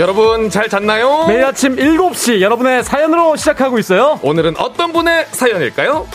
여러분 0.00 0.48
잘 0.48 0.66
잤나요? 0.70 1.26
매일 1.28 1.44
아침 1.44 1.76
7시 1.76 2.40
여러분의 2.40 2.82
사연으로 2.82 3.36
시작하고 3.36 3.78
있어요. 3.78 4.18
오늘은 4.22 4.54
어떤 4.56 4.94
분의 4.94 5.26
사연일까요? 5.30 6.06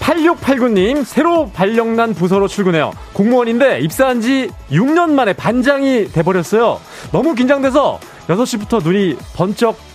8689님, 0.00 1.04
새로 1.04 1.50
발령난 1.50 2.14
부서로 2.14 2.48
출근해요. 2.48 2.92
공무원인데 3.12 3.80
입사한 3.80 4.22
지 4.22 4.48
6년 4.70 5.10
만에 5.10 5.34
반장이 5.34 6.12
돼버렸어요. 6.12 6.80
너무 7.12 7.34
긴장돼서 7.34 8.00
6시부터 8.28 8.82
눈이 8.82 9.18
번쩍 9.36 9.91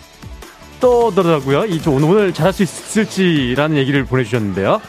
떠더라고요. 0.79 1.65
이, 1.65 1.79
오늘, 1.87 2.09
오늘 2.09 2.33
잘할 2.33 2.53
수 2.53 2.63
있을지라는 2.63 3.77
얘기를 3.77 4.05
보내주셨는데요. 4.05 4.81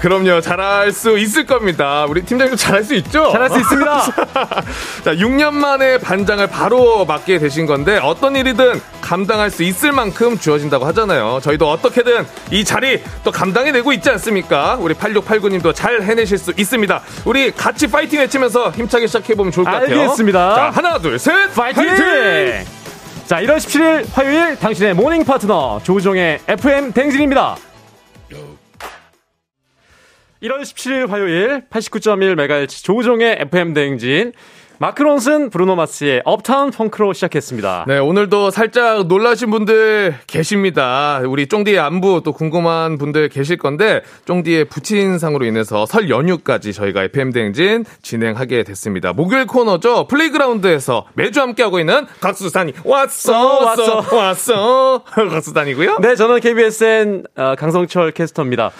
그럼요, 0.00 0.40
잘할 0.40 0.92
수 0.92 1.18
있을 1.18 1.44
겁니다. 1.44 2.06
우리 2.08 2.22
팀장님도 2.22 2.56
잘할 2.56 2.84
수 2.84 2.94
있죠? 2.94 3.30
잘할 3.32 3.50
수 3.50 3.58
있습니다. 3.58 4.02
자, 5.04 5.14
6년 5.14 5.52
만에 5.54 5.98
반장을 5.98 6.46
바로 6.46 7.04
맡게 7.04 7.38
되신 7.38 7.66
건데 7.66 7.98
어떤 8.02 8.36
일이든 8.36 8.80
감당할 9.00 9.50
수 9.50 9.62
있을 9.64 9.92
만큼 9.92 10.38
주어진다고 10.38 10.84
하잖아요. 10.86 11.40
저희도 11.42 11.68
어떻게든 11.68 12.26
이 12.50 12.64
자리 12.64 13.02
또 13.24 13.32
감당해내고 13.32 13.92
있지 13.94 14.08
않습니까? 14.10 14.76
우리 14.80 14.94
8689님도 14.94 15.74
잘 15.74 16.02
해내실 16.02 16.38
수 16.38 16.52
있습니다. 16.56 17.00
우리 17.24 17.50
같이 17.50 17.86
파이팅 17.88 18.20
외치면서 18.20 18.70
힘차게 18.70 19.06
시작해보면 19.08 19.50
좋을 19.52 19.64
것 19.64 19.70
같아요. 19.70 20.00
알겠습니다. 20.00 20.54
자, 20.54 20.70
하나, 20.70 20.98
둘, 20.98 21.18
셋! 21.18 21.52
파이팅! 21.54 21.84
파이팅! 21.86 22.64
자, 23.26 23.42
1월 23.42 23.56
17일 23.58 24.06
화요일 24.12 24.56
당신의 24.56 24.94
morning 24.94 25.24
파트너 25.24 25.80
조우종의 25.82 26.40
FM 26.48 26.92
대행진입니다. 26.92 27.56
1월 30.42 30.60
17일 30.62 31.08
화요일 31.08 31.62
89.1MHz 31.68 32.84
조우종의 32.84 33.38
FM 33.40 33.74
대행진 33.74 34.32
마크 34.80 35.09
론슨 35.09 35.50
브루노 35.50 35.74
마스의 35.74 36.22
Uptown 36.24 36.70
Funk로 36.70 37.12
시작했습니다. 37.12 37.84
네, 37.88 37.98
오늘도 37.98 38.50
살짝 38.50 39.08
놀라신 39.08 39.50
분들 39.50 40.14
계십니다. 40.28 41.20
우리 41.26 41.48
쫑디의 41.48 41.80
안부 41.80 42.22
또 42.24 42.32
궁금한 42.32 42.96
분들 42.96 43.28
계실 43.28 43.56
건데 43.56 44.02
쫑디의 44.26 44.66
부친상으로 44.66 45.44
인해서 45.44 45.84
설 45.84 46.08
연휴까지 46.08 46.72
저희가 46.72 47.02
FM 47.04 47.32
대행진 47.32 47.84
진행하게 48.02 48.62
됐습니다. 48.62 49.12
목요일 49.12 49.46
코너죠. 49.46 50.06
playground에서 50.06 51.06
매주 51.14 51.40
함께하고 51.40 51.80
있는 51.80 52.06
각수단이 52.20 52.74
어, 52.84 52.90
왔어 52.90 53.64
왔어 53.64 54.16
왔어, 54.16 55.02
각수단이고요. 55.12 55.98
네, 56.00 56.14
저는 56.14 56.38
KBSN 56.38 57.24
어, 57.36 57.54
강성철 57.58 58.12
캐스터입니다. 58.12 58.70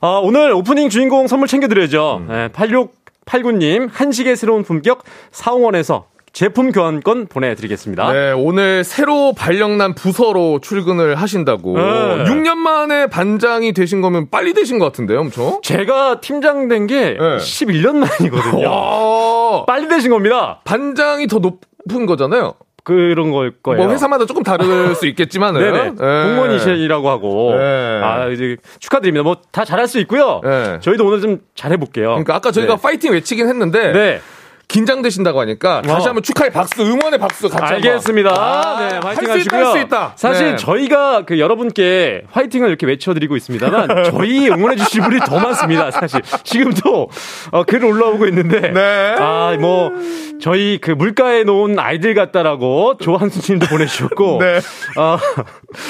어, 0.00 0.20
오늘 0.22 0.52
오프닝 0.52 0.88
주인공 0.88 1.26
선물 1.28 1.46
챙겨드려야죠. 1.46 2.22
음. 2.26 2.48
86 2.54 3.01
팔군 3.24 3.58
님 3.58 3.88
한식의 3.92 4.36
새로운 4.36 4.62
품격 4.62 5.04
사홍원에서 5.30 6.06
제품 6.32 6.72
교환권 6.72 7.26
보내드리겠습니다. 7.26 8.10
네, 8.12 8.32
오늘 8.32 8.84
새로 8.84 9.34
발령난 9.34 9.94
부서로 9.94 10.60
출근을 10.62 11.14
하신다고. 11.16 11.76
네. 11.76 11.82
6년 12.24 12.54
만에 12.54 13.06
반장이 13.08 13.74
되신 13.74 14.00
거면 14.00 14.30
빨리 14.30 14.54
되신 14.54 14.78
것 14.78 14.86
같은데요, 14.86 15.20
엄청? 15.20 15.60
제가 15.62 16.20
팀장 16.20 16.68
된게 16.68 17.18
네. 17.18 17.36
11년 17.36 17.96
만이거든요. 17.96 19.66
빨리 19.66 19.88
되신 19.88 20.10
겁니다. 20.10 20.60
반장이 20.64 21.26
더 21.26 21.38
높은 21.38 22.06
거잖아요. 22.06 22.54
그런 22.84 23.30
걸 23.30 23.52
거예요. 23.62 23.84
뭐 23.84 23.92
회사마다 23.92 24.26
조금 24.26 24.42
다를 24.42 24.94
수 24.96 25.06
있겠지만은 25.06 25.60
네네. 25.60 25.82
네. 25.90 26.24
공무원이시라고 26.24 27.08
하고 27.08 27.54
네. 27.56 28.00
아 28.02 28.26
이제 28.28 28.56
축하드립니다. 28.80 29.22
뭐 29.22 29.36
다 29.52 29.64
잘할 29.64 29.86
수 29.86 29.98
있고요. 30.00 30.40
네. 30.42 30.78
저희도 30.80 31.06
오늘 31.06 31.20
좀 31.20 31.38
잘해 31.54 31.76
볼게요. 31.76 32.08
그러니까 32.10 32.34
아까 32.34 32.50
저희가 32.50 32.76
네. 32.76 32.82
파이팅 32.82 33.12
외치긴 33.12 33.48
했는데 33.48 33.92
네. 33.92 34.20
긴장되신다고 34.68 35.38
하니까 35.40 35.82
다시 35.82 36.06
어. 36.06 36.08
한번 36.08 36.22
축하의 36.22 36.50
박수, 36.50 36.82
응원의 36.82 37.18
박수 37.18 37.48
같이 37.48 37.74
알겠습니다. 37.74 38.30
아, 38.30 38.78
네, 38.88 38.98
화이팅 39.02 39.30
하시고요. 39.30 39.60
할수 39.66 39.78
있다. 39.78 40.12
사실 40.16 40.52
네. 40.52 40.56
저희가 40.56 41.24
그 41.26 41.38
여러분께 41.38 42.22
화이팅을 42.30 42.68
이렇게 42.68 42.86
외쳐드리고 42.86 43.36
있습니다만 43.36 44.04
저희 44.10 44.48
응원해 44.48 44.76
주실 44.76 45.02
분이 45.02 45.20
더 45.26 45.38
많습니다. 45.38 45.90
사실 45.90 46.22
지금도 46.44 47.10
어, 47.50 47.64
글 47.64 47.84
올라오고 47.84 48.26
있는데 48.28 48.60
네. 48.72 49.14
아뭐 49.18 49.92
저희 50.40 50.78
그 50.80 50.90
물가에 50.90 51.44
놓은 51.44 51.78
아이들 51.78 52.14
같다라고 52.14 52.96
조한수님도 52.98 53.66
보내주셨고 53.66 54.38
네. 54.42 54.58
어, 54.96 55.18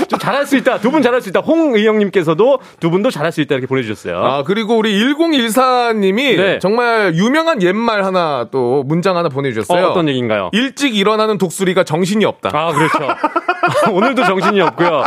좀 0.08 0.18
잘할 0.18 0.46
수 0.46 0.56
있다. 0.56 0.78
두 0.80 0.90
분 0.92 1.02
잘할 1.02 1.20
수 1.22 1.28
있다. 1.30 1.40
홍의영님께서도 1.40 2.58
두 2.80 2.90
분도 2.90 3.10
잘할 3.10 3.32
수 3.32 3.40
있다 3.40 3.54
이렇게 3.54 3.66
보내주셨어요. 3.66 4.22
아 4.22 4.42
그리고 4.42 4.76
우리 4.76 4.92
1014님이 5.02 6.36
네. 6.36 6.58
정말 6.58 7.14
유명한 7.14 7.62
옛말 7.62 8.04
하나 8.04 8.46
또 8.50 8.71
문장 8.84 9.16
하나 9.16 9.28
보내주셨어요. 9.28 9.88
어, 9.88 9.94
떤 9.94 10.08
얘기인가요? 10.08 10.50
일찍 10.52 10.96
일어나는 10.96 11.38
독수리가 11.38 11.84
정신이 11.84 12.24
없다. 12.24 12.50
아, 12.52 12.72
그렇죠. 12.72 13.08
오늘도 13.92 14.24
정신이 14.24 14.60
없고요. 14.60 15.04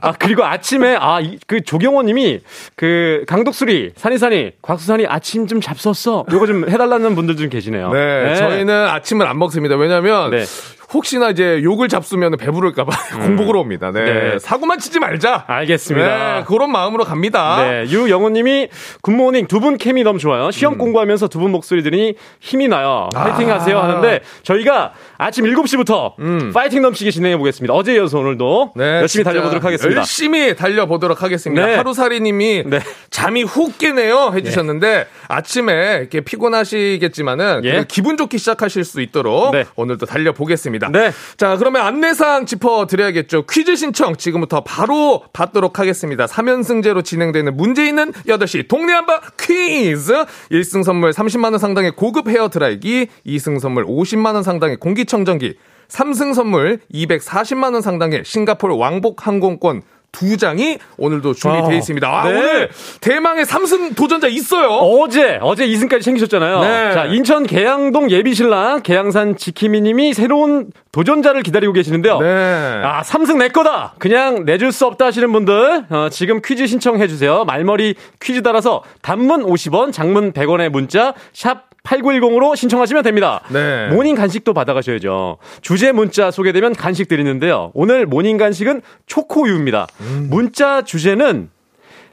아, 0.00 0.12
그리고 0.18 0.44
아침에, 0.44 0.96
아, 0.98 1.20
그 1.46 1.62
조경원 1.62 2.06
님이 2.06 2.40
그 2.76 3.24
강독수리, 3.26 3.92
산이산이, 3.96 4.52
곽수산이 4.60 5.06
아침 5.06 5.46
좀 5.46 5.60
잡섰어. 5.60 6.26
요거 6.30 6.46
좀 6.46 6.68
해달라는 6.68 7.14
분들 7.14 7.36
좀 7.36 7.48
계시네요. 7.48 7.92
네, 7.92 8.24
네. 8.24 8.34
저희는 8.36 8.88
아침을 8.88 9.26
안 9.26 9.38
먹습니다. 9.38 9.76
왜냐면 9.76 10.30
네. 10.30 10.44
혹시나 10.94 11.30
이제 11.30 11.60
욕을 11.62 11.88
잡수면 11.88 12.36
배부를까봐 12.36 12.92
음. 13.18 13.20
공복으로 13.26 13.60
옵니다. 13.60 13.90
네. 13.90 14.04
네. 14.04 14.38
사고만 14.38 14.78
치지 14.78 15.00
말자. 15.00 15.44
알겠습니다. 15.46 16.38
네, 16.38 16.44
그런 16.46 16.70
마음으로 16.72 17.04
갑니다. 17.04 17.56
네. 17.62 17.84
유영호님이 17.88 18.68
굿모닝 19.02 19.46
두 19.48 19.60
분 19.60 19.76
케미 19.78 20.02
너무 20.04 20.18
좋아요. 20.18 20.50
시험 20.50 20.74
음. 20.74 20.78
공부하면서 20.78 21.28
두 21.28 21.38
분 21.40 21.50
목소리 21.52 21.82
들으니 21.82 22.14
힘이 22.40 22.68
나요. 22.68 23.08
파이팅 23.14 23.50
아. 23.50 23.54
하세요 23.54 23.78
하는데 23.78 24.20
저희가 24.42 24.92
아침 25.18 25.44
7시부터 25.44 26.12
음. 26.20 26.52
파이팅 26.54 26.82
넘치게 26.82 27.10
진행해 27.10 27.36
보겠습니다. 27.38 27.72
어제 27.74 27.94
이어서 27.94 28.18
오늘도 28.18 28.72
네, 28.76 29.00
열심히 29.00 29.24
달려보도록 29.24 29.64
하겠습니다. 29.64 29.98
열심히 29.98 30.54
달려보도록 30.54 31.22
하겠습니다. 31.22 31.66
네. 31.66 31.74
하루살이님이 31.76 32.64
네. 32.66 32.80
잠이 33.10 33.42
훅 33.42 33.78
깨네요 33.78 34.32
해주셨는데 34.34 34.86
예. 34.88 35.06
아침에 35.28 35.98
이렇게 36.00 36.20
피곤하시겠지만은 36.20 37.62
예. 37.64 37.84
기분 37.88 38.16
좋게 38.16 38.38
시작하실 38.38 38.84
수 38.84 39.00
있도록 39.00 39.52
네. 39.52 39.64
오늘도 39.76 40.06
달려보겠습니다. 40.06 40.83
있습니다. 40.84 40.98
네. 40.98 41.12
자, 41.36 41.56
그러면 41.56 41.82
안내사항 41.86 42.46
짚어드려야겠죠. 42.46 43.46
퀴즈 43.46 43.76
신청 43.76 44.16
지금부터 44.16 44.62
바로 44.64 45.24
받도록 45.32 45.78
하겠습니다. 45.78 46.26
3연승제로 46.26 47.04
진행되는 47.04 47.56
문제 47.56 47.86
있는 47.86 48.12
8시 48.12 48.68
동네 48.68 48.92
한바 48.92 49.20
퀴즈. 49.38 50.12
1승 50.50 50.82
선물 50.82 51.10
30만원 51.12 51.58
상당의 51.58 51.92
고급 51.92 52.28
헤어 52.28 52.48
드라이기, 52.48 53.08
2승 53.26 53.60
선물 53.60 53.86
50만원 53.86 54.42
상당의 54.42 54.76
공기청정기, 54.78 55.54
3승 55.88 56.34
선물 56.34 56.80
240만원 56.92 57.82
상당의 57.82 58.22
싱가포르 58.24 58.74
왕복 58.74 59.26
항공권 59.26 59.82
두 60.14 60.36
장이 60.36 60.78
오늘도 60.96 61.34
준비되어 61.34 61.70
아, 61.70 61.72
있습니다. 61.74 62.08
아, 62.08 62.28
네. 62.28 62.38
오늘 62.38 62.70
대망의 63.00 63.44
3승 63.44 63.96
도전자 63.96 64.28
있어요. 64.28 64.68
어제 64.68 65.38
어제 65.42 65.66
2승까지 65.66 66.02
챙기셨잖아요. 66.02 66.60
네. 66.60 66.94
자, 66.94 67.04
인천 67.06 67.44
계양동 67.44 68.10
예비신랑 68.10 68.82
계양산 68.82 69.36
지키미 69.36 69.80
님이 69.80 70.14
새로운 70.14 70.70
도전자를 70.92 71.42
기다리고 71.42 71.72
계시는데요. 71.72 72.20
네. 72.20 72.26
아, 72.84 73.02
3승 73.02 73.38
내 73.38 73.48
거다. 73.48 73.94
그냥 73.98 74.44
내줄 74.44 74.72
수 74.72 74.86
없다 74.86 75.06
하시는 75.06 75.30
분들 75.32 75.86
어, 75.90 76.08
지금 76.10 76.40
퀴즈 76.42 76.66
신청해 76.66 77.08
주세요. 77.08 77.44
말머리 77.44 77.96
퀴즈 78.20 78.42
따라서 78.42 78.82
단문 79.02 79.44
50원, 79.44 79.92
장문 79.92 80.32
100원의 80.32 80.68
문자 80.68 81.14
샵 81.32 81.73
8910으로 81.84 82.56
신청하시면 82.56 83.02
됩니다. 83.02 83.40
네. 83.48 83.88
모닝 83.88 84.16
간식도 84.16 84.54
받아가셔야죠. 84.54 85.38
주제 85.60 85.92
문자 85.92 86.30
소개되면 86.30 86.74
간식 86.74 87.08
드리는데요. 87.08 87.70
오늘 87.74 88.06
모닝 88.06 88.36
간식은 88.38 88.82
초코우유입니다. 89.06 89.86
음. 90.00 90.26
문자 90.30 90.82
주제는 90.82 91.50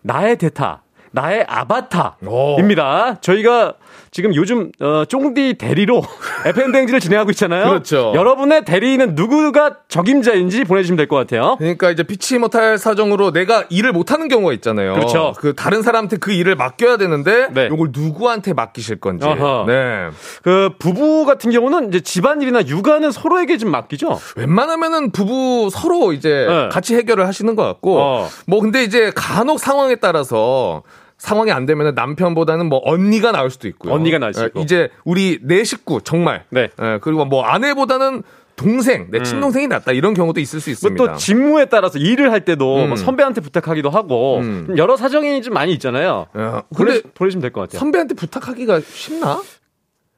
나의 0.03 0.37
대타, 0.37 0.81
나의 1.11 1.45
아바타입니다. 1.47 3.17
저희가 3.21 3.73
지금 4.11 4.35
요즘 4.35 4.71
어, 4.81 5.05
쫑디 5.05 5.55
대리로 5.57 6.01
FM 6.45 6.71
댕지를 6.73 6.99
진행하고 6.99 7.31
있잖아요. 7.31 7.65
그렇죠. 7.69 8.11
여러분의 8.15 8.65
대리는 8.65 9.15
누구가 9.15 9.77
적임자인지 9.87 10.65
보내주시면 10.65 10.97
될 10.97 11.07
것 11.07 11.15
같아요. 11.17 11.55
그러니까 11.57 11.91
이제 11.91 12.03
피치 12.03 12.37
못할 12.37 12.77
사정으로 12.77 13.31
내가 13.31 13.65
일을 13.69 13.91
못하는 13.93 14.27
경우가 14.27 14.53
있잖아요. 14.53 14.93
그렇죠. 14.93 15.33
그 15.37 15.53
다른 15.55 15.81
사람한테 15.81 16.17
그 16.17 16.31
일을 16.31 16.55
맡겨야 16.55 16.97
되는데 16.97 17.47
네. 17.53 17.69
이걸 17.71 17.89
누구한테 17.91 18.53
맡기실 18.53 18.99
건지. 18.99 19.25
어허. 19.25 19.65
네. 19.67 20.09
그 20.43 20.71
부부 20.79 21.25
같은 21.25 21.51
경우는 21.51 21.89
이제 21.89 21.99
집안일이나 22.01 22.65
육아는 22.67 23.11
서로에게 23.11 23.57
좀 23.57 23.71
맡기죠. 23.71 24.19
웬만하면은 24.37 25.11
부부 25.11 25.69
서로 25.71 26.13
이제 26.13 26.45
네. 26.49 26.69
같이 26.69 26.95
해결을 26.95 27.27
하시는 27.27 27.55
것 27.55 27.63
같고 27.63 27.99
어. 27.99 28.27
뭐 28.47 28.61
근데 28.61 28.83
이제 28.83 29.11
간혹 29.15 29.59
상황에 29.59 29.95
따라서 29.95 30.83
상황이 31.21 31.51
안 31.51 31.67
되면 31.67 31.93
남편보다는 31.93 32.65
뭐 32.67 32.81
언니가 32.83 33.31
나올 33.31 33.51
수도 33.51 33.67
있고요. 33.67 33.93
언니가 33.93 34.17
나올 34.17 34.33
수 34.33 34.41
예, 34.41 34.45
있고. 34.47 34.61
이제 34.61 34.89
우리 35.05 35.37
내 35.43 35.63
식구 35.63 36.01
정말. 36.03 36.45
네. 36.49 36.69
예, 36.81 36.97
그리고 36.99 37.25
뭐 37.25 37.43
아내보다는 37.43 38.23
동생, 38.55 39.11
내 39.11 39.19
음. 39.19 39.23
친동생이 39.23 39.67
낫다 39.67 39.91
이런 39.91 40.15
경우도 40.15 40.39
있을 40.39 40.59
수 40.59 40.71
있습니다. 40.71 41.03
뭐또 41.03 41.17
직무에 41.19 41.65
따라서 41.65 41.99
일을 41.99 42.31
할 42.31 42.43
때도 42.43 42.83
음. 42.83 42.87
뭐 42.89 42.97
선배한테 42.97 43.39
부탁하기도 43.41 43.91
하고 43.91 44.39
음. 44.39 44.73
여러 44.77 44.97
사정이 44.97 45.43
좀 45.43 45.53
많이 45.53 45.71
있잖아요. 45.73 46.25
야, 46.37 46.63
근데 46.75 47.01
보내시면 47.13 47.41
될 47.41 47.51
것 47.51 47.61
같아요. 47.61 47.77
선배한테 47.79 48.15
부탁하기가 48.15 48.79
쉽나? 48.81 49.41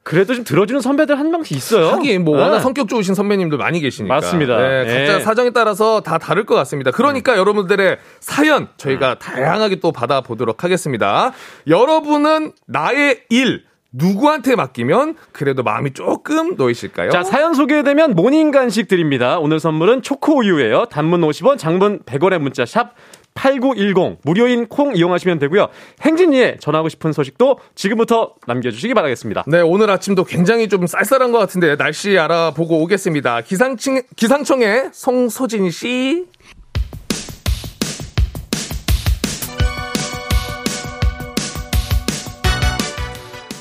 그래도 0.04 0.34
좀 0.34 0.44
들어주는 0.44 0.82
선배들 0.82 1.18
한 1.18 1.30
명씩 1.30 1.56
있어요. 1.56 1.88
하긴 1.88 2.24
뭐 2.24 2.36
네. 2.36 2.42
워낙 2.42 2.60
성격 2.60 2.88
좋으신 2.88 3.14
선배님도 3.14 3.56
많이 3.56 3.80
계시니까. 3.80 4.14
맞습니다. 4.14 4.58
네, 4.58 4.84
각자 4.84 5.18
네. 5.18 5.20
사정에 5.20 5.50
따라서 5.50 6.02
다 6.02 6.18
다를 6.18 6.44
것 6.44 6.54
같습니다. 6.56 6.90
그러니까 6.90 7.32
음. 7.32 7.38
여러분들의 7.38 7.96
사연 8.20 8.68
저희가 8.76 9.12
음. 9.12 9.16
다양하게 9.18 9.76
또 9.80 9.92
받아보도록 9.92 10.62
하겠습니다. 10.62 11.32
여러분은 11.66 12.52
나의 12.66 13.22
일 13.30 13.64
누구한테 13.96 14.56
맡기면 14.56 15.14
그래도 15.32 15.62
마음이 15.62 15.92
조금 15.92 16.56
놓이실까요? 16.56 17.10
자, 17.10 17.22
사연 17.22 17.54
소개되면 17.54 18.14
모닝 18.14 18.50
간식 18.50 18.88
드립니다. 18.88 19.38
오늘 19.38 19.60
선물은 19.60 20.02
초코 20.02 20.40
우유예요. 20.40 20.86
단문 20.86 21.20
50원, 21.20 21.58
장문 21.58 22.00
100원의 22.00 22.38
문자 22.40 22.66
샵 22.66 22.94
8910 23.34 24.18
무료인 24.22 24.66
콩 24.66 24.96
이용하시면 24.96 25.38
되고요. 25.38 25.68
행진에 26.02 26.56
전하고 26.60 26.88
싶은 26.88 27.12
소식도 27.12 27.58
지금부터 27.74 28.34
남겨주시기 28.46 28.94
바라겠습니다. 28.94 29.44
네, 29.46 29.60
오늘 29.60 29.90
아침도 29.90 30.24
굉장히 30.24 30.68
좀 30.68 30.86
쌀쌀한 30.86 31.32
것 31.32 31.38
같은데 31.38 31.76
날씨 31.76 32.18
알아보고 32.18 32.82
오겠습니다. 32.82 33.42
기상청, 33.42 34.02
기상청의 34.16 34.90
송소진 34.92 35.70
씨. 35.70 36.26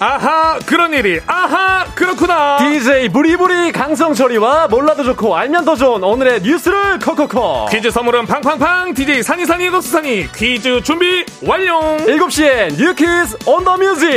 아하 0.03 0.59
그런 0.65 0.93
일이. 0.93 1.21
아하 1.27 1.85
그렇구나. 1.95 2.57
DJ 2.57 3.07
부리부리 3.07 3.71
강성철이와 3.71 4.67
몰라도 4.67 5.05
좋고 5.05 5.33
알면 5.33 5.63
더 5.63 5.77
좋은 5.77 6.03
오늘의 6.03 6.41
뉴스를 6.41 6.99
콕콕콕. 6.99 7.69
퀴즈 7.69 7.89
선물은 7.89 8.25
팡팡팡 8.25 8.93
DJ 8.93 9.23
산이산이 9.23 9.69
거수산이 9.69 10.29
퀴즈 10.33 10.81
준비 10.83 11.25
완료. 11.47 11.79
7시에 11.99 12.75
뉴퀴즈 12.77 13.37
on 13.45 13.63
the 13.63 13.77
music 13.77 14.09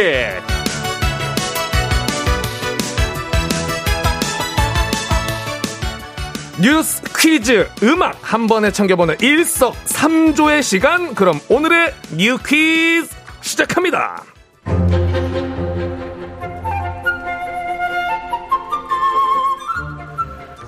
뉴스 6.60 7.00
퀴즈 7.16 7.68
음악 7.82 8.18
한 8.22 8.46
번에 8.46 8.72
챙겨보는 8.72 9.16
일석삼조의 9.20 10.62
시간. 10.62 11.14
그럼 11.14 11.38
오늘의 11.48 11.94
뉴 12.16 12.38
퀴즈 12.38 13.08
시작합니다 13.42 14.24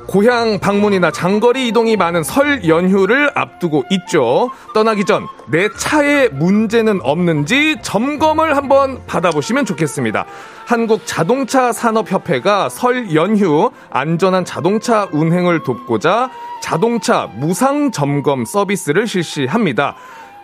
고향 0.09 0.59
방문이나 0.59 1.11
장거리 1.11 1.69
이동이 1.69 1.97
많은 1.97 2.23
설 2.23 2.67
연휴를 2.67 3.31
앞두고 3.35 3.85
있죠. 3.91 4.51
떠나기 4.75 5.05
전 5.05 5.27
내 5.51 5.69
차에 5.71 6.29
문제는 6.29 7.01
없는지 7.03 7.77
점검을 7.83 8.57
한번 8.57 9.01
받아보시면 9.07 9.65
좋겠습니다. 9.65 10.27
한국 10.67 11.07
자동차 11.07 11.73
산업협회가 11.73 12.69
설 12.69 13.15
연휴 13.15 13.71
안전한 13.91 14.45
자동차 14.45 15.09
운행을 15.13 15.63
돕고자 15.63 16.31
자동차 16.63 17.31
무상 17.37 17.91
점검 17.91 18.45
서비스를 18.45 19.07
실시합니다. 19.07 19.97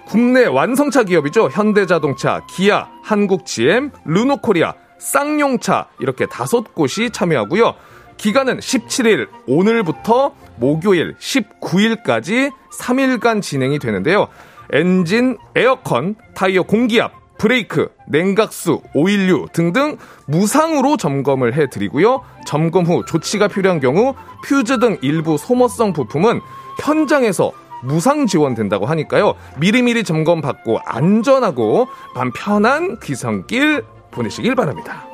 국내 0.06 0.44
완성차 0.46 1.02
기업이죠. 1.04 1.48
현대자동차, 1.50 2.42
기아, 2.48 2.88
한국GM, 3.02 3.90
르노코리아, 4.04 4.74
쌍용차 4.98 5.86
이렇게 5.98 6.26
다섯 6.26 6.74
곳이 6.74 7.10
참여하고요. 7.10 7.74
기간은 8.16 8.58
17일 8.58 9.28
오늘부터 9.46 10.34
목요일 10.56 11.14
19일까지 11.16 12.52
3일간 12.78 13.42
진행이 13.42 13.78
되는데요. 13.78 14.28
엔진, 14.72 15.36
에어컨, 15.54 16.14
타이어 16.34 16.62
공기압, 16.62 17.12
브레이크, 17.38 17.88
냉각수, 18.08 18.80
오일류 18.94 19.48
등등 19.52 19.96
무상으로 20.26 20.96
점검을 20.96 21.54
해드리고요. 21.54 22.22
점검 22.46 22.86
후 22.86 23.04
조치가 23.04 23.48
필요한 23.48 23.80
경우 23.80 24.14
퓨즈 24.44 24.78
등 24.78 24.98
일부 25.02 25.36
소모성 25.36 25.92
부품은 25.92 26.40
현장에서 26.82 27.52
무상 27.82 28.26
지원된다고 28.26 28.86
하니까요. 28.86 29.34
미리미리 29.58 30.04
점검 30.04 30.40
받고 30.40 30.78
안전하고 30.86 31.86
맘 32.14 32.32
편한 32.32 32.98
귀성길 33.00 33.84
보내시길 34.10 34.54
바랍니다. 34.54 35.06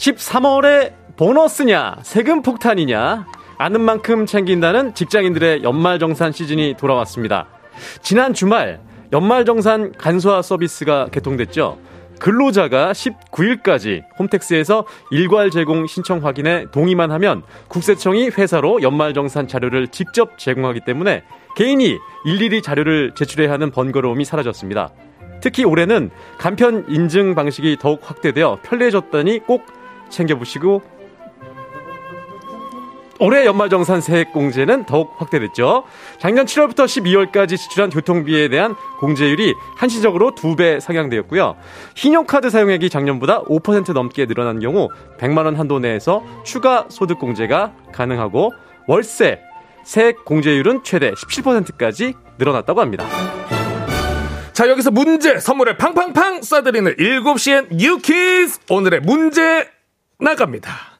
13월에 0.00 0.94
보너스냐, 1.16 1.98
세금 2.02 2.40
폭탄이냐, 2.40 3.26
아는 3.58 3.82
만큼 3.82 4.24
챙긴다는 4.24 4.94
직장인들의 4.94 5.62
연말정산 5.62 6.32
시즌이 6.32 6.76
돌아왔습니다. 6.78 7.48
지난 8.00 8.32
주말 8.32 8.80
연말정산 9.12 9.92
간소화 9.98 10.40
서비스가 10.40 11.08
개통됐죠. 11.12 11.78
근로자가 12.18 12.92
19일까지 12.92 14.02
홈택스에서 14.18 14.86
일괄 15.10 15.50
제공 15.50 15.86
신청 15.86 16.24
확인에 16.24 16.64
동의만 16.72 17.10
하면 17.12 17.42
국세청이 17.68 18.30
회사로 18.30 18.80
연말정산 18.80 19.48
자료를 19.48 19.88
직접 19.88 20.38
제공하기 20.38 20.80
때문에 20.86 21.24
개인이 21.56 21.98
일일이 22.24 22.62
자료를 22.62 23.12
제출해야 23.14 23.52
하는 23.52 23.70
번거로움이 23.70 24.24
사라졌습니다. 24.24 24.90
특히 25.42 25.64
올해는 25.64 26.10
간편 26.38 26.86
인증 26.88 27.34
방식이 27.34 27.76
더욱 27.78 28.00
확대되어 28.02 28.60
편리해졌다니 28.62 29.40
꼭 29.40 29.79
챙겨보시고 30.10 31.00
올해 33.20 33.44
연말정산 33.44 34.00
세액공제는 34.00 34.86
더욱 34.86 35.14
확대됐죠. 35.18 35.84
작년 36.18 36.46
7월부터 36.46 36.86
12월까지 36.86 37.58
지출한 37.58 37.90
교통비에 37.90 38.48
대한 38.48 38.74
공제율이 38.98 39.54
한시적으로 39.76 40.30
2배 40.34 40.80
상향되었고요. 40.80 41.56
신용카드 41.94 42.48
사용액이 42.48 42.88
작년보다 42.88 43.42
5% 43.42 43.92
넘게 43.92 44.24
늘어난 44.24 44.58
경우 44.58 44.88
100만원 45.18 45.56
한도 45.56 45.78
내에서 45.78 46.24
추가 46.44 46.86
소득공제가 46.88 47.74
가능하고 47.92 48.52
월세, 48.88 49.40
세액 49.84 50.24
공제율은 50.24 50.82
최대 50.82 51.12
17%까지 51.12 52.14
늘어났다고 52.38 52.80
합니다. 52.80 53.04
자, 54.54 54.68
여기서 54.68 54.90
문제 54.90 55.38
선물을 55.38 55.76
팡팡팡 55.76 56.40
쏴드리는 56.40 56.98
7시엔 56.98 57.74
뉴키즈! 57.74 58.60
오늘의 58.70 59.00
문제 59.00 59.68
나갑니다. 60.20 60.90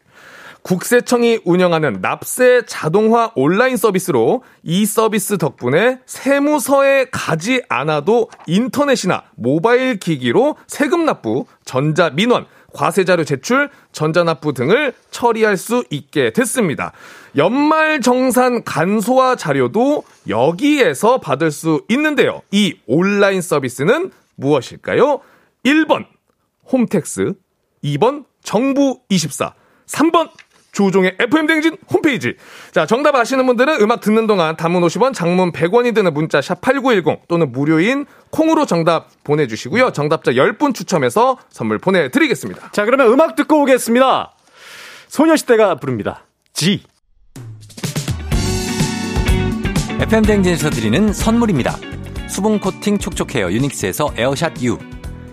국세청이 0.62 1.40
운영하는 1.44 2.00
납세 2.00 2.62
자동화 2.66 3.32
온라인 3.34 3.76
서비스로 3.76 4.42
이 4.62 4.84
서비스 4.84 5.38
덕분에 5.38 6.00
세무서에 6.04 7.06
가지 7.10 7.62
않아도 7.68 8.28
인터넷이나 8.46 9.22
모바일 9.36 9.98
기기로 9.98 10.56
세금 10.66 11.06
납부, 11.06 11.46
전자 11.64 12.10
민원, 12.10 12.46
과세자료 12.72 13.24
제출, 13.24 13.70
전자납부 13.92 14.52
등을 14.52 14.92
처리할 15.10 15.56
수 15.56 15.82
있게 15.90 16.32
됐습니다. 16.32 16.92
연말 17.36 18.00
정산 18.00 18.62
간소화 18.62 19.36
자료도 19.36 20.04
여기에서 20.28 21.18
받을 21.18 21.50
수 21.50 21.84
있는데요. 21.88 22.42
이 22.50 22.76
온라인 22.86 23.40
서비스는 23.40 24.12
무엇일까요? 24.36 25.20
1번 25.64 26.06
홈택스, 26.70 27.34
2번 27.82 28.24
정부24, 28.44 29.52
3번 29.87 30.30
조종의 30.73 31.16
FM댕진 31.18 31.76
홈페이지. 31.92 32.35
자, 32.73 32.87
정답 32.87 33.16
아시는 33.16 33.47
분들은 33.47 33.80
음악 33.80 34.00
듣는 34.00 34.26
동안 34.26 34.56
단문 34.56 34.82
50원, 34.82 35.12
장문 35.12 35.52
100원이 35.52 35.94
드는 35.94 36.14
문자 36.14 36.40
샵 36.40 36.61
8910 36.61 37.26
또는 37.28 37.50
무료인 37.52 38.06
콩으로 38.30 38.66
정답 38.66 39.09
보내 39.25 39.47
주시고요. 39.47 39.92
정답자 39.92 40.32
10분 40.32 40.75
추첨해서 40.75 41.38
선물 41.50 41.78
보내 41.78 42.09
드리겠습니다. 42.11 42.70
자, 42.73 42.85
그러면 42.85 43.09
음악 43.09 43.35
듣고 43.35 43.62
오겠습니다. 43.62 44.32
소녀시대가 45.09 45.75
부릅니다. 45.76 46.25
Gee. 46.52 46.82
FM대행진에서 50.00 50.70
드리는 50.70 51.12
선물입니다. 51.12 51.76
수분 52.28 52.61
코팅 52.61 52.99
촉촉 52.99 53.35
헤어 53.35 53.50
유닉스에서 53.50 54.14
에어샷 54.16 54.62
U. 54.62 54.78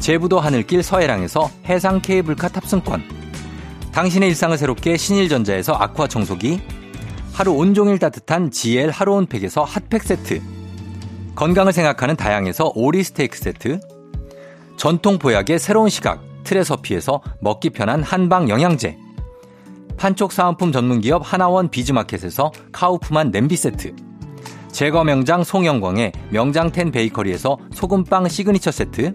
제부도 0.00 0.40
하늘길 0.40 0.82
서해랑에서 0.82 1.50
해상 1.66 2.00
케이블카 2.00 2.48
탑승권, 2.48 3.02
당신의 3.92 4.28
일상을 4.30 4.56
새롭게 4.56 4.96
신일전자에서 4.96 5.74
아쿠아 5.74 6.06
청소기, 6.08 6.60
하루 7.32 7.52
온종일 7.52 7.98
따뜻한 7.98 8.50
GL 8.50 8.90
하루 8.90 9.14
온팩에서 9.14 9.64
핫팩 9.64 10.02
세트, 10.02 10.40
건강을 11.34 11.72
생각하는 11.72 12.16
다양에서 12.16 12.72
오리 12.74 13.02
스테이크 13.02 13.38
세트, 13.38 13.80
전통 14.76 15.18
보약의 15.18 15.58
새로운 15.58 15.88
시각 15.88 16.22
트레서피에서 16.44 17.20
먹기 17.40 17.70
편한 17.70 18.02
한방 18.02 18.48
영양제, 18.48 18.96
판촉 19.96 20.32
사은품 20.32 20.72
전문기업 20.72 21.22
하나원 21.24 21.68
비즈마켓에서 21.68 22.52
카우프만 22.72 23.30
냄비 23.30 23.56
세트, 23.56 23.94
제과 24.70 25.02
명장 25.02 25.42
송영광의 25.42 26.12
명장텐 26.30 26.92
베이커리에서 26.92 27.58
소금빵 27.72 28.28
시그니처 28.28 28.70
세트, 28.70 29.14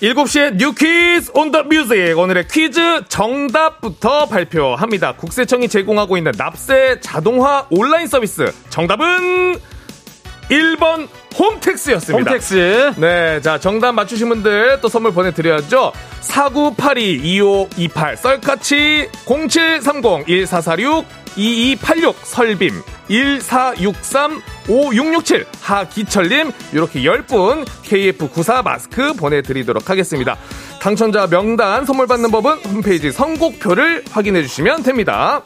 7시에 0.00 0.54
뉴 0.56 0.72
퀴즈 0.74 1.30
on 1.34 1.50
the 1.50 1.64
music 1.64 2.16
오늘의 2.16 2.46
퀴즈 2.48 3.02
정답부터 3.08 4.26
발표합니다. 4.26 5.12
국세청이 5.14 5.68
제공하고 5.68 6.16
있는 6.16 6.30
납세 6.36 7.00
자동화 7.00 7.66
온라인 7.70 8.06
서비스 8.06 8.52
정답은 8.70 9.58
1번 10.50 11.08
홈택스였습니다. 11.36 12.30
홈택스. 12.30 12.92
네, 12.96 13.40
자 13.40 13.58
정답 13.58 13.92
맞추신 13.92 14.28
분들 14.28 14.78
또 14.80 14.88
선물 14.88 15.12
보내드려야죠. 15.12 15.92
4982-2528 16.22 18.16
썰카치 18.16 19.08
0730-1446 19.26 21.04
2286 21.36 22.16
설빔 22.24 22.74
1463 23.08 24.40
5667 24.68 25.46
하기철님 25.60 26.52
이렇게 26.72 27.02
10분 27.02 27.66
KF94 27.84 28.62
마스크 28.62 29.12
보내드리도록 29.14 29.88
하겠습니다. 29.90 30.36
당첨자 30.80 31.26
명단 31.26 31.84
선물 31.84 32.06
받는 32.06 32.30
법은 32.30 32.58
홈페이지 32.66 33.10
선곡표를 33.10 34.04
확인해 34.10 34.42
주시면 34.42 34.82
됩니다. 34.82 35.42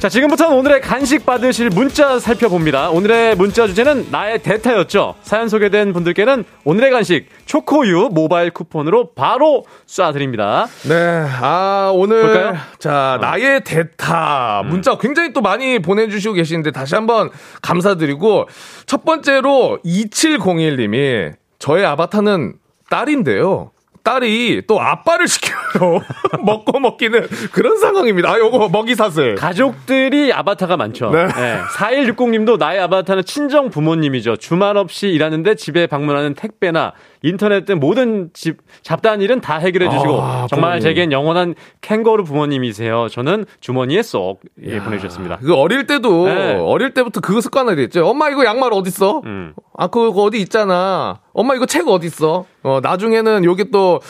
자, 0.00 0.08
지금부터는 0.08 0.56
오늘의 0.56 0.80
간식 0.80 1.26
받으실 1.26 1.68
문자 1.68 2.18
살펴봅니다. 2.18 2.88
오늘의 2.88 3.36
문자 3.36 3.66
주제는 3.66 4.06
나의 4.10 4.42
대타였죠. 4.42 5.16
사연 5.20 5.50
소개된 5.50 5.92
분들께는 5.92 6.46
오늘의 6.64 6.90
간식 6.90 7.28
초코유 7.44 8.08
모바일 8.10 8.50
쿠폰으로 8.50 9.12
바로 9.12 9.66
쏴드립니다. 9.86 10.68
네, 10.88 11.26
아, 11.42 11.92
오늘. 11.94 12.22
볼까요? 12.22 12.56
자, 12.78 13.16
어. 13.16 13.18
나의 13.20 13.62
대타. 13.62 14.62
문자 14.64 14.96
굉장히 14.96 15.34
또 15.34 15.42
많이 15.42 15.78
보내 15.80 16.08
주시고 16.08 16.32
계시는데 16.32 16.70
다시 16.70 16.94
한번 16.94 17.28
감사드리고 17.60 18.48
첫 18.86 19.04
번째로 19.04 19.80
2701 19.84 20.78
님이 20.78 21.32
저의 21.58 21.84
아바타는 21.84 22.54
딸인데요. 22.88 23.70
딸이 24.02 24.62
또 24.66 24.80
아빠를 24.80 25.28
시켜요. 25.28 26.00
먹고 26.44 26.80
먹기는 26.80 27.28
그런 27.52 27.78
상황입니다. 27.78 28.30
아, 28.30 28.38
요거 28.38 28.68
먹이 28.68 28.94
사슬. 28.94 29.34
가족들이 29.34 30.32
아바타가 30.32 30.76
많죠. 30.76 31.10
네. 31.10 31.26
네. 31.26 31.60
4160님도 31.74 32.58
나의 32.58 32.80
아바타는 32.80 33.24
친정 33.24 33.70
부모님이죠. 33.70 34.36
주말 34.36 34.76
없이 34.76 35.08
일하는데 35.08 35.54
집에 35.54 35.86
방문하는 35.86 36.34
택배나 36.34 36.92
인터넷 37.22 37.64
등 37.64 37.78
모든 37.78 38.30
집 38.32 38.58
잡다한 38.82 39.20
일은 39.20 39.40
다 39.40 39.58
해결해 39.58 39.90
주시고 39.90 40.22
아, 40.22 40.46
정말 40.48 40.70
부모님. 40.72 40.80
제겐 40.80 41.12
영원한 41.12 41.54
캥거루 41.82 42.24
부모님이세요. 42.24 43.08
저는 43.08 43.44
주머니에 43.60 44.02
쏙 44.02 44.40
예, 44.64 44.78
보내주셨습니다. 44.80 45.38
그 45.38 45.54
어릴 45.54 45.86
때도 45.86 46.26
네. 46.26 46.54
어릴 46.54 46.94
때부터 46.94 47.20
그거 47.20 47.40
습관을 47.40 47.78
했죠. 47.78 48.06
엄마 48.06 48.30
이거 48.30 48.44
양말 48.44 48.72
어디 48.72 48.88
있어? 48.88 49.20
음. 49.26 49.54
아 49.76 49.86
그거 49.88 50.22
어디 50.22 50.40
있잖아. 50.40 51.20
엄마 51.32 51.54
이거 51.54 51.66
책 51.66 51.88
어디 51.88 52.06
있어? 52.06 52.46
어 52.62 52.80
나중에는 52.82 53.44
여기 53.44 53.70
또 53.70 54.00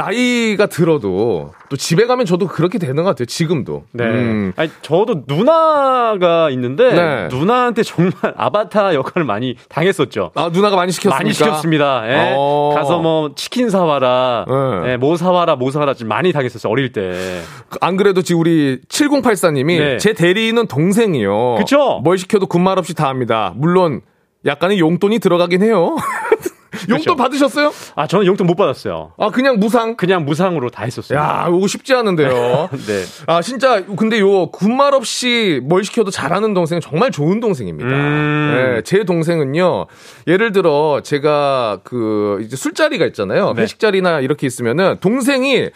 나이가 0.00 0.66
들어도 0.66 1.52
또 1.68 1.76
집에 1.76 2.06
가면 2.06 2.24
저도 2.24 2.46
그렇게 2.46 2.78
되는 2.78 2.96
것 2.96 3.04
같아요. 3.04 3.26
지금도. 3.26 3.84
네. 3.92 4.04
음. 4.04 4.52
아니, 4.56 4.70
저도 4.80 5.24
누나가 5.26 6.48
있는데 6.50 6.92
네. 6.92 7.28
누나한테 7.28 7.82
정말 7.82 8.12
아바타 8.36 8.94
역할을 8.94 9.26
많이 9.26 9.56
당했었죠. 9.68 10.30
아 10.34 10.50
누나가 10.52 10.76
많이 10.76 10.90
시켰습니까? 10.92 11.16
많이 11.16 11.32
시켰습니다. 11.34 12.02
예. 12.08 12.34
어. 12.36 12.72
가서 12.74 12.98
뭐 12.98 13.32
치킨 13.34 13.68
사와라, 13.68 14.46
네. 14.48 14.92
예, 14.92 14.96
뭐 14.96 15.16
사와라, 15.16 15.56
뭐 15.56 15.70
사와라 15.70 15.94
좀 15.94 16.08
많이 16.08 16.32
당했었어요. 16.32 16.70
어릴 16.70 16.92
때. 16.92 17.42
안 17.80 17.96
그래도 17.96 18.22
지금 18.22 18.40
우리 18.40 18.80
7084님이 18.88 19.78
네. 19.78 19.96
제 19.98 20.14
대리인은 20.14 20.66
동생이요. 20.66 21.56
그쵸? 21.58 22.00
뭘 22.02 22.16
시켜도 22.16 22.46
군말 22.46 22.78
없이 22.78 22.94
다 22.94 23.08
합니다. 23.08 23.52
물론 23.56 24.00
약간의 24.46 24.78
용돈이 24.78 25.18
들어가긴 25.18 25.62
해요. 25.62 25.96
용돈 26.88 27.04
그렇죠. 27.04 27.16
받으셨어요? 27.16 27.72
아, 27.96 28.06
저는 28.06 28.26
용돈 28.26 28.46
못 28.46 28.54
받았어요. 28.54 29.12
아, 29.18 29.30
그냥 29.30 29.58
무상? 29.58 29.96
그냥 29.96 30.24
무상으로 30.24 30.70
다 30.70 30.84
했었어요. 30.84 31.18
야, 31.18 31.46
이거 31.48 31.66
쉽지 31.66 31.94
않은데요. 31.94 32.68
네. 32.86 33.04
아, 33.26 33.42
진짜, 33.42 33.84
근데 33.84 34.20
요, 34.20 34.46
군말 34.50 34.94
없이 34.94 35.60
뭘 35.64 35.84
시켜도 35.84 36.10
잘하는 36.10 36.54
동생은 36.54 36.80
정말 36.80 37.10
좋은 37.10 37.40
동생입니다. 37.40 37.90
음. 37.90 38.74
네, 38.76 38.82
제 38.82 39.04
동생은요, 39.04 39.86
예를 40.26 40.52
들어, 40.52 41.00
제가 41.02 41.80
그, 41.82 42.40
이제 42.44 42.56
술자리가 42.56 43.04
있잖아요. 43.06 43.52
네. 43.54 43.62
회식 43.62 43.78
자리나 43.80 44.20
이렇게 44.20 44.46
있으면은, 44.46 44.96
동생이 45.00 45.70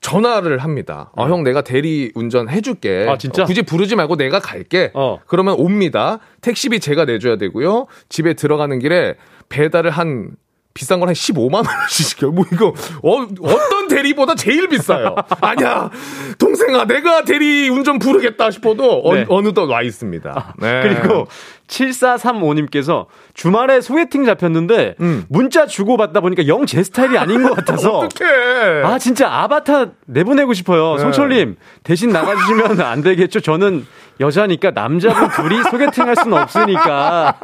전화를 0.00 0.58
합니다. 0.58 1.10
어, 1.16 1.24
음. 1.26 1.32
형 1.32 1.42
내가 1.42 1.62
대리 1.62 2.12
운전 2.14 2.48
해줄게. 2.48 3.06
아, 3.08 3.18
진짜? 3.18 3.42
어, 3.42 3.46
굳이 3.46 3.62
부르지 3.62 3.96
말고 3.96 4.16
내가 4.16 4.38
갈게. 4.38 4.90
어. 4.94 5.18
그러면 5.26 5.54
옵니다. 5.58 6.18
택시비 6.42 6.80
제가 6.80 7.06
내줘야 7.06 7.36
되고요. 7.36 7.86
집에 8.08 8.34
들어가는 8.34 8.78
길에 8.78 9.14
배달을 9.48 9.90
한 9.90 10.30
비싼 10.74 11.00
걸 11.00 11.08
한 11.08 11.14
15만 11.14 11.66
원씩 11.66 12.06
시켜요. 12.06 12.32
뭐 12.32 12.44
이거 12.52 12.74
어, 13.02 13.26
어떤 13.40 13.88
대리보다 13.88 14.34
제일 14.34 14.68
비싸요. 14.68 15.14
아니야 15.40 15.90
동생아 16.38 16.84
내가 16.84 17.22
대리 17.24 17.70
운전 17.70 17.98
부르겠다 17.98 18.50
싶어도 18.50 19.02
네. 19.14 19.24
어, 19.26 19.40
느덧 19.40 19.70
와 19.70 19.80
있습니다. 19.80 20.54
네. 20.58 20.80
그리고 20.82 21.28
7435님께서 21.66 23.06
주말에 23.34 23.80
소개팅 23.80 24.24
잡혔는데 24.24 24.96
음. 25.00 25.24
문자 25.28 25.66
주고 25.66 25.96
받다 25.96 26.20
보니까 26.20 26.46
영 26.46 26.66
제 26.66 26.82
스타일이 26.82 27.16
아닌 27.16 27.42
것 27.42 27.54
같아서 27.54 27.98
어떡해. 28.00 28.82
아 28.84 28.98
진짜 28.98 29.28
아바타 29.32 29.92
내보내고 30.06 30.52
싶어요. 30.52 30.96
네. 30.96 31.02
송철님 31.02 31.56
대신 31.84 32.10
나가주시면 32.10 32.80
안 32.80 33.02
되겠죠. 33.02 33.40
저는 33.40 33.86
여자니까 34.20 34.70
남자분 34.70 35.28
둘이 35.30 35.62
소개팅 35.70 36.06
할 36.06 36.16
수는 36.16 36.38
없으니까. 36.38 37.36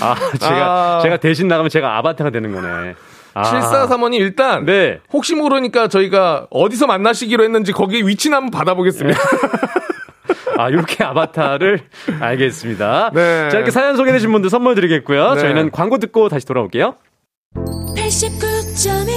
아, 0.00 0.14
제가, 0.38 0.96
아. 0.96 1.00
제가 1.02 1.16
대신 1.18 1.48
나가면 1.48 1.70
제가 1.70 1.98
아바타가 1.98 2.30
되는 2.30 2.52
거네. 2.52 2.94
아. 3.34 3.42
7435님 3.42 4.20
일단 4.20 4.64
네. 4.64 5.00
혹시 5.12 5.34
모르니까 5.34 5.88
저희가 5.88 6.46
어디서 6.50 6.86
만나시기로 6.86 7.42
했는지 7.44 7.72
거기 7.72 8.06
위치는 8.06 8.36
한번 8.36 8.50
받아보겠습니다. 8.52 9.18
아, 10.56 10.68
이렇게 10.68 11.02
아바타를 11.04 11.80
알겠습니다. 12.20 13.10
네. 13.12 13.48
자, 13.50 13.56
이렇게 13.56 13.70
사연 13.70 13.96
소개되신 13.96 14.30
분들 14.30 14.50
선물 14.50 14.74
드리겠고요. 14.76 15.34
네. 15.34 15.40
저희는 15.40 15.70
광고 15.72 15.98
듣고 15.98 16.28
다시 16.28 16.46
돌아올게요. 16.46 16.94
89.1 17.96 19.13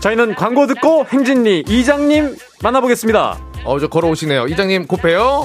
저희는 0.00 0.34
광고 0.34 0.66
듣고 0.66 1.06
행진리 1.06 1.64
이장님 1.68 2.36
만나보겠습니다. 2.62 3.38
어, 3.64 3.78
저 3.80 3.88
걸어오시네요. 3.88 4.46
이장님, 4.46 4.86
곧 4.86 5.02
봬요. 5.02 5.44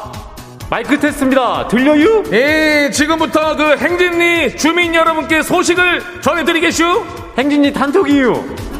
마이크 0.71 0.97
테스트입니다. 0.97 1.67
들려요? 1.67 2.23
예, 2.31 2.89
지금부터 2.93 3.57
그 3.57 3.75
행진리 3.75 4.55
주민 4.55 4.95
여러분께 4.95 5.41
소식을 5.43 6.21
전해드리겠슈? 6.21 7.05
행진리 7.37 7.73
단톡이유. 7.73 8.70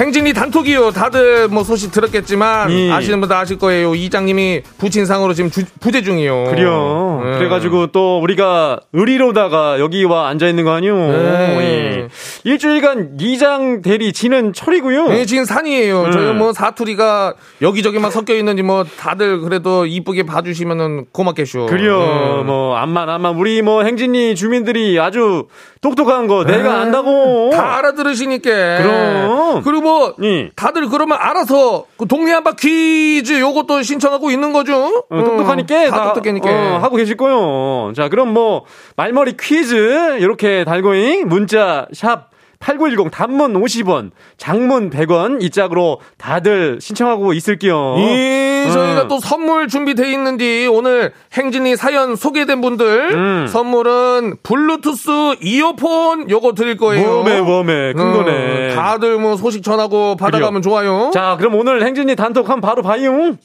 행진이 0.00 0.32
단톡이요. 0.32 0.92
다들 0.92 1.48
뭐 1.48 1.62
소식 1.62 1.92
들었겠지만 1.92 2.70
예. 2.70 2.90
아시는 2.90 3.20
분들 3.20 3.36
아실 3.36 3.58
거예요. 3.58 3.94
이장님이 3.94 4.62
부친상으로 4.78 5.34
지금 5.34 5.50
주, 5.50 5.62
부재 5.78 6.00
중이요. 6.00 6.44
그래요. 6.44 7.20
네. 7.22 7.36
그래가지고 7.36 7.88
또 7.88 8.18
우리가 8.20 8.80
의리로다가 8.94 9.78
여기 9.78 10.02
와 10.04 10.28
앉아 10.28 10.48
있는 10.48 10.64
거 10.64 10.72
아니요. 10.72 10.96
네. 10.96 11.58
예. 11.60 12.08
일주일간 12.44 13.18
이장 13.20 13.82
대리 13.82 14.14
지는 14.14 14.54
철이고요. 14.54 15.08
네, 15.08 15.26
지금 15.26 15.44
산이에요. 15.44 16.06
네. 16.06 16.12
저희 16.12 16.32
뭐 16.32 16.54
사투리가 16.54 17.34
여기저기만 17.60 18.10
섞여 18.10 18.34
있는지 18.34 18.62
뭐 18.62 18.84
다들 18.84 19.40
그래도 19.40 19.84
이쁘게 19.84 20.22
봐주시면은 20.22 21.08
고맙겠쇼. 21.12 21.66
그래요. 21.66 21.98
네. 22.38 22.42
뭐 22.44 22.74
암만 22.74 23.10
암만 23.10 23.36
우리 23.36 23.60
뭐 23.60 23.82
행진이 23.82 24.34
주민들이 24.34 24.98
아주 24.98 25.46
똑똑한 25.82 26.26
거 26.26 26.44
내가 26.44 26.62
네. 26.62 26.68
안다고 26.68 27.50
다 27.52 27.76
알아들으시니까. 27.76 28.50
그럼 28.82 29.62
그리고 29.62 29.89
뭐 29.90 30.14
예. 30.22 30.50
다들 30.54 30.88
그러면 30.88 31.18
알아서 31.20 31.84
그 31.96 32.06
동네 32.06 32.32
한바 32.32 32.52
퀴즈 32.52 33.40
요것도 33.40 33.82
신청하고 33.82 34.30
있는 34.30 34.52
거죠. 34.52 35.04
어, 35.10 35.24
똑똑하니까 35.24 35.84
음, 35.84 35.90
다, 35.90 36.12
똑똑하니까 36.12 36.48
어, 36.48 36.78
하고 36.78 36.96
계실 36.96 37.16
거요. 37.16 37.92
자 37.94 38.08
그럼 38.08 38.32
뭐 38.32 38.64
말머리 38.96 39.36
퀴즈 39.38 40.18
이렇게 40.20 40.64
달고잉 40.64 41.28
문자 41.28 41.86
샵 41.92 42.29
8910 42.70 43.10
단문 43.10 43.54
50원, 43.54 44.10
장문 44.36 44.90
100원 44.90 45.42
이 45.42 45.48
짝으로 45.48 45.98
다들 46.18 46.78
신청하고 46.80 47.32
있을게요. 47.32 47.96
예, 47.98 48.68
저희가 48.70 49.02
음. 49.04 49.08
또 49.08 49.18
선물 49.18 49.66
준비돼 49.66 50.12
있는데 50.12 50.66
오늘 50.66 51.12
행진이 51.32 51.76
사연 51.76 52.16
소개된 52.16 52.60
분들 52.60 53.10
음. 53.14 53.46
선물은 53.48 54.36
블루투스 54.42 55.36
이어폰 55.42 56.28
요거 56.28 56.52
드릴 56.52 56.76
거예요. 56.76 57.20
웜에 57.22 57.38
웜에 57.38 57.92
큰 57.94 57.98
음, 57.98 58.12
거네. 58.12 58.74
다들 58.74 59.16
뭐 59.18 59.38
소식 59.38 59.62
전하고 59.62 60.16
받아가면 60.16 60.60
그래요. 60.60 60.62
좋아요. 60.62 61.10
자, 61.14 61.36
그럼 61.38 61.54
오늘 61.54 61.82
행진이 61.82 62.14
단톡 62.14 62.50
한 62.50 62.60
바로 62.60 62.82
봐요. 62.82 63.36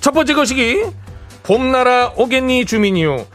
첫 0.00 0.10
번째 0.12 0.34
거시기 0.34 0.82
봄나라 1.44 2.12
오겠니 2.16 2.64
주민이요. 2.66 3.26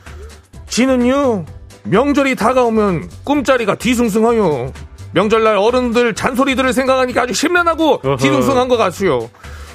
지는요 0.67 1.45
명절이 1.89 2.35
다가오면 2.35 3.09
꿈자리가 3.23 3.75
뒤숭숭하요. 3.75 4.71
명절날 5.11 5.57
어른들 5.57 6.13
잔소리들을 6.13 6.71
생각하니까 6.71 7.23
아주 7.23 7.33
심란하고 7.33 8.01
뒤숭숭한 8.17 8.67
것 8.67 8.77
같수요. 8.77 9.29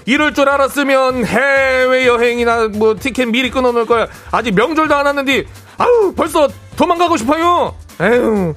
이럴 0.07 0.35
줄 0.35 0.49
알았으면 0.49 1.25
해외 1.25 2.07
여행이나 2.07 2.69
뭐 2.69 2.95
티켓 2.99 3.27
미리 3.27 3.51
끊어놓을 3.51 3.87
거야. 3.87 4.07
아직 4.31 4.55
명절도 4.55 4.95
안 4.95 5.07
왔는데 5.07 5.45
아우 5.79 6.13
벌써 6.15 6.49
도망가고 6.77 7.17
싶어요. 7.17 7.75
에휴. 8.01 8.55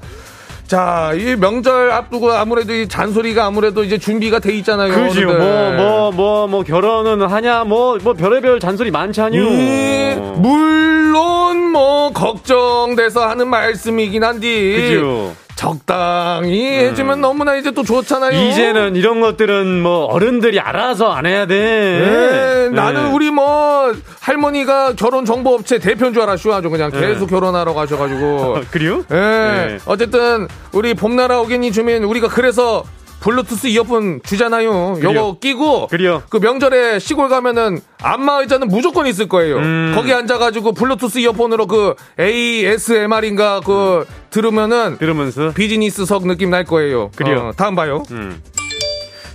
자, 0.68 1.14
이 1.16 1.36
명절 1.38 1.92
앞두고 1.92 2.32
아무래도 2.34 2.74
이 2.74 2.88
잔소리가 2.90 3.46
아무래도 3.46 3.86
이제 3.86 3.98
준비가 3.98 4.40
돼 4.40 4.54
있잖아요. 4.58 4.94
그죠. 4.94 5.26
뭐, 5.28 5.72
뭐, 5.72 6.12
뭐, 6.12 6.48
뭐, 6.48 6.64
결혼은 6.64 7.26
하냐, 7.26 7.64
뭐, 7.64 7.98
뭐, 8.04 8.14
별의별 8.14 8.60
잔소리 8.60 8.92
많잖요. 8.92 9.40
예, 9.40 10.20
물론, 10.36 11.72
뭐, 11.72 12.12
걱정돼서 12.12 13.28
하는 13.30 13.48
말씀이긴 13.48 14.24
한데. 14.26 14.90
그죠. 14.90 15.34
적당히 15.58 16.70
음. 16.70 16.86
해주면 16.86 17.20
너무나 17.20 17.56
이제 17.56 17.72
또 17.72 17.84
좋잖아요. 17.84 18.32
이제는 18.32 18.96
이런 18.96 19.20
것들은 19.20 19.82
뭐 19.82 20.06
어른들이 20.06 20.60
알아서 20.60 21.12
안 21.12 21.26
해야 21.26 21.48
돼. 21.48 21.56
네, 21.58 22.70
네. 22.70 22.70
나는 22.70 23.12
우리 23.12 23.32
뭐 23.32 23.92
할머니가 24.22 24.94
결혼 24.94 25.26
정보 25.26 25.56
업체 25.56 25.80
대표인 25.80 26.14
줄 26.14 26.22
알았슈 26.22 26.54
아주 26.54 26.70
그냥 26.70 26.92
네. 26.92 27.00
계속 27.00 27.26
네. 27.26 27.32
결혼하러 27.32 27.74
가셔가지고. 27.74 28.60
그래요? 28.72 29.04
네. 29.10 29.18
네. 29.18 29.78
어쨌든 29.88 30.48
우리 30.72 30.94
봄나라 30.94 31.40
오겠니 31.42 31.72
주민 31.72 32.04
우리가 32.04 32.28
그래서 32.28 32.84
블루투스 33.20 33.68
이어폰 33.68 34.22
주잖아요. 34.24 34.96
그래요. 34.96 35.20
요거 35.20 35.40
끼고 35.40 35.88
그래요. 35.88 36.24
그 36.30 36.38
명절에 36.38 37.00
시골 37.00 37.30
가면은 37.30 37.80
안마 38.02 38.40
의자는 38.42 38.68
무조건 38.68 39.08
있을 39.08 39.28
거예요. 39.28 39.58
음. 39.58 39.92
거기 39.96 40.14
앉아가지고 40.14 40.74
블루투스 40.74 41.20
이어폰으로 41.20 41.68
그 41.68 41.96
ASMR인가 42.20 43.62
그 43.62 44.06
들으면은 44.30 44.98
들으면서 44.98 45.52
비즈니스석 45.54 46.28
느낌 46.28 46.50
날 46.52 46.64
거예요. 46.64 47.12
그래요. 47.16 47.50
어, 47.50 47.52
다음 47.56 47.76
봐요. 47.76 48.04
음. 48.12 48.42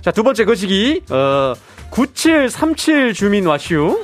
자두 0.01 0.23
번째 0.23 0.45
거시기 0.45 1.01
어, 1.09 1.53
9737 1.89 3.13
주민 3.13 3.45
와슈 3.45 4.03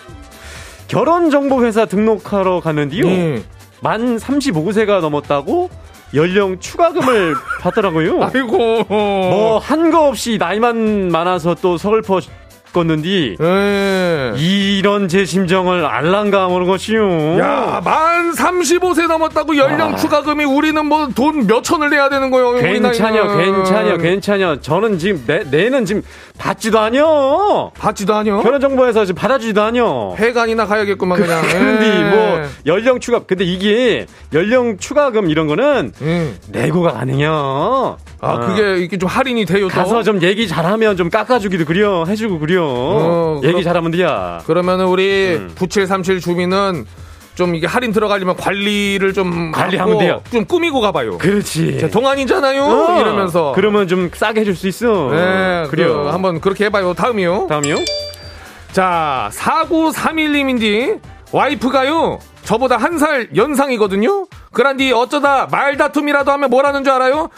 결혼정보회사 0.87 1.85
등록하러 1.85 2.59
가는데요. 2.59 3.05
음. 3.05 3.43
만 3.81 4.17
35세가 4.17 4.99
넘었다고 5.01 5.69
연령 6.13 6.59
추가금을 6.59 7.35
받더라고요. 7.61 8.23
아이고. 8.23 8.83
뭐 8.89 9.59
한 9.59 9.91
거 9.91 10.07
없이 10.07 10.37
나이만 10.39 11.09
많아서 11.11 11.55
또 11.55 11.77
서글퍼 11.77 12.19
껐는디 12.73 13.37
네. 13.39 14.33
이런 14.37 15.07
제 15.07 15.25
심정을 15.25 15.83
알랑감하는 15.85 16.67
것이요. 16.67 17.39
야, 17.39 17.81
만 17.83 18.31
35세 18.31 19.07
넘었다고 19.07 19.57
연령 19.57 19.93
아. 19.93 19.95
추가금이 19.95 20.45
우리는 20.45 20.85
뭐 20.85 21.07
돈 21.15 21.47
몇 21.47 21.63
천을 21.63 21.89
내야 21.89 22.09
되는 22.09 22.29
거예요. 22.29 22.51
괜찮여, 22.53 23.37
괜찮여, 23.37 23.97
괜찮여. 23.97 24.61
저는 24.61 24.99
지금 24.99 25.23
내, 25.25 25.43
내는 25.49 25.83
지금 25.85 26.03
받지도 26.39 26.79
않여. 26.79 27.71
받지도 27.77 28.15
않여. 28.15 28.41
결혼 28.41 28.59
정보에서 28.61 29.05
지금 29.05 29.19
받아주지도 29.19 29.61
않여. 29.61 30.15
회관이나 30.17 30.65
가야겠구만 30.65 31.19
그냥. 31.21 31.43
그런데 31.47 32.09
뭐 32.09 32.41
연령 32.65 32.99
추가 32.99 33.19
근데 33.19 33.43
이게 33.43 34.07
연령 34.33 34.77
추가금 34.77 35.29
이런 35.29 35.47
거는 35.47 35.91
음. 36.01 36.37
내고가 36.47 36.93
가능해요. 36.93 37.97
아 38.21 38.33
어. 38.33 38.39
그게 38.39 38.77
이게 38.83 38.97
좀 38.97 39.09
할인이 39.09 39.45
돼요. 39.45 39.67
또? 39.67 39.75
가서 39.75 40.01
좀 40.03 40.21
얘기 40.21 40.47
잘하면 40.47 40.95
좀 40.97 41.09
깎아주기도 41.09 41.65
그려 41.65 42.05
해주고 42.05 42.39
그려. 42.39 42.63
어, 42.65 43.35
얘기 43.43 43.51
그럼, 43.51 43.63
잘하면 43.63 43.91
돼야. 43.91 44.41
그러면은 44.45 44.85
우리 44.87 45.35
음. 45.35 45.51
9737 45.57 46.21
주민은 46.21 46.85
좀 47.39 47.55
이게 47.55 47.65
할인 47.67 47.93
들어가려면 47.93 48.35
관리를 48.35 49.13
좀 49.13 49.53
관리하면 49.53 49.97
돼요. 49.97 50.21
좀 50.29 50.43
꾸미고 50.43 50.81
가봐요. 50.81 51.17
그렇지. 51.19 51.89
동안이잖아요. 51.89 52.63
어, 52.65 52.99
이러면서 52.99 53.53
그러면 53.55 53.87
좀 53.87 54.11
싸게 54.13 54.41
해줄 54.41 54.57
수 54.57 54.67
있어. 54.67 55.09
네, 55.09 55.63
그래요. 55.69 56.03
그, 56.03 56.09
한번 56.09 56.41
그렇게 56.41 56.65
해봐요. 56.65 56.93
다음이요. 56.93 57.47
다음이요. 57.47 57.77
자, 58.73 59.29
4931님인데 59.33 60.99
와이프가요. 61.31 62.19
저보다 62.43 62.75
한 62.75 62.97
살 62.99 63.29
연상이거든요. 63.33 64.25
그란디 64.51 64.91
어쩌다 64.91 65.47
말다툼이라도 65.49 66.31
하면 66.33 66.49
뭐라는 66.49 66.83
줄 66.83 66.91
알아요? 66.91 67.29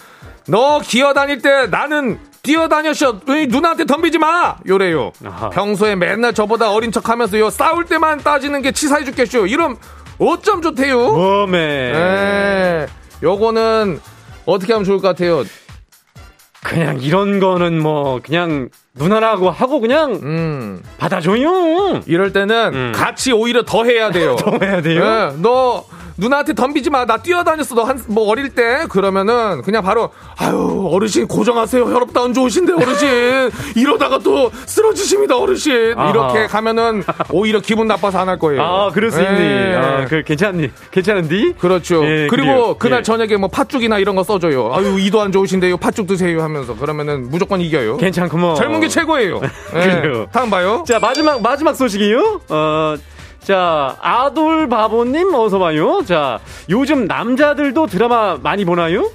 너 0.48 0.80
기어 0.80 1.14
다닐 1.14 1.44
때 1.44 1.68
나는 1.68 2.18
뛰어다녔어. 2.44 3.22
누나한테 3.50 3.86
덤비지 3.86 4.18
마. 4.18 4.56
요래요. 4.68 5.12
아하. 5.26 5.50
평소에 5.50 5.96
맨날 5.96 6.34
저보다 6.34 6.72
어린 6.72 6.92
척하면서 6.92 7.40
요 7.40 7.50
싸울 7.50 7.86
때만 7.86 8.20
따지는 8.20 8.62
게 8.62 8.72
치사해 8.72 9.04
죽겠쇼. 9.06 9.48
이런 9.48 9.78
어쩜 10.18 10.62
좋대요. 10.62 10.98
웜에. 11.00 11.48
네. 11.92 12.88
요거는 13.24 14.00
어떻게 14.46 14.74
하면 14.74 14.86
좋을 14.86 15.00
것 15.00 15.10
같아요. 15.10 15.44
그냥 16.64 17.00
이런 17.00 17.40
거는 17.40 17.82
뭐 17.82 18.20
그냥 18.24 18.70
누나라고 18.94 19.50
하고 19.50 19.80
그냥 19.80 20.14
음. 20.22 20.84
받아줘요. 21.00 22.02
이럴 22.06 22.34
때는 22.34 22.72
음. 22.74 22.92
같이 22.94 23.32
오히려 23.32 23.64
더 23.64 23.84
해야 23.84 24.12
돼요. 24.12 24.36
더 24.42 24.58
해야 24.62 24.82
돼요. 24.82 25.04
네, 25.04 25.36
너 25.42 25.86
누나한테 26.18 26.54
덤비지 26.54 26.90
마. 26.90 27.06
나 27.06 27.18
뛰어다녔어. 27.18 27.76
너 27.76 27.84
한 27.86 28.02
뭐 28.08 28.28
어릴 28.30 28.50
때 28.50 28.86
그러면은 28.90 29.62
그냥 29.64 29.82
바로 29.84 30.10
아유 30.38 30.90
어르신 30.92 31.28
고정하세요. 31.28 31.84
혈압도 31.86 32.22
안 32.24 32.34
좋으신데 32.34 32.74
어르신 32.74 33.50
이러다가 33.76 34.20
또 34.20 34.52
쓰러지십니다 34.66 35.38
어르신. 35.38 35.72
이렇게 36.10 36.48
가면은 36.48 37.04
오히려 37.32 37.60
기분 37.60 37.88
나빠서 37.88 38.20
안 38.20 38.30
할 38.30 38.38
거예요. 38.40 38.62
아 38.62 38.90
그렇습니. 38.92 39.26
네. 39.28 39.76
아, 39.76 40.06
그 40.06 40.24
괜찮니? 40.24 40.70
괜찮은디? 40.92 41.56
그렇죠. 41.60 42.04
예, 42.06 42.28
그리고 42.30 42.48
그래요. 42.52 42.76
그날 42.78 43.00
예. 43.00 43.04
저녁에 43.04 43.36
뭐 43.38 43.50
팥죽이나 43.50 43.98
이런 44.00 44.16
거 44.16 44.24
써줘요. 44.24 44.72
아유 44.74 44.98
이도 45.00 45.22
안 45.22 45.32
좋으신데요. 45.32 45.78
팥죽 45.78 46.08
드세요 46.08 46.42
하면서 46.44 46.76
그러면은 46.76 47.30
무조건 47.30 47.60
이겨요. 47.62 47.98
괜찮구먼. 47.98 48.56
젊은 48.56 48.80
게 48.80 48.88
최고예요. 48.88 49.40
네. 49.74 50.26
다음 50.32 50.50
봐요. 50.50 50.84
자 50.88 51.00
마지막 51.00 51.42
마지막 51.42 51.74
소식이요. 51.76 52.42
어. 52.50 52.96
자, 53.44 53.98
아돌 54.02 54.70
바보님 54.70 55.34
어서 55.34 55.58
와요. 55.58 56.02
자, 56.06 56.40
요즘 56.70 57.06
남자들도 57.06 57.88
드라마 57.88 58.38
많이 58.42 58.66
보나요? 58.66 59.10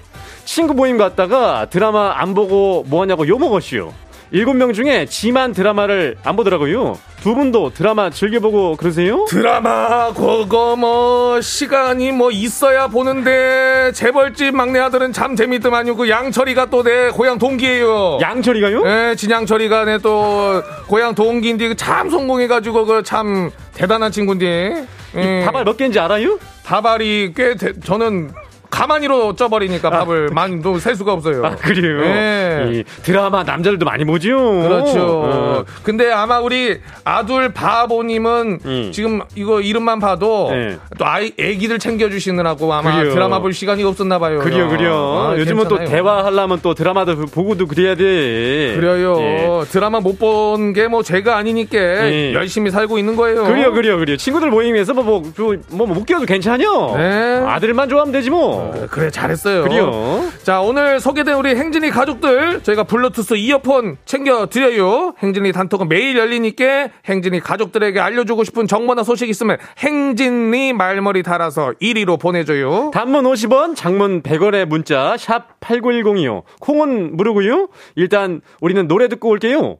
친구 0.44 0.74
모임 0.74 0.98
갔다가 0.98 1.66
드라마 1.70 2.14
안 2.16 2.34
보고 2.34 2.84
뭐 2.88 3.02
하냐고 3.02 3.26
욕먹었슈. 3.26 3.92
일곱 4.32 4.54
명 4.54 4.72
중에 4.72 5.06
지만 5.06 5.52
드라마를 5.52 6.16
안 6.24 6.34
보더라고요. 6.36 6.98
두 7.22 7.34
분도 7.34 7.72
드라마 7.72 8.10
즐겨보고 8.10 8.76
그러세요? 8.76 9.24
드라마 9.28 10.12
그거 10.12 10.76
뭐 10.76 11.40
시간이 11.40 12.12
뭐 12.12 12.30
있어야 12.30 12.86
보는데 12.88 13.90
재벌집 13.94 14.54
막내 14.54 14.78
아들은 14.80 15.12
참 15.12 15.34
재밌더만요. 15.36 15.96
그 15.96 16.08
양철이가 16.08 16.66
또 16.70 16.82
내 16.86 17.10
고향 17.10 17.38
동기예요. 17.38 18.18
양철이가요? 18.20 18.84
네, 18.84 19.14
진양철이가 19.16 19.84
내 19.86 19.98
또 19.98 20.62
고향 20.86 21.14
동기인데 21.14 21.68
그참 21.68 22.10
성공해가지고 22.10 22.84
그 22.86 23.02
참 23.02 23.50
대단한 23.74 24.12
친구인데. 24.12 24.86
예. 25.16 25.42
다발 25.44 25.64
몇 25.64 25.76
개인지 25.76 25.98
알아요? 25.98 26.38
다발이 26.64 27.32
꽤 27.34 27.54
대, 27.56 27.72
저는 27.80 28.30
가만히로 28.70 29.36
쪄버리니까 29.36 29.88
아, 29.88 29.90
밥을 29.90 30.30
많이 30.32 30.60
셀 30.80 30.96
수가 30.96 31.12
없어요. 31.12 31.44
아, 31.44 31.50
그래요? 31.54 32.00
네. 32.00 32.82
드라마 33.02 33.44
남자들도 33.44 33.84
많이 33.86 34.04
보죠? 34.04 34.36
그렇죠. 34.62 34.98
어. 35.24 35.64
근데 35.82 36.10
아마 36.10 36.40
우리 36.40 36.80
아둘 37.04 37.52
바보님은 37.52 38.58
음. 38.64 38.90
지금 38.92 39.20
이거 39.36 39.60
이름만 39.60 40.00
봐도 40.00 40.48
네. 40.50 40.76
또 40.98 41.06
아이, 41.06 41.32
애기들 41.38 41.78
챙겨주시느라고 41.78 42.72
아마 42.72 42.96
그래요. 42.98 43.14
드라마 43.14 43.38
볼 43.38 43.52
시간이 43.52 43.84
없었나 43.84 44.18
봐요. 44.18 44.40
그래요, 44.40 44.68
그래요. 44.68 44.94
아, 45.32 45.38
요즘은 45.38 45.68
또 45.68 45.78
대화하려면 45.84 46.58
또 46.62 46.74
드라마도 46.74 47.14
보고도 47.26 47.66
그래야 47.66 47.94
돼. 47.94 48.74
그래요. 48.76 49.16
예. 49.20 49.64
드라마 49.70 50.00
못 50.00 50.16
본 50.16 50.72
게뭐 50.72 51.02
죄가 51.02 51.36
아니니까 51.36 51.76
예. 51.78 52.32
열심히 52.32 52.70
살고 52.70 52.96
있는 52.96 53.16
거예요. 53.16 53.44
그래요, 53.44 53.72
그래요, 53.74 53.98
그래요. 53.98 54.16
친구들 54.16 54.48
모임에서 54.50 54.94
뭐, 54.94 55.04
뭐, 55.04 55.22
뭐, 55.36 55.56
뭐, 55.70 55.86
못 55.86 56.06
끼워도 56.06 56.24
괜찮요. 56.24 56.96
네. 56.96 57.42
아들만 57.46 57.90
좋아하면 57.90 58.12
되지 58.12 58.30
뭐. 58.30 58.55
어, 58.56 58.86
그래 58.90 59.10
잘했어요. 59.10 59.62
그래요. 59.64 60.22
자 60.42 60.60
오늘 60.60 61.00
소개된 61.00 61.34
우리 61.34 61.54
행진이 61.54 61.90
가족들 61.90 62.62
저희가 62.62 62.84
블루투스 62.84 63.34
이어폰 63.34 63.96
챙겨 64.04 64.46
드려요. 64.46 65.14
행진이 65.18 65.52
단톡은 65.52 65.88
매일 65.88 66.16
열리니까 66.16 66.88
행진이 67.06 67.40
가족들에게 67.40 67.98
알려주고 68.00 68.44
싶은 68.44 68.66
정보나 68.66 69.02
소식 69.02 69.28
있으면 69.28 69.58
행진이 69.78 70.72
말머리 70.72 71.22
달아서 71.22 71.74
1위로 71.80 72.18
보내줘요. 72.20 72.90
단문 72.92 73.24
50원, 73.24 73.76
장문 73.76 74.22
100원의 74.22 74.64
문자 74.66 75.16
샵 75.18 75.60
#8910이요. 75.60 76.42
콩은 76.60 77.16
무료고요. 77.16 77.68
일단 77.94 78.40
우리는 78.60 78.86
노래 78.88 79.08
듣고 79.08 79.28
올게요. 79.28 79.78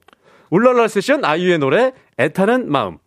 울랄라 0.51 0.89
세션 0.89 1.25
아이유의 1.25 1.59
노래 1.59 1.93
애타는 2.19 2.71
마음. 2.71 2.99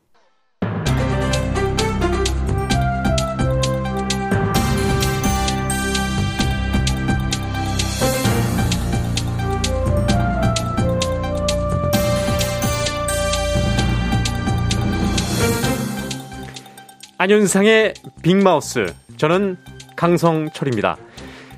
안윤상의 17.21 17.95
빅마우스. 18.23 18.93
저는 19.17 19.57
강성철입니다. 19.97 20.95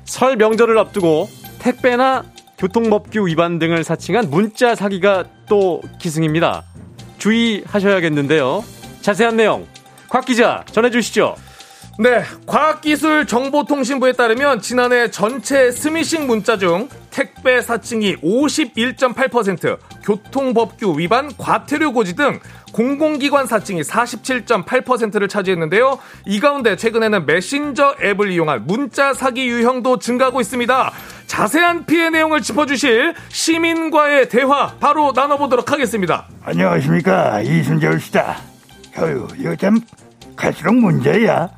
설 0.04 0.34
명절을 0.34 0.76
앞두고 0.76 1.28
택배나 1.60 2.24
교통법규 2.58 3.28
위반 3.28 3.60
등을 3.60 3.84
사칭한 3.84 4.28
문자 4.28 4.74
사기가 4.74 5.24
또 5.48 5.80
기승입니다. 6.00 6.64
주의하셔야겠는데요. 7.18 8.64
자세한 9.02 9.36
내용 9.36 9.68
곽 10.08 10.24
기자 10.24 10.64
전해주시죠. 10.72 11.36
네, 12.02 12.24
과학기술정보통신부에 12.46 14.14
따르면 14.14 14.60
지난해 14.60 15.08
전체 15.08 15.70
스미싱 15.70 16.26
문자 16.26 16.58
중 16.58 16.88
택배 17.12 17.62
사칭이 17.62 18.16
51.8%, 18.16 19.78
교통법규 20.02 20.98
위반, 20.98 21.30
과태료 21.38 21.92
고지 21.92 22.16
등 22.16 22.40
공공기관 22.72 23.46
사칭이 23.46 23.82
47.8%를 23.82 25.28
차지했는데요. 25.28 26.00
이 26.26 26.40
가운데 26.40 26.74
최근에는 26.74 27.24
메신저 27.24 27.94
앱을 28.02 28.32
이용한 28.32 28.66
문자 28.66 29.14
사기 29.14 29.46
유형도 29.46 30.00
증가하고 30.00 30.40
있습니다. 30.40 30.92
자세한 31.28 31.86
피해 31.86 32.10
내용을 32.10 32.42
짚어주실 32.42 33.14
시민과의 33.28 34.28
대화 34.28 34.74
바로 34.80 35.12
나눠보도록 35.14 35.70
하겠습니다. 35.70 36.26
안녕하십니까 36.42 37.42
이순재입니다. 37.42 38.38
어휴 38.98 39.28
이거 39.38 39.54
참 39.54 39.80
갈수록 40.34 40.74
문제야. 40.74 41.48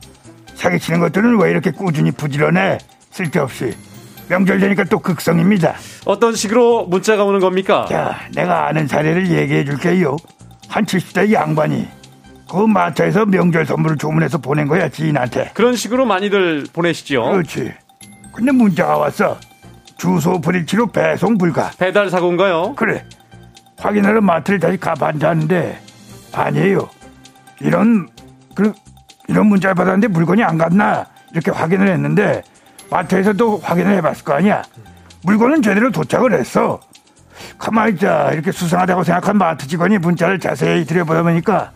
사기치는 0.54 1.00
것들은 1.00 1.38
왜 1.40 1.50
이렇게 1.50 1.70
꾸준히 1.70 2.10
부지런해? 2.10 2.78
쓸데없이. 3.10 3.74
명절 4.28 4.58
되니까 4.58 4.84
또 4.84 4.98
극성입니다. 4.98 5.74
어떤 6.06 6.34
식으로 6.34 6.86
문자가 6.86 7.24
오는 7.24 7.40
겁니까? 7.40 7.86
자, 7.88 8.18
내가 8.34 8.66
아는 8.66 8.86
사례를 8.86 9.30
얘기해 9.30 9.64
줄게요. 9.64 10.16
한 10.68 10.86
70대 10.86 11.30
양반이 11.32 11.86
그 12.50 12.56
마차에서 12.66 13.26
명절 13.26 13.66
선물을 13.66 13.98
주문해서 13.98 14.38
보낸 14.38 14.66
거야, 14.66 14.88
지인한테. 14.88 15.50
그런 15.54 15.76
식으로 15.76 16.06
많이들 16.06 16.66
보내시죠. 16.72 17.22
그렇지. 17.32 17.72
근데 18.32 18.52
문자가 18.52 18.96
왔어. 18.96 19.38
주소 19.96 20.40
불일치로 20.40 20.88
배송 20.88 21.38
불가. 21.38 21.70
배달 21.78 22.10
사고인가요? 22.10 22.74
그래. 22.74 23.04
확인하러 23.78 24.20
마트를 24.20 24.58
다시 24.60 24.76
가봤는데 24.78 25.80
아니에요. 26.32 26.88
이런 27.60 28.08
그 28.54 28.72
이런 29.28 29.46
문자를 29.46 29.74
받았는데 29.74 30.08
물건이 30.08 30.42
안 30.42 30.58
갔나 30.58 31.06
이렇게 31.32 31.50
확인을 31.50 31.88
했는데 31.88 32.42
마트에서도 32.90 33.58
확인을 33.62 33.94
해봤을 33.96 34.24
거 34.24 34.34
아니야. 34.34 34.62
물건은 35.22 35.62
제대로 35.62 35.90
도착을 35.90 36.32
했어. 36.34 36.80
가만히 37.58 37.94
있자 37.94 38.30
이렇게 38.32 38.52
수상하다고 38.52 39.02
생각한 39.02 39.38
마트 39.38 39.66
직원이 39.66 39.98
문자를 39.98 40.38
자세히 40.38 40.84
들여보니까 40.84 41.72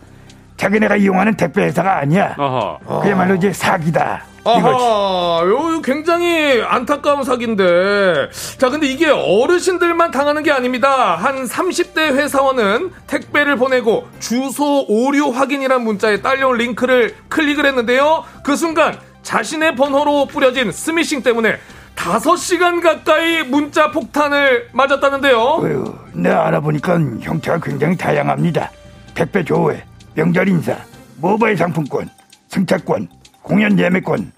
자기네가 0.57 0.95
이용하는 0.97 1.35
택배 1.35 1.63
회사가 1.63 1.97
아니야. 1.97 2.35
어허. 2.37 3.01
그야말로 3.01 3.35
이제 3.35 3.51
사기다. 3.51 4.21
아하, 4.49 5.43
요 5.45 5.81
굉장히 5.81 6.61
안타까운 6.61 7.23
사기인데. 7.23 8.29
자, 8.57 8.69
근데 8.69 8.87
이게 8.87 9.07
어르신들만 9.07 10.11
당하는 10.11 10.43
게 10.43 10.51
아닙니다. 10.51 11.15
한 11.15 11.45
30대 11.45 11.99
회사원은 12.15 12.91
택배를 13.07 13.55
보내고 13.55 14.07
주소 14.19 14.85
오류 14.87 15.29
확인이란 15.29 15.83
문자에 15.83 16.21
딸려온 16.21 16.57
링크를 16.57 17.15
클릭을 17.29 17.65
했는데요. 17.65 18.23
그 18.43 18.55
순간 18.55 18.97
자신의 19.23 19.75
번호로 19.75 20.25
뿌려진 20.25 20.71
스미싱 20.71 21.23
때문에 21.23 21.57
5시간 21.95 22.81
가까이 22.81 23.43
문자 23.43 23.91
폭탄을 23.91 24.69
맞았다는데요. 24.71 25.37
어휴, 25.37 25.95
내 26.13 26.29
알아보니까 26.29 26.97
형태가 27.19 27.59
굉장히 27.59 27.97
다양합니다. 27.97 28.71
택배 29.13 29.43
조회, 29.43 29.83
명절 30.15 30.47
인사, 30.47 30.77
모바일 31.17 31.57
상품권, 31.57 32.09
승차권, 32.47 33.09
공연 33.41 33.77
예매권 33.77 34.31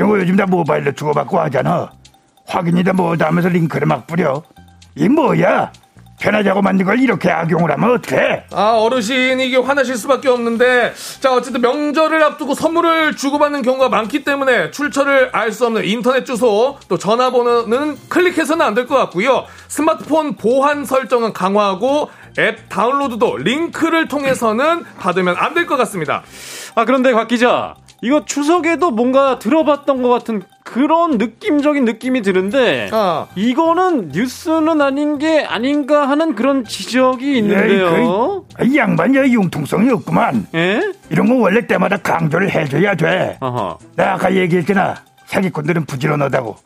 이런 0.00 0.08
거 0.08 0.18
요즘 0.18 0.34
다 0.34 0.46
모바일로 0.46 0.92
주고받고 0.92 1.38
하잖아. 1.40 1.90
확인이다 2.46 2.94
뭐다 2.94 3.26
하면서 3.26 3.50
링크를 3.50 3.86
막 3.86 4.06
뿌려. 4.06 4.42
이 4.94 5.10
뭐야? 5.10 5.72
편하자고 6.20 6.62
만든 6.62 6.86
걸 6.86 7.00
이렇게 7.00 7.30
악용을 7.30 7.70
하면 7.70 7.92
어떡해? 7.92 8.44
아, 8.52 8.72
어르신, 8.78 9.40
이게 9.40 9.56
화나실 9.58 9.96
수밖에 9.96 10.28
없는데, 10.28 10.92
자, 11.20 11.32
어쨌든 11.34 11.60
명절을 11.62 12.22
앞두고 12.22 12.54
선물을 12.54 13.16
주고받는 13.16 13.60
경우가 13.62 13.88
많기 13.90 14.24
때문에 14.24 14.70
출처를 14.70 15.30
알 15.32 15.52
수 15.52 15.66
없는 15.66 15.84
인터넷 15.84 16.24
주소, 16.24 16.78
또 16.88 16.96
전화번호는 16.98 17.96
클릭해서는 18.08 18.64
안 18.64 18.74
될 18.74 18.86
것 18.86 18.96
같고요. 18.96 19.44
스마트폰 19.68 20.34
보안 20.36 20.84
설정은 20.86 21.32
강화하고 21.34 22.10
앱 22.38 22.68
다운로드도 22.70 23.36
링크를 23.38 24.08
통해서는 24.08 24.84
받으면 24.98 25.36
안 25.38 25.52
될 25.54 25.66
것 25.66 25.76
같습니다. 25.78 26.22
아, 26.74 26.84
그런데 26.86 27.12
곽 27.12 27.28
기자, 27.28 27.74
이거 28.02 28.24
추석에도 28.24 28.90
뭔가 28.90 29.38
들어봤던 29.38 30.02
것 30.02 30.08
같은 30.08 30.42
그런 30.64 31.18
느낌적인 31.18 31.84
느낌이 31.84 32.22
드는데 32.22 32.88
아. 32.92 33.26
이거는 33.34 34.10
뉴스는 34.12 34.80
아닌 34.80 35.18
게 35.18 35.44
아닌가 35.44 36.08
하는 36.08 36.34
그런 36.34 36.64
지적이 36.64 37.38
있는데요. 37.38 38.44
그, 38.54 38.64
이 38.64 38.76
양반이 38.76 39.16
융통성이 39.18 39.90
없구만. 39.90 40.46
예? 40.54 40.92
이런 41.10 41.28
거 41.28 41.34
원래 41.34 41.66
때마다 41.66 41.96
강조를 41.98 42.50
해줘야 42.50 42.94
돼. 42.94 43.36
어허. 43.40 43.78
내가 43.96 44.14
아까 44.14 44.34
얘기했잖아. 44.34 44.96
사기꾼들은 45.26 45.84
부지런하다고. 45.86 46.56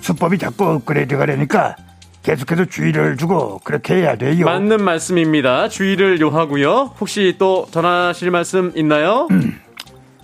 수법이 0.00 0.38
자꾸 0.38 0.66
업그레이드가 0.70 1.26
되니까 1.26 1.76
계속해서 2.22 2.66
주의를 2.66 3.16
주고 3.16 3.60
그렇게 3.64 3.94
해야 3.96 4.16
돼요. 4.16 4.44
맞는 4.44 4.82
말씀입니다. 4.82 5.68
주의를 5.68 6.20
요하고요. 6.20 6.94
혹시 7.00 7.36
또 7.38 7.66
전하실 7.70 8.30
말씀 8.30 8.72
있나요? 8.74 9.28
음. 9.30 9.58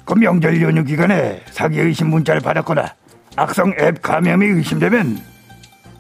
그 0.07 0.15
명절 0.15 0.63
연휴 0.63 0.85
기간에 0.85 1.43
사기 1.51 1.81
의심 1.81 2.09
문자를 2.11 2.41
받았거나 2.41 2.95
악성 3.35 3.75
앱 3.79 4.01
감염이 4.01 4.47
의심되면 4.47 5.21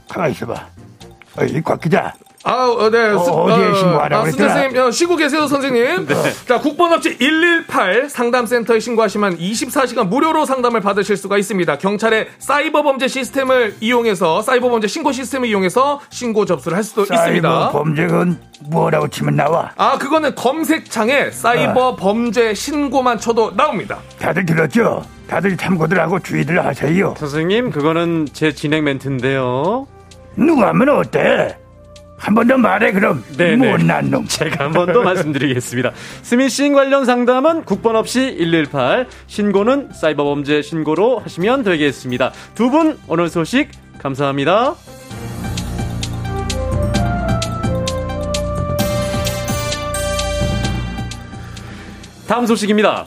가만히 0.08 0.32
있어봐. 0.32 0.68
어이 1.38 1.60
곽 1.60 1.80
기자 1.80 2.14
아, 2.46 2.68
어, 2.68 2.90
네. 2.90 3.09
어, 3.09 3.56
디에 3.56 3.74
신고하라고 3.74 4.22
아, 4.28 4.30
선생님, 4.30 4.80
어, 4.80 4.90
쉬고 4.92 5.16
계세요, 5.16 5.48
선생님. 5.48 6.06
네. 6.06 6.14
자, 6.46 6.61
국번업체 6.61 7.18
118 7.18 8.09
상담센터에 8.09 8.78
신고하시면 8.78 9.38
24시간 9.38 10.06
무료로 10.06 10.46
상담을 10.46 10.80
받으실 10.80 11.16
수가 11.16 11.38
있습니다. 11.38 11.78
경찰의 11.78 12.28
사이버 12.38 12.85
범죄 12.85 13.09
시스템을 13.09 13.74
이용해서 13.80 14.42
사이버 14.42 14.70
범죄 14.70 14.87
신고 14.87 15.11
시스템을 15.11 15.48
이용해서 15.48 16.00
신고 16.09 16.44
접수를 16.46 16.76
할 16.76 16.85
수도 16.85 17.04
사이버 17.04 17.20
있습니다. 17.20 17.70
범죄는 17.70 18.40
뭐라고 18.70 19.09
치면 19.09 19.35
나와? 19.35 19.72
아, 19.76 19.98
그거는 19.98 20.37
검색창에 20.37 21.32
사이버 21.32 21.88
어. 21.88 21.96
범죄 21.96 22.54
신고만 22.54 23.18
쳐도 23.18 23.56
나옵니다. 23.56 23.98
다들 24.20 24.46
들었죠? 24.46 25.04
다들 25.26 25.56
참고들 25.56 25.98
하고 25.98 26.20
주의들 26.20 26.64
하세요. 26.64 27.12
선생님, 27.18 27.72
그거는 27.72 28.28
제 28.32 28.52
진행 28.52 28.85
멘트인데요. 28.85 29.88
누가 30.37 30.68
하면 30.68 30.90
어때? 30.90 31.59
한 32.18 32.35
번 32.35 32.46
더 32.48 32.57
말해 32.57 32.92
그럼 32.92 33.22
네네. 33.37 33.57
못난 33.70 34.11
놈. 34.11 34.26
제가 34.29 34.64
한 34.64 34.72
번 34.72 34.92
더 34.92 35.02
말씀드리겠습니다. 35.02 35.92
스미싱 36.22 36.72
관련 36.72 37.05
상담은 37.05 37.64
국번 37.64 37.94
없이 37.96 38.37
118 38.38 39.07
신고는 39.26 39.90
사이버 39.92 40.24
범죄 40.24 40.62
신고로 40.62 41.18
하시면 41.20 41.62
되겠습니다. 41.62 42.33
두 42.55 42.70
분 42.70 42.98
오늘 43.09 43.29
소식 43.29 43.70
감사합니다. 43.98 44.74
다음 52.26 52.46
소식입니다. 52.46 53.07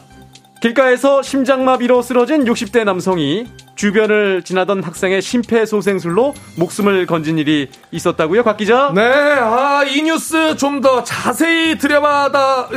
길가에서 0.62 1.22
심장마비로 1.22 2.02
쓰러진 2.02 2.44
60대 2.44 2.84
남성이 2.84 3.46
주변을 3.76 4.44
지나던 4.44 4.84
학생의 4.84 5.22
심폐소생술로 5.22 6.34
목숨을 6.58 7.06
건진 7.06 7.38
일이 7.38 7.70
있었다고요, 7.92 8.44
곽 8.44 8.58
기자? 8.58 8.92
네, 8.94 9.02
아, 9.02 9.86
이 9.88 10.02
뉴스 10.02 10.58
좀 10.58 10.82
더 10.82 11.04
자세히 11.04 11.78
들여다봐, 11.78 12.70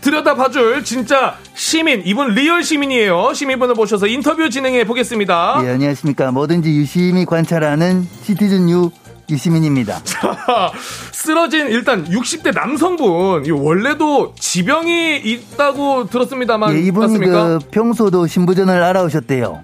들여다봐줄 0.00 0.82
진짜 0.84 1.36
시민, 1.54 2.02
이분 2.04 2.34
real 2.34 2.62
시민이에요. 2.64 3.32
시민분을 3.34 3.74
모셔서 3.74 4.06
인터뷰 4.08 4.50
진행해 4.50 4.84
보겠습니다. 4.84 5.60
예, 5.64 5.70
안녕하십니까. 5.70 6.30
뭐든지 6.32 6.70
유심히 6.70 7.24
관찰하는 7.24 8.04
citizen 8.22 8.68
유 8.70 8.90
유시민입니다. 9.30 10.00
자, 10.04 10.72
쓰러진 11.12 11.68
일단 11.68 12.04
60대 12.06 12.54
남성분 12.54 13.50
원래도 13.50 14.34
지병이 14.38 15.18
있다고 15.18 16.06
들었습니다만 16.06 16.74
예, 16.74 16.80
이분이 16.80 17.06
맞습니까? 17.06 17.58
그 17.58 17.66
평소도 17.70 18.26
신부전을 18.26 18.82
알아오셨대요. 18.82 19.62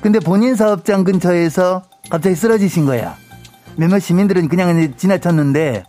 근데 0.00 0.18
본인 0.18 0.56
사업장 0.56 1.04
근처에서 1.04 1.82
갑자기 2.10 2.34
쓰러지신 2.34 2.86
거야. 2.86 3.16
몇몇 3.76 4.00
시민들은 4.00 4.48
그냥 4.48 4.94
지나쳤는데 4.96 5.84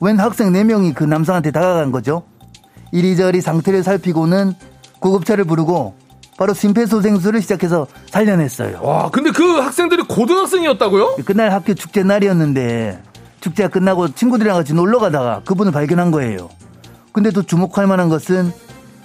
웬 0.00 0.18
학생 0.18 0.52
4명이 0.52 0.94
그 0.94 1.04
남성한테 1.04 1.50
다가간 1.50 1.90
거죠. 1.90 2.22
이리저리 2.92 3.40
상태를 3.40 3.82
살피고는 3.82 4.54
구급차를 5.00 5.44
부르고 5.44 5.94
바로 6.38 6.54
심폐소생술을 6.54 7.42
시작해서 7.42 7.88
살려냈어요. 8.10 8.78
와, 8.80 9.10
근데 9.10 9.32
그 9.32 9.58
학생들이 9.58 10.04
고등학생이었다고요? 10.04 11.16
그날 11.24 11.52
학교 11.52 11.74
축제 11.74 12.04
날이었는데 12.04 13.02
축제가 13.40 13.68
끝나고 13.68 14.14
친구들이랑 14.14 14.56
같이 14.56 14.72
놀러 14.72 15.00
가다가 15.00 15.42
그분을 15.44 15.72
발견한 15.72 16.12
거예요. 16.12 16.48
근데 17.12 17.32
또 17.32 17.42
주목할 17.42 17.88
만한 17.88 18.08
것은 18.08 18.52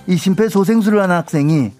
이 0.05 0.15
심폐소생술을 0.15 1.01
하는 1.01 1.15
학생이 1.15 1.71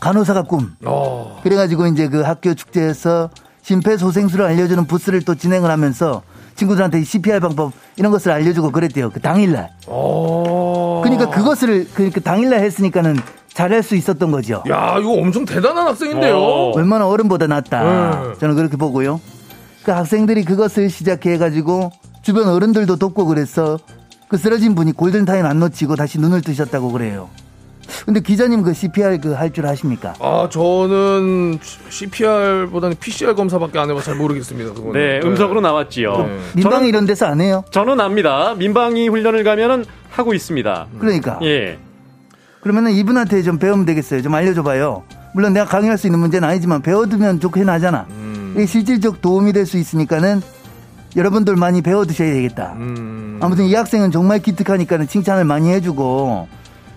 간호사가 0.00 0.44
꿈. 0.44 0.74
어. 0.86 1.38
그래가지고 1.42 1.86
이제 1.88 2.08
그 2.08 2.22
학교 2.22 2.54
축제에서 2.54 3.28
심폐소생술을 3.60 4.46
알려주는 4.46 4.86
부스를 4.86 5.20
또 5.22 5.34
진행을 5.34 5.70
하면서 5.70 6.22
친구들한테 6.56 7.04
CPR 7.04 7.40
방법 7.40 7.72
이런 7.96 8.10
것을 8.10 8.32
알려주고 8.32 8.70
그랬대요. 8.70 9.10
그 9.10 9.20
당일날. 9.20 9.70
어. 9.86 11.02
그러니까 11.04 11.28
그것을 11.28 11.88
그러니까 11.92 12.20
당일날 12.20 12.60
했으니까는 12.60 13.16
잘할 13.54 13.82
수 13.82 13.94
있었던 13.94 14.30
거죠. 14.30 14.62
야, 14.68 14.96
이거 15.00 15.12
엄청 15.12 15.44
대단한 15.44 15.86
학생인데요. 15.86 16.36
어. 16.36 16.76
웬만한 16.76 17.06
어른보다 17.08 17.46
낫다. 17.46 18.22
네. 18.32 18.38
저는 18.40 18.56
그렇게 18.56 18.76
보고요. 18.76 19.20
그 19.84 19.92
학생들이 19.92 20.44
그것을 20.44 20.90
시작해가지고 20.90 21.90
주변 22.22 22.48
어른들도 22.48 22.96
돕고 22.96 23.26
그래서 23.26 23.78
그 24.28 24.36
쓰러진 24.38 24.74
분이 24.74 24.92
골든타임 24.92 25.44
안 25.46 25.60
놓치고 25.60 25.94
다시 25.94 26.18
눈을 26.18 26.40
뜨셨다고 26.40 26.90
그래요. 26.90 27.28
근데 28.06 28.20
기자님 28.20 28.62
그 28.62 28.72
CPR 28.72 29.18
그 29.20 29.34
할 29.36 29.52
줄 29.52 29.66
아십니까? 29.66 30.14
아 30.18 30.48
저는 30.50 31.58
CPR보다는 31.90 32.96
PCR 32.98 33.34
검사밖에 33.34 33.78
안 33.78 33.90
해봐서 33.90 34.06
잘 34.06 34.14
모르겠습니다. 34.16 34.72
그거는. 34.72 34.92
네, 34.94 35.20
네. 35.20 35.26
음성으로 35.28 35.60
나왔지요. 35.60 36.16
네. 36.16 36.38
민방위 36.54 36.62
저는, 36.76 36.86
이런 36.88 37.06
데서 37.06 37.26
안 37.26 37.40
해요? 37.42 37.62
저는 37.70 38.00
압니다. 38.00 38.54
민방위 38.54 39.08
훈련을 39.08 39.44
가면은 39.44 39.84
하고 40.10 40.32
있습니다. 40.32 40.86
그러니까. 40.98 41.38
예. 41.42 41.78
그러면은 42.64 42.92
이분한테 42.92 43.42
좀 43.42 43.58
배우면 43.58 43.84
되겠어요. 43.84 44.22
좀 44.22 44.34
알려줘봐요. 44.34 45.02
물론 45.34 45.52
내가 45.52 45.66
강의할 45.66 45.98
수 45.98 46.06
있는 46.06 46.18
문제는 46.18 46.48
아니지만 46.48 46.80
배워두면 46.80 47.38
좋긴 47.40 47.68
하잖아. 47.68 48.06
음. 48.10 48.54
이게 48.56 48.64
실질적 48.66 49.20
도움이 49.20 49.52
될 49.52 49.66
수 49.66 49.76
있으니까는 49.76 50.40
여러분들 51.14 51.56
많이 51.56 51.82
배워두셔야 51.82 52.32
되겠다. 52.32 52.72
음. 52.78 53.38
아무튼 53.42 53.66
이 53.66 53.74
학생은 53.74 54.10
정말 54.10 54.38
기특하니까는 54.40 55.06
칭찬을 55.08 55.44
많이 55.44 55.70
해주고 55.70 56.48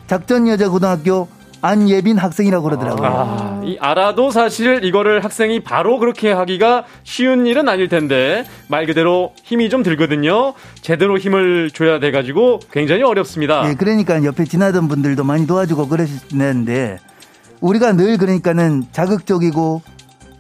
작전 0.08 0.48
여자 0.48 0.70
고등학교 0.70 1.28
안예빈 1.62 2.18
학생이라고 2.18 2.64
그러더라고요. 2.64 3.08
아, 3.08 3.62
이 3.64 3.78
알아도 3.80 4.32
사실 4.32 4.84
이거를 4.84 5.24
학생이 5.24 5.62
바로 5.62 5.98
그렇게 6.00 6.32
하기가 6.32 6.86
쉬운 7.04 7.46
일은 7.48 7.68
아닐 7.68 7.88
텐데 7.88 8.46
말 8.68 8.86
그대로 8.86 9.34
힘이 9.44 9.70
좀 9.70 9.84
들거든요. 9.84 10.54
제대로 10.82 11.18
힘을 11.18 11.72
줘야 11.72 12.00
돼가지고 12.00 12.60
굉장히 12.72 13.04
어렵습니다. 13.04 13.68
예, 13.70 13.74
그러니까 13.74 14.24
옆에 14.24 14.46
지나던 14.46 14.88
분들도 14.88 15.24
많이 15.24 15.48
도와주고 15.48 15.88
그러시는데 15.88 17.00
우리가 17.60 17.94
늘 17.94 18.18
그러니까는 18.18 18.86
자극적이고 18.92 19.82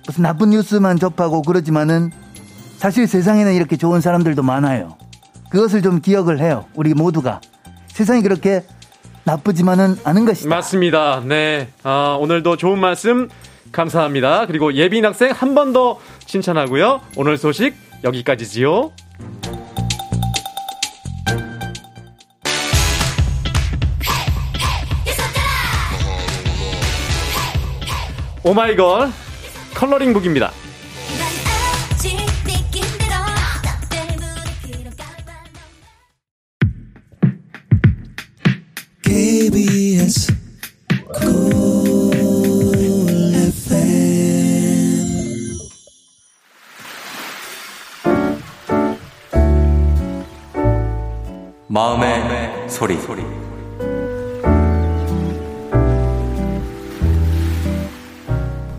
무슨 0.06 0.24
나쁜 0.24 0.52
뉴스만 0.52 1.00
접하고 1.00 1.42
그러지만은 1.42 2.12
사실 2.78 3.08
세상에는 3.08 3.54
이렇게 3.54 3.76
좋은 3.76 4.02
사람들도 4.02 4.44
많아요. 4.44 4.98
그것을 5.50 5.82
좀 5.82 6.00
기억을 6.00 6.40
해요. 6.40 6.66
우리 6.76 6.94
모두가 6.94 7.42
세상이 7.88 8.22
그렇게 8.22 8.64
나쁘지만은 9.32 9.98
않은 10.06 10.26
것이다. 10.26 10.50
맞습니다. 10.50 11.22
네. 11.26 11.68
아, 11.84 12.18
오늘도 12.20 12.56
좋은 12.56 12.80
말씀 12.80 13.28
감사합니다. 13.74 14.46
그리고 14.48 14.74
예빈 14.74 15.06
학생 15.06 15.32
한 15.32 15.54
번 15.54 15.74
더 15.74 16.00
칭찬하고요. 16.26 17.02
오늘 17.18 17.38
소식 17.38 17.76
여기까지지요. 18.06 18.92
오마이걸 28.44 29.10
컬러링 29.76 30.14
북입니다. 30.14 30.52
KBS 39.48 40.28
소리. 53.08 53.22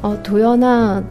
어, 0.03 0.23
도연아, 0.23 1.03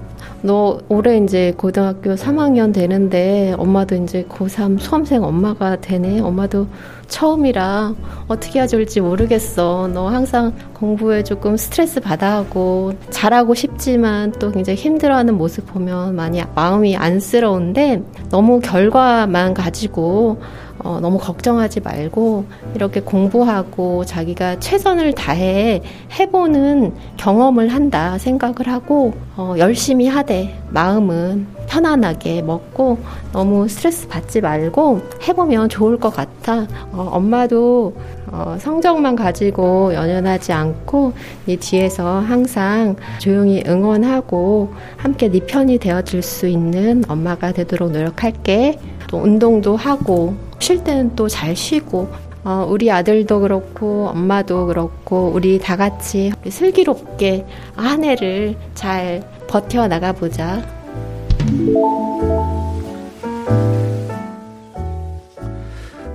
너 0.47 0.79
올해 0.87 1.17
이제 1.17 1.53
고등학교 1.57 2.15
3학년 2.15 2.73
되는데 2.73 3.53
엄마도 3.57 3.95
이제 3.95 4.25
고3 4.29 4.79
수험생 4.79 5.21
엄마가 5.21 5.81
되네. 5.81 6.21
엄마도 6.21 6.67
처음이라 7.09 7.93
어떻게 8.29 8.59
해야 8.59 8.65
좋을지 8.65 9.01
모르겠어. 9.01 9.89
너 9.93 10.07
항상 10.07 10.53
공부에 10.73 11.23
조금 11.23 11.57
스트레스 11.57 11.99
받아 11.99 12.37
하고 12.37 12.93
잘하고 13.09 13.55
싶지만 13.55 14.31
또 14.39 14.51
굉장히 14.51 14.77
힘들어하는 14.77 15.37
모습 15.37 15.67
보면 15.67 16.15
많이 16.15 16.41
마음이 16.55 16.95
안쓰러운데 16.95 18.01
너무 18.29 18.61
결과만 18.61 19.53
가지고 19.53 20.39
어, 20.79 20.99
너무 21.01 21.17
걱정하지 21.17 21.81
말고 21.81 22.45
이렇게 22.75 23.01
공부하고 23.01 24.05
자기가 24.05 24.59
최선을 24.59 25.13
다해 25.13 25.81
해보는 26.19 26.93
경험을 27.17 27.69
한다 27.69 28.17
생각을 28.17 28.67
하고 28.67 29.13
어, 29.35 29.55
열심히 29.57 30.07
하되 30.07 30.59
마음은 30.69 31.47
편안하게 31.67 32.43
먹고 32.43 32.97
너무 33.33 33.67
스트레스 33.67 34.07
받지 34.07 34.39
말고 34.39 35.01
해보면 35.27 35.69
좋을 35.69 35.97
것 35.99 36.11
같아. 36.11 36.65
어, 36.91 37.09
엄마도 37.11 37.95
어, 38.31 38.55
성적만 38.59 39.15
가지고 39.15 39.93
연연하지 39.93 40.53
않고 40.53 41.13
네 41.45 41.57
뒤에서 41.57 42.19
항상 42.19 42.95
조용히 43.19 43.63
응원하고 43.67 44.73
함께 44.95 45.29
네 45.29 45.39
편이 45.39 45.79
되어줄 45.79 46.21
수 46.21 46.47
있는 46.47 47.03
엄마가 47.07 47.51
되도록 47.51 47.91
노력할게. 47.91 48.79
또 49.07 49.17
운동도 49.17 49.75
하고 49.75 50.35
쉴 50.59 50.83
때는 50.83 51.15
또 51.15 51.27
잘 51.27 51.55
쉬고 51.55 52.07
어, 52.43 52.65
우리 52.69 52.89
아들도 52.91 53.41
그렇고 53.41 54.07
엄마도 54.07 54.67
그렇고 54.67 55.31
우리 55.33 55.59
다 55.59 55.75
같이 55.75 56.31
슬기롭게 56.49 57.45
한 57.75 58.03
해를 58.03 58.55
잘 58.73 59.21
버텨 59.47 59.87
나가보자. 59.87 60.63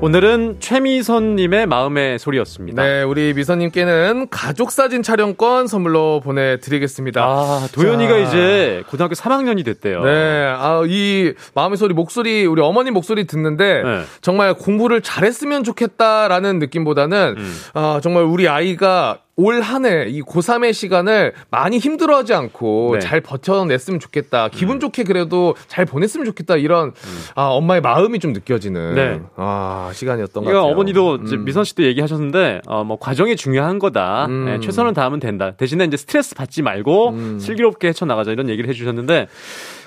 오늘은 0.03 0.57
최미선님의 0.59 1.67
마음의 1.67 2.19
소리였습니다. 2.19 2.83
네, 2.83 3.03
우리 3.05 3.33
미선님께는 3.35 4.27
가족 4.31 4.73
사진 4.73 5.01
촬영권 5.05 5.69
선물로 5.69 6.21
보내드리겠습니다. 6.25 7.23
아, 7.23 7.69
도현이가 7.73 8.17
이제 8.19 8.83
고등학교 8.89 9.15
3학년이 9.15 9.65
됐대요. 9.65 10.03
네, 10.03 10.45
아, 10.59 10.83
이 10.89 11.35
마음의 11.55 11.79
소리, 11.79 11.95
목소리, 11.95 12.45
우리 12.47 12.61
어머니 12.63 12.91
목소리 12.91 13.29
듣는데 13.29 13.83
네. 13.85 14.03
정말 14.23 14.55
공부를 14.55 15.03
잘했으면 15.03 15.63
좋겠다라는 15.63 16.59
느낌보다는 16.59 17.37
음. 17.39 17.57
아, 17.75 18.01
정말 18.03 18.25
우리 18.25 18.49
아이가 18.49 19.21
올 19.37 19.61
한 19.63 19.85
해 19.87 20.09
이 20.09 20.21
고3의 20.21 20.75
시간을 20.75 21.33
많이 21.51 21.79
힘들어하지 21.79 22.35
않고 22.35 22.91
네. 22.95 22.99
잘 23.01 23.21
버텨냈으면 23.23 23.99
좋겠다. 23.99 24.49
기분 24.49 24.77
음. 24.77 24.81
좋게 24.81 25.05
그래도 25.05 25.55
잘 25.69 25.87
보냈으면 25.87 26.27
좋겠다. 26.27 26.57
이런 26.57 26.89
음. 26.89 27.19
아, 27.35 27.47
엄마의 27.47 27.81
마음이 27.81 28.19
좀 28.19 28.33
느껴지는 28.35 28.95
네. 28.95 29.21
아, 29.37 29.91
시간이었던 29.95 30.45
것 30.45 30.51
같아요. 30.51 30.71
어머니도 30.71 31.15
음. 31.15 31.45
미선 31.47 31.65
씨도 31.65 31.83
얘기하셨는데 31.85 32.61
어, 32.67 32.85
뭐 32.85 32.99
과정이 32.99 33.35
중요한 33.37 33.79
거다. 33.79 34.27
음. 34.27 34.45
네, 34.45 34.61
최선을 34.61 34.93
다하면 34.93 35.19
된다. 35.19 35.53
대신에 35.57 35.85
이제 35.85 35.97
스트레스 35.97 36.35
받지 36.35 36.61
말고 36.61 37.09
음. 37.11 37.39
슬기롭게 37.39 37.89
헤쳐나가자 37.89 38.33
이런 38.33 38.51
얘기를 38.51 38.69
해주셨는데 38.69 39.29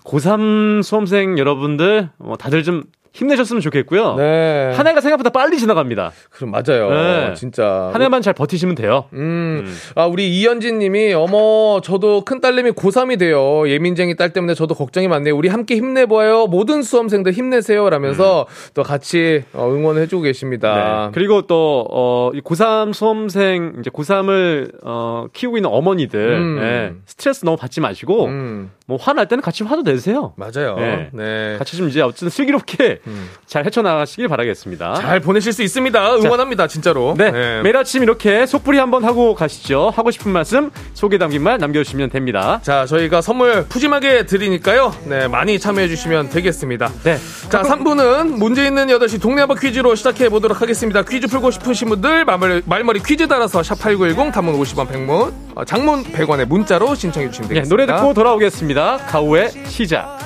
고3 0.03 0.81
수험생 0.83 1.37
여러분들 1.37 2.09
뭐 2.17 2.35
다들 2.35 2.63
좀 2.63 2.83
힘내셨으면 3.15 3.61
좋겠고요. 3.61 4.15
네. 4.15 4.73
한 4.75 4.85
해가 4.87 4.99
생각보다 4.99 5.29
빨리 5.29 5.57
지나갑니다. 5.57 6.11
그럼 6.31 6.51
맞아요. 6.51 6.89
네. 6.89 7.33
진짜. 7.33 7.89
한 7.93 8.01
해만 8.01 8.21
잘 8.21 8.33
버티시면 8.33 8.75
돼요. 8.75 9.05
음. 9.13 9.63
음. 9.65 9.77
아, 9.95 10.05
우리 10.05 10.37
이현진 10.37 10.79
님이 10.79 11.13
어머, 11.13 11.79
저도 11.81 12.25
큰 12.25 12.41
딸내미 12.41 12.71
고3이 12.71 13.17
돼요. 13.17 13.67
예민쟁이 13.69 14.17
딸 14.17 14.33
때문에 14.33 14.53
저도 14.53 14.75
걱정이 14.75 15.07
많네요. 15.07 15.35
우리 15.35 15.47
함께 15.47 15.75
힘내봐요. 15.77 16.47
모든 16.47 16.81
수험생들 16.81 17.31
힘내세요. 17.31 17.89
라면서 17.89 18.41
음. 18.49 18.71
또 18.73 18.83
같이 18.83 19.43
어, 19.53 19.69
응원해 19.69 20.07
주고 20.07 20.21
계십니다. 20.23 21.05
네. 21.05 21.11
그리고 21.13 21.43
또, 21.43 21.87
어, 21.89 22.31
고3 22.33 22.93
수험생, 22.93 23.77
이제 23.79 23.89
고3을, 23.89 24.71
어, 24.83 25.27
키우고 25.31 25.57
있는 25.57 25.69
어머니들, 25.71 26.19
음. 26.19 26.59
네. 26.59 26.93
스트레스 27.05 27.45
너무 27.45 27.55
받지 27.55 27.79
마시고, 27.79 28.25
음. 28.25 28.71
뭐 28.87 28.99
화날 29.01 29.27
때는 29.27 29.41
같이 29.41 29.63
화도 29.63 29.81
내세요. 29.81 30.33
맞아요. 30.37 30.75
네. 30.75 31.09
네. 31.11 31.55
같이 31.57 31.75
좀 31.75 31.89
이제 31.89 32.01
어쨌든 32.01 32.29
슬기롭게 32.29 32.99
음. 33.07 33.29
잘 33.47 33.65
헤쳐나가시길 33.65 34.27
바라겠습니다. 34.27 34.95
잘 34.95 35.19
보내실 35.21 35.53
수 35.53 35.63
있습니다. 35.63 36.17
응원합니다, 36.17 36.65
자, 36.65 36.67
진짜로. 36.67 37.15
네. 37.17 37.31
네. 37.31 37.61
매일 37.63 37.75
아침 37.77 38.03
이렇게 38.03 38.45
속풀이 38.45 38.77
한번 38.77 39.03
하고 39.03 39.33
가시죠. 39.33 39.91
하고 39.95 40.11
싶은 40.11 40.31
말씀, 40.31 40.69
소개 40.93 41.17
담긴 41.17 41.41
말 41.41 41.57
남겨주시면 41.57 42.11
됩니다. 42.11 42.59
자, 42.61 42.85
저희가 42.85 43.21
선물 43.21 43.65
푸짐하게 43.67 44.27
드리니까요. 44.27 44.93
네, 45.05 45.27
많이 45.27 45.57
참여해주시면 45.57 46.29
되겠습니다. 46.29 46.91
네. 47.03 47.17
자, 47.49 47.63
3부는 47.63 48.37
문제 48.37 48.67
있는 48.67 48.85
8시 48.87 49.19
동네 49.19 49.41
한바 49.41 49.55
퀴즈로 49.55 49.95
시작해 49.95 50.29
보도록 50.29 50.61
하겠습니다. 50.61 51.01
퀴즈 51.01 51.25
풀고 51.27 51.49
싶으신 51.49 51.89
분들 51.89 52.25
말머리, 52.25 52.61
말머리 52.65 52.99
퀴즈 53.01 53.27
따라서 53.27 53.61
샵8910 53.61 54.31
단문 54.31 54.59
50원 54.59 54.87
100문, 54.87 55.33
어, 55.55 55.65
장문 55.65 56.03
100원의 56.03 56.45
문자로 56.45 56.93
신청해 56.93 57.29
주시면 57.31 57.49
되겠습니다. 57.49 57.63
네, 57.63 57.69
노래 57.69 57.85
듣고 57.87 58.13
돌아오겠습니다. 58.13 58.74
가우의 58.75 59.51
시작. 59.67 60.19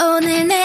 오늘 0.00 0.46
내 0.46 0.64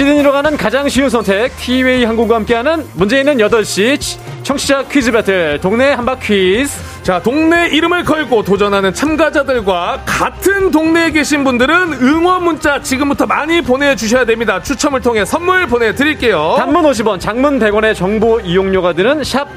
시드니로 0.00 0.32
가는 0.32 0.56
가장 0.56 0.88
쉬운 0.88 1.10
선택 1.10 1.54
티웨이 1.58 2.04
항공과 2.04 2.36
함께하는 2.36 2.86
문제 2.94 3.18
있는 3.18 3.36
8시 3.36 4.18
청취자 4.42 4.84
퀴즈 4.84 5.12
배틀 5.12 5.58
동네 5.60 5.92
한바 5.92 6.20
퀴즈. 6.20 6.72
자 7.02 7.20
동네 7.20 7.68
이름을 7.68 8.04
걸고 8.04 8.42
도전하는 8.42 8.94
참가자들과 8.94 10.04
같은 10.06 10.70
동네에 10.70 11.10
계신 11.10 11.44
분들은 11.44 11.98
응원 12.00 12.44
문자 12.44 12.80
지금부터 12.80 13.26
많이 13.26 13.60
보내주셔야 13.60 14.24
됩니다. 14.24 14.62
추첨을 14.62 15.02
통해 15.02 15.26
선물 15.26 15.66
보내드릴게요. 15.66 16.54
단문 16.56 16.82
50원 16.84 17.20
장문 17.20 17.58
100원의 17.58 17.94
정보 17.94 18.40
이용료가 18.40 18.94
드는 18.94 19.22
샵 19.22 19.48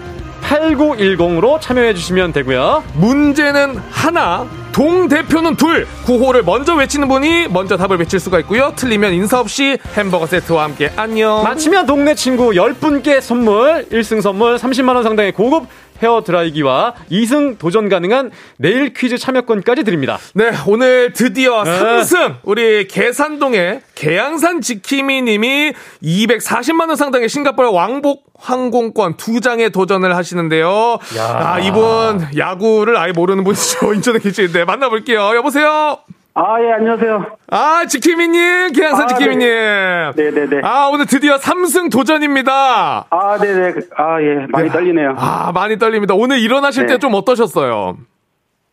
8910으로 0.41 1.61
참여해 1.61 1.93
주시면 1.93 2.33
되고요. 2.33 2.83
문제는 2.95 3.79
하나 3.89 4.45
동 4.73 5.07
대표는 5.07 5.55
둘 5.55 5.87
구호를 6.05 6.41
먼저 6.41 6.73
외치는 6.73 7.07
분이 7.07 7.47
먼저 7.49 7.77
답을 7.77 7.97
외칠 7.99 8.19
수가 8.19 8.39
있고요. 8.39 8.73
틀리면 8.75 9.13
인사 9.13 9.39
없이 9.39 9.77
햄버거 9.95 10.25
세트와 10.25 10.63
함께 10.63 10.91
안녕. 10.95 11.43
마치면 11.43 11.85
동네 11.85 12.15
친구 12.15 12.49
10분께 12.49 13.21
선물 13.21 13.85
1승 13.91 14.21
선물 14.21 14.55
30만 14.57 14.95
원 14.95 15.03
상당의 15.03 15.31
고급 15.31 15.67
헤어 16.01 16.23
드라이기와 16.23 16.93
2승 17.11 17.57
도전 17.57 17.89
가능한 17.89 18.31
내일 18.57 18.93
퀴즈 18.93 19.17
참여권까지 19.17 19.83
드립니다. 19.83 20.17
네, 20.33 20.51
오늘 20.67 21.13
드디어 21.13 21.63
네. 21.63 21.71
3승 21.71 22.37
우리 22.43 22.87
계산동의 22.87 23.81
계양산 23.95 24.61
지키미 24.61 25.21
님이 25.21 25.73
240만 26.03 26.87
원 26.87 26.95
상당의 26.95 27.29
싱가포르 27.29 27.69
왕복 27.71 28.25
항공권 28.37 29.15
두 29.17 29.39
장에 29.39 29.69
도전을 29.69 30.15
하시는데요. 30.15 30.99
야. 31.17 31.23
아, 31.23 31.59
이분 31.59 32.27
야구를 32.37 32.97
아예 32.97 33.11
모르는 33.11 33.43
분이죠. 33.43 33.93
인천에 33.95 34.19
계시는데 34.19 34.65
만나볼게요. 34.65 35.35
여보세요. 35.35 35.99
아, 36.35 36.59
예, 36.61 36.71
안녕하세요. 36.71 37.37
아, 37.51 37.85
지키미님, 37.85 38.71
계양산 38.73 39.03
아, 39.03 39.07
지키미님. 39.07 39.39
네. 39.47 40.11
네네네. 40.15 40.61
아, 40.63 40.89
오늘 40.91 41.05
드디어 41.05 41.35
3승 41.37 41.91
도전입니다. 41.91 43.05
아, 43.07 43.37
네네. 43.37 43.73
아, 43.95 44.19
예, 44.21 44.47
많이 44.49 44.69
떨리네요. 44.69 45.13
아, 45.15 45.51
많이 45.53 45.77
떨립니다. 45.77 46.15
오늘 46.15 46.39
일어나실 46.39 46.87
네. 46.87 46.93
때좀 46.93 47.13
어떠셨어요? 47.13 47.97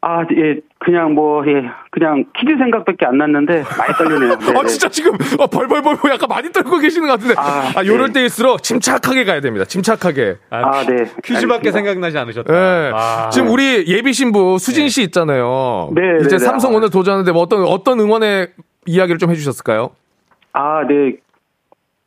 아, 0.00 0.22
예, 0.22 0.60
그냥 0.82 1.12
뭐, 1.12 1.44
예, 1.46 1.70
그냥 1.90 2.24
퀴즈 2.34 2.56
생각밖에 2.56 3.04
안 3.04 3.18
났는데 3.18 3.62
많이 3.76 3.92
떨리네요. 3.98 4.38
네, 4.40 4.58
아, 4.58 4.64
진짜 4.64 4.88
지금 4.88 5.12
어, 5.38 5.46
벌벌벌 5.46 5.98
약간 6.10 6.26
많이 6.26 6.50
떨고 6.50 6.78
계시는 6.78 7.06
것 7.06 7.14
같은데. 7.14 7.34
아, 7.36 7.72
아 7.76 7.84
요럴 7.84 8.08
네. 8.08 8.20
때일수록 8.20 8.62
침착하게 8.62 9.24
가야 9.24 9.42
됩니다. 9.42 9.66
침착하게. 9.66 10.38
아, 10.48 10.56
아 10.56 10.84
네. 10.86 11.04
퀴즈밖에 11.22 11.70
생각나지 11.70 12.16
않으셨다. 12.16 12.50
네. 12.50 12.92
아. 12.94 13.28
지금 13.30 13.50
우리 13.50 13.84
예비 13.88 14.14
신부 14.14 14.56
수진 14.58 14.88
씨 14.88 15.02
있잖아요. 15.02 15.90
네. 15.94 16.00
이제 16.20 16.30
네, 16.30 16.38
네. 16.38 16.38
삼성 16.38 16.74
오늘 16.74 16.88
도전하는데 16.88 17.30
뭐 17.30 17.42
어떤 17.42 17.62
어떤 17.62 18.00
응원의 18.00 18.48
이야기를 18.86 19.18
좀 19.18 19.30
해주셨을까요? 19.30 19.90
아, 20.54 20.86
네. 20.88 21.16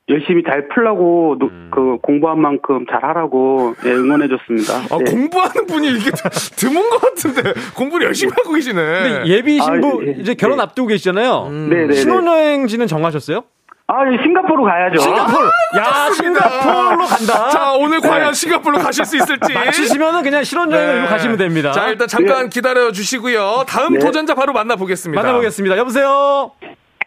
열심히 0.10 0.44
잘 0.44 0.68
풀라고 0.68 1.38
음. 1.42 1.72
그 1.74 1.98
공부한 2.02 2.40
만큼 2.42 2.86
잘 2.92 3.04
하라고 3.06 3.74
예, 3.86 3.92
응원해 3.92 4.28
줬습니다. 4.28 4.74
아, 4.94 4.98
네. 4.98 5.10
공부하는 5.10 5.66
분이 5.66 5.88
이게 5.92 6.12
드문 6.58 6.90
것 6.90 7.00
같은데 7.02 7.54
공부를 7.76 8.08
열심히 8.08 8.34
하고 8.36 8.52
계시네. 8.54 9.24
예비 9.28 9.62
신부 9.62 10.02
아, 10.02 10.06
예, 10.06 10.12
이제 10.20 10.34
결혼 10.34 10.58
네. 10.58 10.64
앞두고 10.64 10.90
계시잖아요. 10.90 11.48
음. 11.48 11.70
네, 11.70 11.88
네, 11.88 11.94
신혼여행지는 11.94 12.88
정하셨어요? 12.88 13.44
아, 13.88 14.00
싱가포르 14.22 14.64
가야죠. 14.64 15.00
싱가포르. 15.00 15.48
아, 15.48 15.78
야, 15.78 16.12
싱가포르로 16.12 17.06
간다. 17.06 17.50
자, 17.50 17.72
오늘 17.74 18.02
과연 18.02 18.28
네. 18.28 18.34
싱가포르로 18.34 18.84
가실 18.84 19.06
수 19.06 19.16
있을지. 19.16 19.54
맞히시면은 19.54 20.22
그냥 20.24 20.44
신혼여행으로 20.44 21.02
네. 21.02 21.08
가시면 21.08 21.38
됩니다. 21.38 21.72
자, 21.72 21.88
일단 21.88 22.10
잠깐 22.10 22.44
네. 22.44 22.50
기다려 22.50 22.92
주시고요. 22.92 23.64
다음 23.68 23.94
네. 23.94 24.00
도전자 24.00 24.36
바로 24.36 24.52
만나보겠습니다. 24.52 25.22
만나보겠습니다. 25.22 25.78
여보세요? 25.78 26.52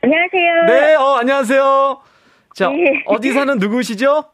안녕하세요. 0.03 0.65
네, 0.67 0.95
어, 0.95 1.17
안녕하세요. 1.19 1.99
자, 2.57 2.71
네. 2.71 3.03
어디 3.05 3.33
사는 3.33 3.59
누구시죠? 3.59 4.25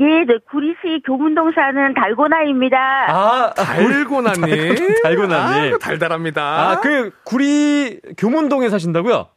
예, 0.00 0.04
네, 0.04 0.38
구리시 0.50 1.02
교문동 1.06 1.52
사는 1.52 1.94
달고나입니다. 1.94 2.76
아, 3.08 3.52
달고나님. 3.54 4.42
달고나님. 5.04 5.74
아, 5.74 5.78
달달합니다. 5.78 6.42
아, 6.42 6.80
그, 6.80 7.12
구리 7.24 8.00
교문동에 8.18 8.70
사신다고요? 8.70 9.28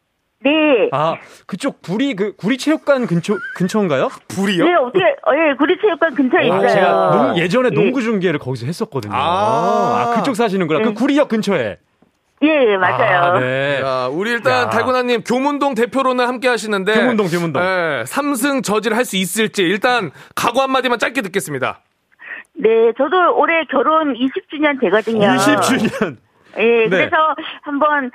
네. 0.43 0.51
아, 0.91 1.17
그쪽 1.45 1.83
구리, 1.83 2.15
그, 2.15 2.35
구리 2.35 2.57
체육관 2.57 3.05
근처, 3.05 3.35
근처인가요? 3.55 4.09
구리요? 4.35 4.65
네, 4.65 4.73
어떻게, 4.73 5.05
어, 5.05 5.31
예, 5.35 5.55
구리 5.55 5.77
체육관 5.79 6.15
근처에 6.15 6.49
아, 6.49 6.57
있어요. 6.57 6.69
제가 6.69 7.11
농, 7.11 7.37
예전에 7.37 7.69
네. 7.69 7.75
농구 7.75 8.01
중계를 8.01 8.39
거기서 8.39 8.65
했었거든요. 8.65 9.13
아, 9.13 9.19
아 9.19 10.15
그쪽 10.15 10.35
사시는구나. 10.35 10.79
그 10.79 10.85
네. 10.87 10.93
그 10.93 10.99
구리역 10.99 11.27
근처에. 11.27 11.77
예, 12.43 12.77
맞아요. 12.77 13.21
아, 13.21 13.39
네. 13.39 13.79
자, 13.81 14.09
우리 14.11 14.31
일단 14.31 14.69
달고나님 14.69 15.23
교문동 15.23 15.75
대표로는 15.75 16.27
함께 16.27 16.47
하시는데. 16.49 16.93
교문동, 16.93 17.27
교문동. 17.29 17.61
네, 17.63 18.03
3승 18.03 18.63
저지를 18.63 18.97
할수 18.97 19.15
있을지 19.15 19.63
일단 19.63 20.11
각오 20.35 20.61
한마디만 20.61 20.99
짧게 20.99 21.21
듣겠습니다. 21.21 21.79
네, 22.55 22.69
저도 22.97 23.35
올해 23.37 23.63
결혼 23.71 24.13
20주년 24.13 24.79
되거든요. 24.81 25.27
20주년? 25.27 26.17
예, 26.57 26.61
네. 26.61 26.89
그래서 26.89 27.15
한번 27.61 28.11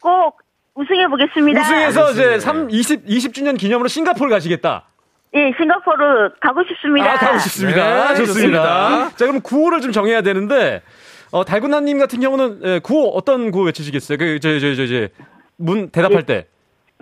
꼭 0.00 0.38
우승해 0.74 1.06
보겠습니다. 1.08 1.60
우승해서 1.60 2.10
이제 2.12 2.40
3, 2.40 2.68
20, 2.70 3.06
20주년 3.06 3.58
기념으로 3.58 3.88
싱가포르 3.88 4.30
가시겠다. 4.30 4.86
예, 5.34 5.52
싱가포르 5.58 6.30
가고 6.40 6.64
싶습니다. 6.64 7.12
아, 7.12 7.16
가고 7.16 7.38
싶습니다. 7.38 8.08
네, 8.08 8.14
좋습니다. 8.16 8.24
좋습니다. 8.24 9.10
자, 9.16 9.26
그럼 9.26 9.40
구호를 9.42 9.80
좀 9.82 9.92
정해야 9.92 10.22
되는데, 10.22 10.82
어, 11.32 11.44
달군나님 11.44 11.98
같은 11.98 12.20
경우는 12.20 12.60
예, 12.64 12.78
구호 12.78 13.10
어떤 13.16 13.50
구호 13.50 13.64
외치시겠어요? 13.64 14.18
그, 14.18 14.38
저, 14.40 14.58
저, 14.60 14.74
저, 14.74 14.86
저, 14.86 15.08
문 15.56 15.90
대답할 15.90 16.18
예. 16.18 16.22
때. 16.22 16.46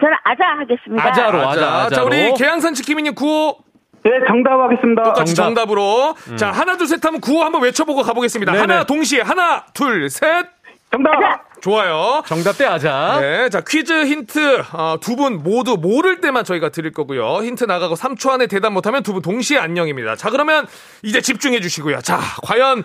저는 0.01 0.15
아자 0.25 0.45
하겠습니다. 0.61 1.07
아자로, 1.07 1.49
아자. 1.49 1.67
아자. 1.75 1.97
자, 1.97 2.05
우리 2.05 2.33
계양산 2.35 2.75
지킴이님 2.75 3.15
구호. 3.15 3.59
네, 4.05 4.11
정답하겠습니다. 4.27 5.03
똑같이 5.03 5.35
정답. 5.35 5.71
으로 5.71 6.15
음. 6.29 6.37
자, 6.37 6.51
하나, 6.51 6.77
둘, 6.77 6.87
셋 6.87 7.03
하면 7.05 7.21
구호 7.21 7.43
한번 7.43 7.63
외쳐보고 7.63 8.03
가보겠습니다. 8.03 8.53
네네. 8.53 8.61
하나, 8.61 8.85
동시에. 8.85 9.23
하나, 9.23 9.65
둘, 9.73 10.11
셋. 10.11 10.47
정답! 10.93 11.15
아자. 11.17 11.41
좋아요. 11.63 12.23
정답 12.27 12.59
대 12.59 12.67
아자. 12.67 13.19
네, 13.23 13.49
자 13.49 13.63
퀴즈 13.67 14.05
힌트 14.05 14.65
어, 14.75 14.99
두분 15.01 15.43
모두 15.43 15.79
모를 15.79 16.21
때만 16.21 16.45
저희가 16.45 16.69
드릴 16.69 16.93
거고요. 16.93 17.43
힌트 17.43 17.65
나가고 17.65 17.95
3초 17.95 18.31
안에 18.33 18.49
대답 18.49 18.75
못하면 18.75 19.03
두 19.03 19.15
분 19.15 19.23
동시에 19.23 19.57
안녕입니다. 19.59 20.15
자 20.15 20.29
그러면 20.29 20.67
이제 21.03 21.23
집중해 21.23 21.61
주시고요. 21.61 22.01
자 22.03 22.19
과연 22.43 22.85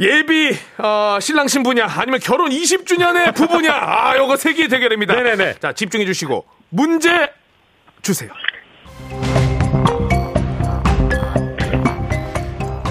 예비 0.00 0.56
어, 0.78 1.18
신랑 1.20 1.48
신부냐 1.48 1.86
아니면 1.88 2.20
결혼 2.20 2.50
20주년의 2.50 3.34
부부냐 3.34 3.72
아 3.74 4.16
요거 4.16 4.36
세기 4.36 4.68
대결입니다. 4.68 5.14
네네네. 5.14 5.54
자 5.58 5.72
집중해 5.72 6.04
주시고 6.06 6.44
문제 6.68 7.32
주세요. 8.00 8.30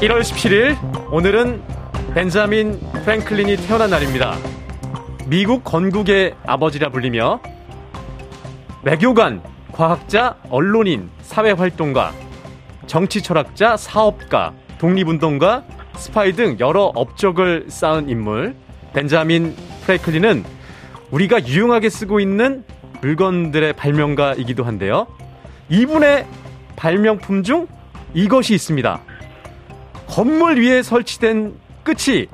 1월 0.02 0.20
17일 0.22 0.78
오늘은 1.12 1.64
벤자민 2.14 2.80
프랭클린이 3.06 3.56
태어난 3.68 3.90
날입니다. 3.90 4.36
미국 5.28 5.64
건국의 5.64 6.36
아버지라 6.46 6.90
불리며 6.90 7.40
외교관, 8.84 9.42
과학자, 9.72 10.38
언론인, 10.50 11.10
사회활동가, 11.22 12.14
정치 12.86 13.22
철학자, 13.22 13.76
사업가, 13.78 14.54
독립운동가, 14.78 15.64
스파이 15.98 16.34
등 16.34 16.58
여러 16.60 16.92
업적을 16.96 17.66
쌓은 17.70 18.10
인물 18.10 18.56
벤자민 18.94 19.56
프레클린은 19.86 20.44
우리가 21.12 21.46
유용하게 21.46 21.90
쓰고 21.90 22.20
있는 22.20 22.64
물건들의 23.02 23.74
발명가이기도 23.74 24.64
한데요. 24.64 25.08
이분의 25.70 26.26
발명품 26.76 27.44
중 27.44 27.68
이것이 28.14 28.54
있습니다. 28.54 29.00
건물 30.08 30.62
위에 30.62 30.82
설치된 30.82 31.56
끝이 31.84 32.28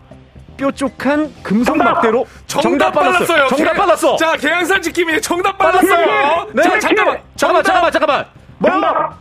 뾰족한 0.58 1.34
금속 1.42 1.78
막대로 1.78 2.26
정답, 2.48 2.62
정답 2.62 2.92
빨랐어요. 2.92 3.48
정답 3.48 3.74
빨랐어. 3.74 4.16
자, 4.18 4.38
계양산 4.38 4.82
지킴이 4.82 5.22
정답 5.22 5.58
빨랐어요. 5.58 6.48
네, 6.54 6.62
자, 6.64 6.80
잠깐만. 6.80 7.20
잠깐만, 7.36 7.64
잠깐만, 7.64 7.92
잠깐만. 7.92 8.26
뭐? 8.60 8.72
하나, 8.72 9.18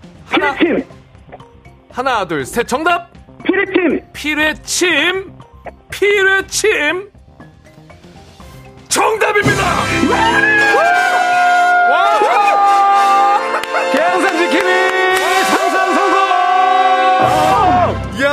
하나, 1.91 2.27
둘, 2.27 2.45
셋. 2.45 2.69
정답. 2.69 3.12
피뢰침! 3.45 4.01
피뢰침! 4.13 5.33
피뢰침! 5.91 7.11
정답입니다! 8.89 9.63
와! 11.91 12.21
계산 13.93 14.37
지킴이 14.39 14.71
상상 15.45 15.95
성공! 15.95 16.17
야! 18.23 18.27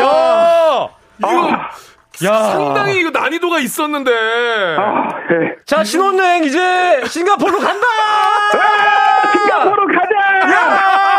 야! 0.00 0.88
이거 1.18 1.50
야. 2.22 2.42
상당히 2.52 3.00
이거 3.00 3.10
난이도가 3.10 3.58
있었는데. 3.60 4.10
아, 4.78 5.08
네. 5.30 5.56
자, 5.64 5.82
신혼여행 5.84 6.44
이제 6.44 7.02
싱가포르 7.06 7.58
간다! 7.58 7.86
아, 8.54 9.32
싱가포르 9.32 9.86
가자! 9.86 10.14
야! 10.52 11.09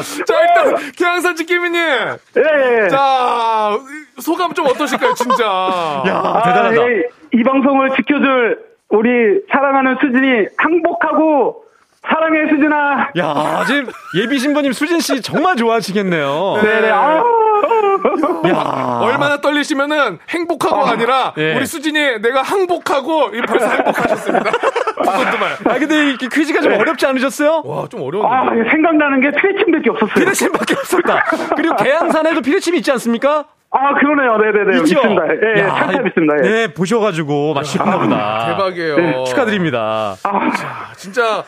자, 0.26 0.40
일단, 0.40 0.92
계양산 0.96 1.36
지킴이님. 1.36 1.80
예, 1.80 2.84
예. 2.84 2.88
자, 2.88 3.78
소감 4.20 4.54
좀 4.54 4.66
어떠실까요, 4.66 5.14
진짜? 5.14 5.44
야, 6.06 6.42
대단하다. 6.44 6.80
아, 6.80 6.88
예. 6.88 7.02
이 7.34 7.42
방송을 7.42 7.90
지켜줄 7.96 8.72
우리 8.90 9.08
사랑하는 9.50 9.96
수진이 10.00 10.46
행복하고 10.60 11.64
사랑해 12.08 12.48
수진아. 12.50 13.10
야, 13.18 13.64
지금 13.66 13.86
예비 14.20 14.38
신부님 14.38 14.72
수진 14.72 15.00
씨 15.00 15.22
정말 15.22 15.56
좋아하시겠네요. 15.56 16.58
네네. 16.62 16.80
네. 16.80 16.90
아. 16.90 17.22
야. 18.48 18.98
얼마나 19.02 19.40
떨리시면은 19.40 20.18
행복하고 20.28 20.84
아, 20.84 20.96
니라 20.96 21.32
예. 21.38 21.54
우리 21.56 21.64
수진이 21.64 22.20
내가 22.20 22.42
항복하고 22.42 23.30
벌써 23.46 23.68
행복하셨습니다. 23.68 24.50
아 25.06 25.78
근데 25.78 26.10
이 26.10 26.16
퀴즈가 26.16 26.60
좀 26.60 26.72
네. 26.72 26.78
어렵지 26.78 27.06
않으셨어요? 27.06 27.62
와, 27.64 27.86
좀 27.88 28.02
어려워. 28.02 28.32
아, 28.32 28.50
생각나는 28.70 29.20
게 29.20 29.30
피레침밖에 29.30 29.90
없었어요. 29.90 30.14
피레침밖에 30.14 30.74
없었다. 30.74 31.24
그리고 31.56 31.76
계양산에도 31.82 32.40
피레침이 32.40 32.78
있지 32.78 32.90
않습니까? 32.92 33.44
아, 33.74 33.94
그러네요. 33.94 34.36
네네네. 34.36 34.78
있죠? 34.80 34.98
있습니다. 34.98 35.22
예, 35.56 35.60
야, 35.62 35.74
참참 35.78 36.06
있습니다. 36.06 36.34
예. 36.38 36.40
네, 36.42 36.74
보셔가지고 36.74 37.54
맛있구나 37.54 37.98
보다. 37.98 38.46
대박이에요. 38.48 38.96
네. 38.96 39.24
축하드립니다. 39.24 40.14
아, 40.22 40.50
자, 40.50 40.92
진짜. 40.94 41.42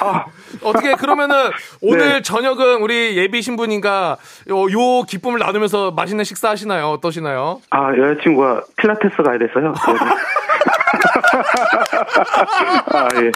아, 0.00 0.24
어떻게 0.62 0.94
그러면은 0.94 1.50
오늘 1.80 2.14
네. 2.14 2.22
저녁은 2.22 2.82
우리 2.82 3.16
예비 3.16 3.42
신부님과 3.42 4.16
요, 4.50 4.62
요 4.70 5.02
기쁨을 5.02 5.38
나누면서 5.38 5.92
맛있는 5.92 6.24
식사 6.24 6.50
하시나요? 6.50 6.88
어떠시나요? 6.90 7.60
아, 7.70 7.92
여자친구가 7.96 8.62
필라테스 8.76 9.22
가야 9.22 9.38
돼서요. 9.38 9.74
아, 12.92 13.08
예. 13.16 13.32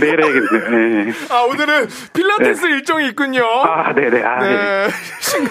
내일 0.00 0.20
해야겠네요. 0.22 0.70
네. 0.70 1.12
아, 1.30 1.42
오늘은 1.42 1.88
필라테스 2.12 2.66
네. 2.66 2.72
일정이 2.72 3.08
있군요. 3.08 3.44
아, 3.44 3.92
네네. 3.94 4.22
아, 4.22 4.38
네. 4.40 4.56
네. 4.56 4.88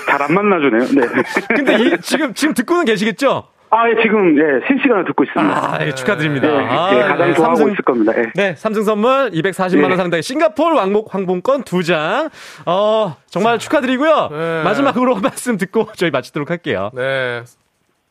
잘안 0.06 0.34
만나주네요. 0.34 0.86
네. 0.94 1.24
근데 1.56 1.76
이, 1.76 1.98
지금, 2.02 2.34
지금 2.34 2.54
듣고는 2.54 2.86
계시겠죠? 2.86 3.48
아, 3.70 3.90
예, 3.90 4.02
지금, 4.02 4.38
예, 4.38 4.66
실시간으로 4.66 5.06
듣고 5.08 5.24
있습니다. 5.26 5.74
아, 5.74 5.86
예, 5.86 5.94
축하드립니다. 5.94 6.48
네, 6.48 6.66
아, 6.70 6.90
예, 6.94 7.02
가장 7.02 7.28
네, 7.28 7.34
좋아하고 7.34 7.56
삼성, 7.58 7.72
있을 7.72 7.84
겁니다. 7.84 8.14
예. 8.18 8.32
네, 8.34 8.56
삼성 8.56 8.84
선물 8.84 9.30
240만원 9.32 9.90
네. 9.90 9.96
상당의 9.98 10.24
싱가폴 10.24 10.74
왕복 10.74 11.14
항공권 11.14 11.64
2장. 11.64 12.30
어, 12.66 13.18
정말 13.28 13.60
자, 13.60 13.64
축하드리고요. 13.66 14.30
네. 14.32 14.64
마지막으로 14.64 15.18
말씀 15.18 15.58
듣고 15.58 15.90
저희 15.98 16.12
마치도록 16.12 16.50
할게요. 16.50 16.92
네. 16.94 17.44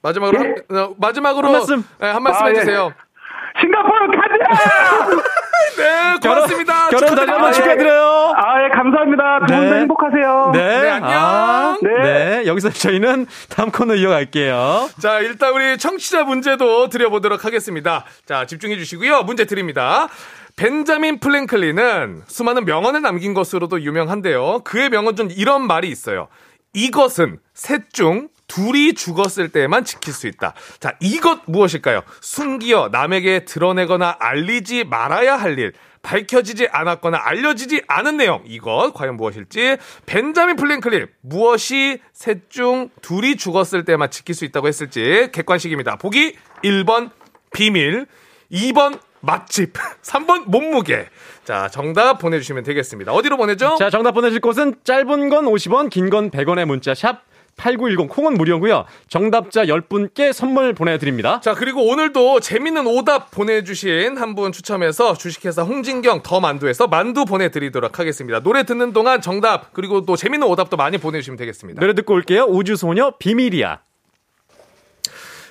마지막으로, 0.02 0.44
예? 0.44 0.76
어, 0.78 0.94
마지막으로 0.98 1.46
한 1.46 1.52
말씀, 1.52 1.84
네, 2.00 2.10
한 2.10 2.22
말씀 2.22 2.44
아, 2.44 2.48
해주세요. 2.48 2.92
예. 2.92 3.60
싱가포르 3.60 4.08
가자! 4.08 5.16
네, 5.76 6.16
고맙습니다. 6.22 6.88
결혼, 6.88 7.08
결혼 7.08 7.16
다시 7.16 7.30
한번 7.30 7.52
축하드려요. 7.52 8.32
아, 8.36 8.64
예, 8.64 8.68
감사합니다. 8.68 9.46
좋은 9.46 9.70
네. 9.70 9.80
행복하세요. 9.80 10.50
네, 10.54 10.80
네 10.82 10.90
안녕. 10.90 11.10
아, 11.12 11.78
네. 11.82 11.90
네. 12.02 12.46
여기서 12.46 12.70
저희는 12.70 13.26
다음 13.48 13.70
코너 13.70 13.94
이어갈게요. 13.94 14.88
자, 15.00 15.20
일단 15.20 15.52
우리 15.52 15.76
청취자 15.78 16.24
문제도 16.24 16.88
드려보도록 16.88 17.44
하겠습니다. 17.44 18.04
자, 18.24 18.46
집중해 18.46 18.76
주시고요. 18.76 19.22
문제 19.22 19.44
드립니다. 19.44 20.08
벤자민 20.56 21.20
프랭클린은 21.20 22.22
수많은 22.26 22.64
명언을 22.64 23.02
남긴 23.02 23.34
것으로도 23.34 23.82
유명한데요. 23.82 24.60
그의 24.64 24.88
명언 24.88 25.14
중 25.14 25.28
이런 25.30 25.66
말이 25.66 25.88
있어요. 25.88 26.28
이것은 26.72 27.38
셋 27.54 27.92
중 27.92 28.28
둘이 28.46 28.94
죽었을 28.94 29.48
때만 29.50 29.84
지킬 29.84 30.12
수 30.12 30.26
있다. 30.26 30.54
자, 30.78 30.94
이것 31.00 31.40
무엇일까요? 31.46 32.02
숨기어 32.20 32.88
남에게 32.92 33.44
드러내거나 33.44 34.16
알리지 34.20 34.84
말아야 34.84 35.36
할 35.36 35.58
일. 35.58 35.72
밝혀지지 36.02 36.68
않았거나 36.70 37.18
알려지지 37.20 37.82
않은 37.88 38.18
내용. 38.18 38.42
이것 38.46 38.92
과연 38.94 39.16
무엇일지. 39.16 39.76
벤자민 40.06 40.54
프랭클린 40.54 41.08
무엇이 41.22 41.98
셋 42.12 42.48
중 42.48 42.90
둘이 43.02 43.36
죽었을 43.36 43.84
때만 43.84 44.10
지킬 44.12 44.34
수 44.36 44.44
있다고 44.44 44.68
했을지 44.68 45.28
객관식입니다. 45.32 45.96
보기 45.96 46.36
1번 46.62 47.10
비밀, 47.52 48.06
2번 48.52 49.00
맛집, 49.20 49.72
3번 50.02 50.44
몸무게. 50.46 51.08
자, 51.44 51.68
정답 51.68 52.18
보내주시면 52.18 52.62
되겠습니다. 52.62 53.12
어디로 53.12 53.36
보내죠? 53.36 53.74
자, 53.76 53.90
정답 53.90 54.12
보내실 54.12 54.40
곳은 54.40 54.76
짧은 54.84 55.28
건 55.28 55.46
50원, 55.46 55.90
긴 55.90 56.10
건 56.10 56.30
100원의 56.30 56.66
문자 56.66 56.94
샵 56.94 57.22
8910 57.56 58.08
콩은 58.08 58.34
무료고요. 58.34 58.84
정답자 59.08 59.64
10분께 59.64 60.32
선물 60.32 60.74
보내드립니다. 60.74 61.40
자 61.40 61.54
그리고 61.54 61.86
오늘도 61.86 62.40
재밌는 62.40 62.86
오답 62.86 63.30
보내주신 63.30 64.16
한 64.18 64.36
분 64.36 64.52
추첨해서 64.52 65.14
주식회사 65.14 65.62
홍진경 65.62 66.22
더 66.22 66.40
만두에서 66.40 66.88
만두 66.88 67.24
보내드리도록 67.24 67.98
하겠습니다. 67.98 68.40
노래 68.40 68.64
듣는 68.64 68.92
동안 68.92 69.22
정답 69.22 69.72
그리고 69.72 70.04
또 70.04 70.14
재밌는 70.14 70.46
오답도 70.48 70.76
많이 70.76 70.98
보내주시면 70.98 71.38
되겠습니다. 71.38 71.80
노래 71.80 71.94
듣고 71.94 72.12
올게요. 72.12 72.42
우주소녀 72.44 73.12
비밀이야. 73.18 73.80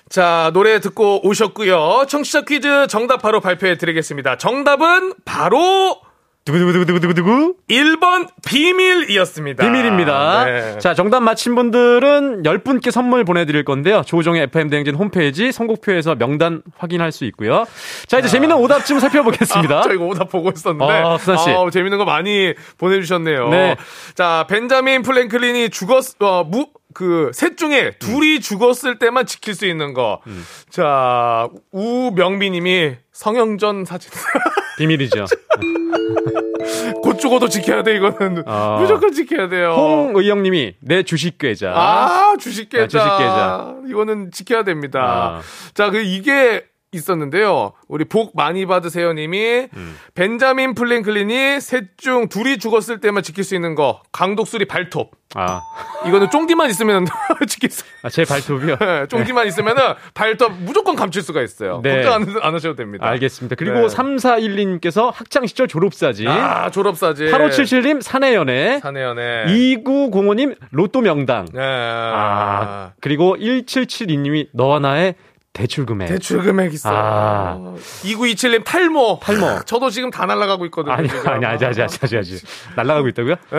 자, 0.07 0.51
노래 0.53 0.79
듣고 0.79 1.27
오셨고요. 1.27 2.05
청취자 2.07 2.41
퀴즈 2.41 2.85
정답 2.87 3.23
바로 3.23 3.41
발표해 3.41 3.75
드리겠습니다. 3.77 4.37
정답은 4.37 5.13
바로 5.25 5.99
두구두구두구두구두구 6.45 7.55
1번 7.67 8.27
비밀이었습니다. 8.45 9.63
비밀입니다. 9.63 10.45
네. 10.45 10.77
자, 10.77 10.93
정답 10.93 11.21
맞힌 11.21 11.55
분들은 11.55 12.43
10분께 12.43 12.91
선물 12.91 13.23
보내드릴 13.25 13.65
건데요. 13.65 14.03
조우종의 14.05 14.43
FM대행진 14.43 14.93
홈페이지 14.93 15.51
선곡표에서 15.51 16.13
명단 16.15 16.61
확인할 16.77 17.11
수 17.11 17.25
있고요. 17.25 17.65
자, 18.05 18.19
이제 18.19 18.27
아. 18.27 18.29
재밌는 18.29 18.57
오답 18.57 18.85
좀 18.85 18.99
살펴보겠습니다. 18.99 19.73
아, 19.79 19.81
저 19.81 19.93
이거 19.93 20.05
오답 20.05 20.29
보고 20.29 20.51
있었는데. 20.51 20.93
아, 20.93 21.17
수산씨. 21.17 21.49
아, 21.49 21.67
재밌는 21.71 21.97
거 21.97 22.05
많이 22.05 22.53
보내주셨네요. 22.77 23.49
네. 23.49 23.75
자, 24.13 24.45
벤자민 24.47 25.01
플랭클린이 25.01 25.71
죽었, 25.71 26.21
어, 26.21 26.43
무, 26.43 26.67
그, 26.93 27.31
셋 27.33 27.57
중에 27.57 27.93
둘이 27.97 28.35
음. 28.35 28.39
죽었을 28.39 28.99
때만 28.99 29.25
지킬 29.25 29.55
수 29.55 29.65
있는 29.65 29.95
거. 29.95 30.21
음. 30.27 30.45
자, 30.69 31.49
우명미님이 31.71 32.97
성형전 33.11 33.85
사진. 33.85 34.11
비밀이죠. 34.77 35.25
곧 37.01 37.19
죽어도 37.19 37.47
지켜야 37.49 37.83
돼, 37.83 37.95
이거는. 37.95 38.43
어. 38.47 38.77
무조건 38.81 39.11
지켜야 39.13 39.47
돼요. 39.47 39.73
홍의영님이 39.73 40.75
내 40.81 41.03
주식 41.03 41.37
계좌. 41.37 41.71
아, 41.75 42.33
주식 42.39 42.69
계좌. 42.69 42.83
아, 42.83 42.87
주식 42.87 43.17
계좌. 43.17 43.75
이거는 43.87 44.31
지켜야 44.31 44.63
됩니다. 44.63 45.01
아. 45.01 45.41
자, 45.73 45.89
그 45.89 46.01
이게 46.01 46.65
있었는데요. 46.97 47.73
우리 47.87 48.05
복 48.05 48.35
많이 48.35 48.65
받으세요 48.65 49.13
님이 49.13 49.67
음. 49.75 49.97
벤자민 50.13 50.75
플랭클린이 50.75 51.61
셋 51.61 51.97
중 51.97 52.27
둘이 52.27 52.57
죽었을 52.57 52.99
때만 52.99 53.23
지킬 53.23 53.43
수 53.43 53.55
있는 53.55 53.73
거 53.75 54.01
강독수리 54.11 54.65
발톱. 54.65 55.11
아. 55.33 55.61
이거는 56.07 56.29
쫑디만 56.29 56.69
있으면 56.69 57.05
지킬 57.47 57.69
수. 57.69 57.83
아, 58.03 58.09
제 58.09 58.23
발톱이요? 58.23 58.77
네, 58.77 59.07
쫑디만 59.07 59.47
있으면은 59.47 59.81
발톱 60.13 60.53
무조건 60.59 60.95
감출 60.95 61.21
수가 61.21 61.41
있어요. 61.41 61.81
네. 61.83 62.03
걱정 62.03 62.13
안, 62.13 62.35
안, 62.41 62.53
하셔도 62.53 62.75
됩니다. 62.75 63.05
알겠습니다. 63.07 63.55
그리고 63.55 63.87
네. 63.87 63.87
3412님께서 63.87 65.11
학창 65.13 65.45
시절 65.45 65.67
졸업사진. 65.67 66.27
아, 66.27 66.69
졸업사진. 66.69 67.31
8577님 67.31 68.01
사내연애. 68.01 68.79
사내연애. 68.79 69.45
2905님 69.47 70.55
로또 70.71 71.01
명당. 71.01 71.47
네. 71.53 71.61
아, 71.61 72.91
그리고 73.01 73.35
1772님이 73.37 74.47
너와 74.53 74.79
나의 74.79 75.15
대출 75.55 75.85
금액. 75.85 76.07
대출 76.09 76.41
금액 76.41 76.73
있어요. 76.73 76.93
아. 76.95 77.57
2927님 78.03 78.63
탈모. 78.65 79.19
탈모. 79.23 79.61
저도 79.65 79.89
지금 79.89 80.11
다 80.11 80.25
날아가고 80.25 80.65
있거든요. 80.65 80.93
아니, 80.93 81.07
지금. 81.07 81.27
아니, 81.27 81.45
아니, 81.45 81.65
아니, 81.65 81.65
아니, 81.65 81.81
아니, 81.81 82.17
아니. 82.17 82.39
날아가고 82.75 83.07
있다고요? 83.07 83.35
네. 83.51 83.57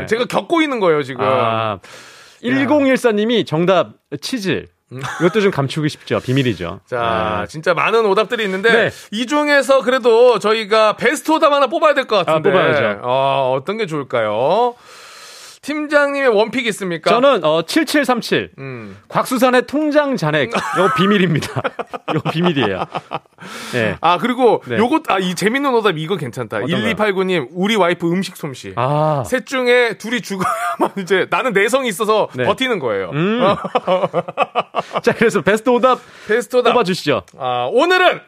네. 0.00 0.06
제가 0.06 0.24
겪고 0.26 0.60
있는 0.60 0.80
거예요, 0.80 1.02
지금. 1.04 1.24
아. 1.24 1.78
1014님이 2.42 3.46
정답 3.46 3.92
치즈. 4.20 4.66
이것도 5.20 5.40
좀 5.40 5.52
감추고 5.52 5.86
싶죠. 5.86 6.18
비밀이죠. 6.18 6.80
자, 6.84 7.42
네. 7.42 7.46
진짜 7.46 7.74
많은 7.74 8.04
오답들이 8.06 8.42
있는데 8.44 8.72
네. 8.72 8.90
이 9.12 9.24
중에서 9.26 9.82
그래도 9.82 10.40
저희가 10.40 10.96
베스트 10.96 11.30
오답 11.30 11.52
하나 11.52 11.68
뽑아야 11.68 11.94
될 11.94 12.06
것 12.08 12.26
같은데. 12.26 12.50
아, 12.50 12.52
뽑아야죠. 12.52 13.00
어, 13.04 13.54
어떤 13.56 13.76
게 13.76 13.86
좋을까요? 13.86 14.74
팀장님의 15.62 16.28
원픽 16.28 16.66
있습니까? 16.68 17.10
저는 17.10 17.44
어 17.44 17.62
7737. 17.62 18.52
음. 18.58 18.96
곽수산의 19.08 19.66
통장 19.66 20.16
잔액. 20.16 20.50
이거 20.50 20.94
비밀입니다. 20.96 21.62
이거 22.14 22.30
비밀이에요. 22.30 22.84
네. 23.72 23.96
아, 24.00 24.16
그리고 24.18 24.62
네. 24.66 24.78
요것 24.78 25.02
아, 25.08 25.18
이 25.18 25.34
재밌는 25.34 25.74
오답 25.74 25.98
이거 25.98 26.16
괜찮다. 26.16 26.60
1289님, 26.60 27.48
우리 27.52 27.76
와이프 27.76 28.10
음식 28.10 28.36
솜씨. 28.36 28.72
아. 28.76 29.22
셋 29.26 29.44
중에 29.44 29.98
둘이 29.98 30.22
죽어야만 30.22 30.92
이제 30.98 31.26
나는 31.28 31.52
내성이 31.52 31.88
있어서 31.88 32.28
네. 32.34 32.44
버티는 32.44 32.78
거예요. 32.78 33.10
음. 33.12 33.40
자, 35.02 35.12
그래서 35.14 35.42
베스트 35.42 35.68
오답 35.68 36.00
베스트 36.26 36.56
오답 36.56 36.72
뽑아 36.72 36.84
주시죠. 36.84 37.22
아, 37.38 37.68
오늘은 37.70 38.20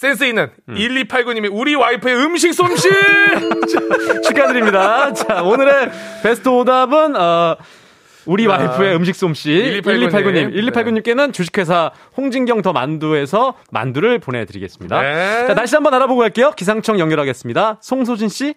센스 0.00 0.24
있는 0.24 0.48
음. 0.66 0.74
1289님이 0.76 1.50
우리 1.52 1.74
와이프의 1.74 2.16
음식 2.16 2.54
솜씨 2.54 2.88
축하드립니다. 4.26 5.12
자, 5.12 5.42
오늘의 5.42 5.90
베스트 6.22 6.48
오답은 6.48 7.16
어 7.16 7.54
우리 8.24 8.46
아, 8.46 8.52
와이프의 8.52 8.96
음식 8.96 9.14
솜씨 9.14 9.82
1289님. 9.84 10.54
1289님 10.54 11.02
께는 11.02 11.34
주식회사 11.34 11.90
홍진경 12.16 12.62
더 12.62 12.72
만두에서 12.72 13.58
만두를 13.72 14.20
보내드리겠습니다. 14.20 15.02
네. 15.02 15.46
자, 15.48 15.54
날씨 15.54 15.74
한번 15.74 15.92
알아보고 15.92 16.20
갈게요. 16.20 16.52
기상청 16.56 16.98
연결하겠습니다. 16.98 17.80
송소진 17.82 18.30
씨. 18.30 18.54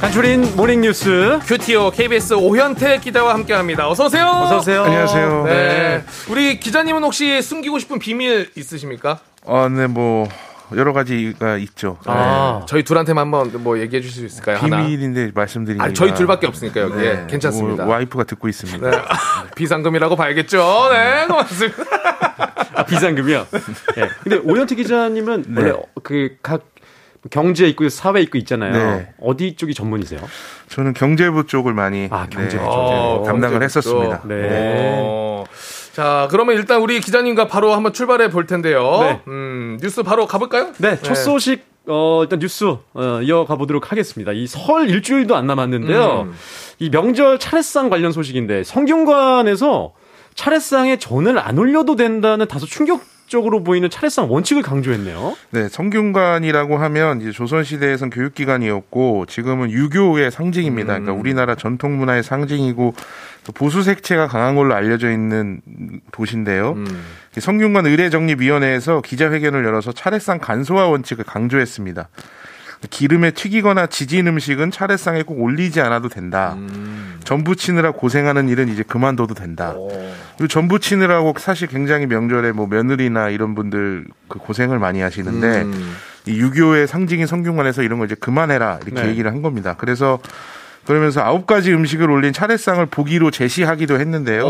간추린 0.00 0.54
모닝뉴스 0.56 1.40
큐티오 1.44 1.90
KBS 1.90 2.34
오현태 2.34 2.98
기자와 3.00 3.34
함께합니다. 3.34 3.88
어서 3.90 4.06
오세요. 4.06 4.26
어서 4.26 4.58
오세요. 4.58 4.84
안녕하세요. 4.84 5.44
네. 5.44 5.52
네. 5.52 6.04
우리 6.30 6.60
기자님은 6.60 7.02
혹시 7.02 7.42
숨기고 7.42 7.80
싶은 7.80 7.98
비밀 7.98 8.48
있으십니까? 8.54 9.18
아, 9.44 9.68
네, 9.68 9.88
뭐 9.88 10.28
여러 10.76 10.92
가지가 10.92 11.56
있죠. 11.58 11.98
아, 12.04 12.58
네. 12.60 12.66
저희 12.68 12.84
둘한테만 12.84 13.22
한번 13.22 13.50
뭐 13.64 13.80
얘기해 13.80 14.00
주실 14.00 14.20
수 14.28 14.36
있을까요? 14.36 14.60
비밀인데 14.60 15.20
하나? 15.20 15.32
말씀드리기. 15.34 15.82
아, 15.82 15.92
저희 15.92 16.14
둘밖에 16.14 16.46
없으니까 16.46 16.80
여기에 16.80 17.12
네. 17.14 17.26
괜찮습니다. 17.28 17.84
뭐, 17.84 17.94
와이프가 17.94 18.22
듣고 18.24 18.46
있습니다. 18.48 18.90
네. 18.90 18.98
비상금이라고 19.56 20.14
봐야겠죠. 20.14 20.90
네, 20.92 21.26
고맙습니다. 21.26 21.76
아, 22.76 22.84
비상금이요? 22.84 23.46
네. 23.96 24.08
근데 24.22 24.36
오현태 24.44 24.76
기자님은 24.76 25.44
네. 25.48 25.60
원래 25.62 25.72
그 26.04 26.38
각 26.40 26.62
경제 27.30 27.66
있고 27.68 27.88
사회 27.88 28.20
있고 28.22 28.38
있잖아요. 28.38 28.72
네. 28.72 29.08
어디 29.20 29.56
쪽이 29.56 29.74
전문이세요? 29.74 30.20
저는 30.68 30.94
경제부 30.94 31.46
쪽을 31.46 31.72
많이 31.74 32.08
아, 32.10 32.26
경제부 32.28 32.62
네, 32.62 32.70
쪽 32.70 33.22
담당을 33.26 33.62
했었습니다. 33.62 34.22
네. 34.26 35.00
오. 35.02 35.44
자, 35.92 36.28
그러면 36.30 36.56
일단 36.56 36.80
우리 36.80 37.00
기자님과 37.00 37.48
바로 37.48 37.72
한번 37.74 37.92
출발해 37.92 38.30
볼 38.30 38.46
텐데요. 38.46 38.98
네. 39.00 39.20
음, 39.28 39.78
뉴스 39.82 40.02
바로 40.02 40.26
가볼까요? 40.26 40.72
네, 40.78 40.96
첫 41.02 41.14
네. 41.14 41.14
소식 41.14 41.66
어, 41.90 42.20
일단 42.22 42.38
뉴스 42.38 42.64
어, 42.94 43.20
이어가 43.22 43.56
보도록 43.56 43.90
하겠습니다. 43.90 44.32
이 44.32 44.46
설 44.46 44.88
일주일도 44.90 45.34
안 45.36 45.46
남았는데요. 45.46 46.22
음. 46.28 46.34
이 46.78 46.90
명절 46.90 47.38
차례상 47.38 47.88
관련 47.88 48.12
소식인데 48.12 48.62
성균관에서 48.64 49.92
차례상에 50.34 50.98
전을 50.98 51.38
안 51.38 51.58
올려도 51.58 51.96
된다는 51.96 52.46
다소 52.46 52.66
충격 52.66 53.00
상식적으로 53.28 53.62
보이는 53.62 53.88
차례상 53.88 54.30
원칙을 54.30 54.62
강조했네요. 54.62 55.36
네, 55.50 55.68
성균관이라고 55.68 56.78
하면 56.78 57.20
이제 57.20 57.30
조선시대에선 57.30 58.10
교육기관이었고 58.10 59.26
지금은 59.26 59.70
유교의 59.70 60.30
상징입니다. 60.30 60.86
그러니까 60.86 60.98
음. 60.98 61.04
그러니까 61.04 61.20
우리나라 61.20 61.54
전통 61.54 61.98
문화의 61.98 62.22
상징이고 62.22 62.94
또 63.44 63.52
보수 63.52 63.82
색채가 63.82 64.26
강한 64.26 64.56
걸로 64.56 64.74
알려져 64.74 65.10
있는 65.10 65.60
도시인데요. 66.10 66.72
음. 66.72 66.86
성균관 67.38 67.86
의례정립위원회에서 67.86 69.02
기자회견을 69.02 69.64
열어서 69.64 69.92
차례상 69.92 70.38
간소화 70.38 70.88
원칙을 70.88 71.24
강조했습니다. 71.24 72.08
기름에 72.90 73.32
튀기거나 73.32 73.88
지진 73.88 74.26
음식은 74.28 74.70
차례상에 74.70 75.22
꼭 75.24 75.40
올리지 75.40 75.80
않아도 75.80 76.08
된다. 76.08 76.54
음. 76.56 77.18
전부 77.24 77.56
치느라 77.56 77.90
고생하는 77.90 78.48
일은 78.48 78.68
이제 78.68 78.82
그만둬도 78.82 79.34
된다. 79.34 79.74
오. 79.76 79.88
그리고 80.36 80.48
전부 80.48 80.78
치느라고 80.78 81.34
사실 81.38 81.66
굉장히 81.66 82.06
명절에 82.06 82.52
뭐 82.52 82.66
며느리나 82.66 83.30
이런 83.30 83.54
분들 83.54 84.06
그 84.28 84.38
고생을 84.38 84.78
많이 84.78 85.00
하시는데 85.00 85.62
음. 85.62 85.96
이 86.26 86.38
유교의 86.38 86.86
상징인 86.86 87.26
성균관에서 87.26 87.82
이런 87.82 87.98
거 87.98 88.04
이제 88.04 88.14
그만해라 88.14 88.80
이렇게 88.86 89.02
네. 89.02 89.08
얘기를 89.10 89.30
한 89.30 89.42
겁니다. 89.42 89.74
그래서 89.76 90.20
그러면서 90.86 91.20
아홉 91.20 91.46
가지 91.46 91.70
음식을 91.74 92.10
올린 92.10 92.32
차례상을 92.32 92.86
보기로 92.86 93.30
제시하기도 93.30 94.00
했는데요. 94.00 94.48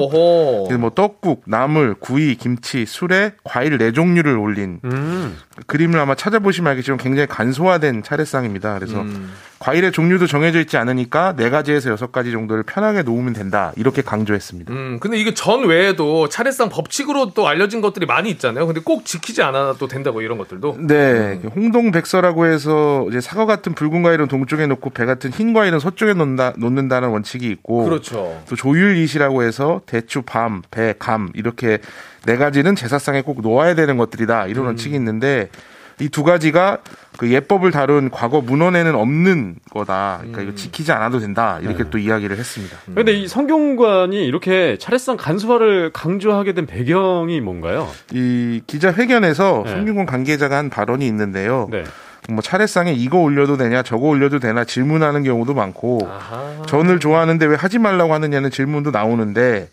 뭐 0.78 0.90
떡국, 0.94 1.42
나물, 1.46 1.94
구이, 1.98 2.36
김치, 2.36 2.86
술에 2.86 3.32
과일 3.42 3.76
네 3.76 3.90
종류를 3.90 4.36
올린 4.36 4.78
음. 4.84 5.36
그림을 5.66 5.98
아마 5.98 6.14
찾아보시면 6.14 6.70
알겠지만 6.70 6.98
굉장히 6.98 7.26
간소화된 7.26 8.02
차례상입니다. 8.02 8.74
그래서 8.78 9.00
음. 9.00 9.32
과일의 9.58 9.92
종류도 9.92 10.26
정해져 10.26 10.60
있지 10.60 10.76
않으니까 10.76 11.34
네 11.36 11.50
가지에서 11.50 11.90
여섯 11.90 12.12
가지 12.12 12.30
정도를 12.30 12.62
편하게 12.62 13.02
놓으면 13.02 13.32
된다. 13.32 13.72
이렇게 13.76 14.02
강조했습니다. 14.02 14.72
음, 14.72 14.98
근데 15.00 15.18
이게 15.18 15.34
전 15.34 15.66
외에도 15.66 16.28
차례상 16.28 16.68
법칙으로 16.68 17.32
또 17.34 17.48
알려진 17.48 17.80
것들이 17.80 18.06
많이 18.06 18.30
있잖아요. 18.30 18.66
근데 18.66 18.80
꼭 18.80 19.04
지키지 19.04 19.42
않아도 19.42 19.88
된다고 19.88 20.22
이런 20.22 20.38
것들도. 20.38 20.76
네. 20.80 21.40
음. 21.42 21.50
홍동백서라고 21.54 22.46
해서 22.46 23.06
이제 23.08 23.20
사과 23.20 23.46
같은 23.46 23.74
붉은 23.74 24.02
과일은 24.02 24.28
동쪽에 24.28 24.66
놓고 24.66 24.90
배 24.90 25.06
같은 25.06 25.32
흰 25.32 25.52
과일은 25.52 25.80
서쪽에 25.80 26.14
놓는다, 26.14 26.54
놓는다는 26.56 27.08
원칙이 27.08 27.48
있고. 27.50 27.84
그렇죠. 27.84 28.40
또 28.48 28.54
조율이시라고 28.54 29.42
해서 29.42 29.80
대추, 29.86 30.22
밤, 30.22 30.62
배, 30.70 30.94
감 30.98 31.30
이렇게 31.34 31.78
네 32.24 32.36
가지는 32.36 32.74
제사상에 32.74 33.22
꼭 33.22 33.40
놓아야 33.42 33.74
되는 33.74 33.96
것들이다. 33.96 34.46
이런 34.46 34.64
음. 34.64 34.66
원칙이 34.68 34.94
있는데 34.96 35.48
이 36.00 36.08
두 36.08 36.22
가지가 36.22 36.78
그 37.16 37.28
예법을 37.32 37.72
다룬 37.72 38.08
과거 38.10 38.40
문헌에는 38.40 38.94
없는 38.94 39.56
거다. 39.70 40.18
그러니까 40.20 40.42
이거 40.42 40.50
음. 40.52 40.54
지키지 40.56 40.92
않아도 40.92 41.18
된다. 41.18 41.58
이렇게 41.60 41.82
네. 41.82 41.90
또 41.90 41.98
이야기를 41.98 42.36
했습니다. 42.36 42.76
그런데 42.86 43.12
이 43.14 43.26
성균관이 43.26 44.24
이렇게 44.24 44.76
차례상 44.78 45.16
간소화를 45.16 45.90
강조하게 45.92 46.52
된 46.52 46.66
배경이 46.66 47.40
뭔가요? 47.40 47.88
이 48.12 48.62
기자 48.68 48.92
회견에서 48.92 49.62
네. 49.64 49.72
성균관 49.72 50.06
관계자가 50.06 50.56
한 50.56 50.70
발언이 50.70 51.04
있는데요. 51.08 51.66
네. 51.72 51.82
뭐 52.28 52.42
차례상에 52.42 52.92
이거 52.92 53.18
올려도 53.18 53.56
되냐 53.56 53.82
저거 53.82 54.06
올려도 54.06 54.38
되나 54.38 54.64
질문하는 54.64 55.24
경우도 55.24 55.54
많고 55.54 56.08
아하. 56.08 56.62
전을 56.66 57.00
좋아하는데 57.00 57.44
왜 57.46 57.56
하지 57.56 57.78
말라고 57.80 58.14
하느냐는 58.14 58.50
질문도 58.52 58.92
나오는데 58.92 59.68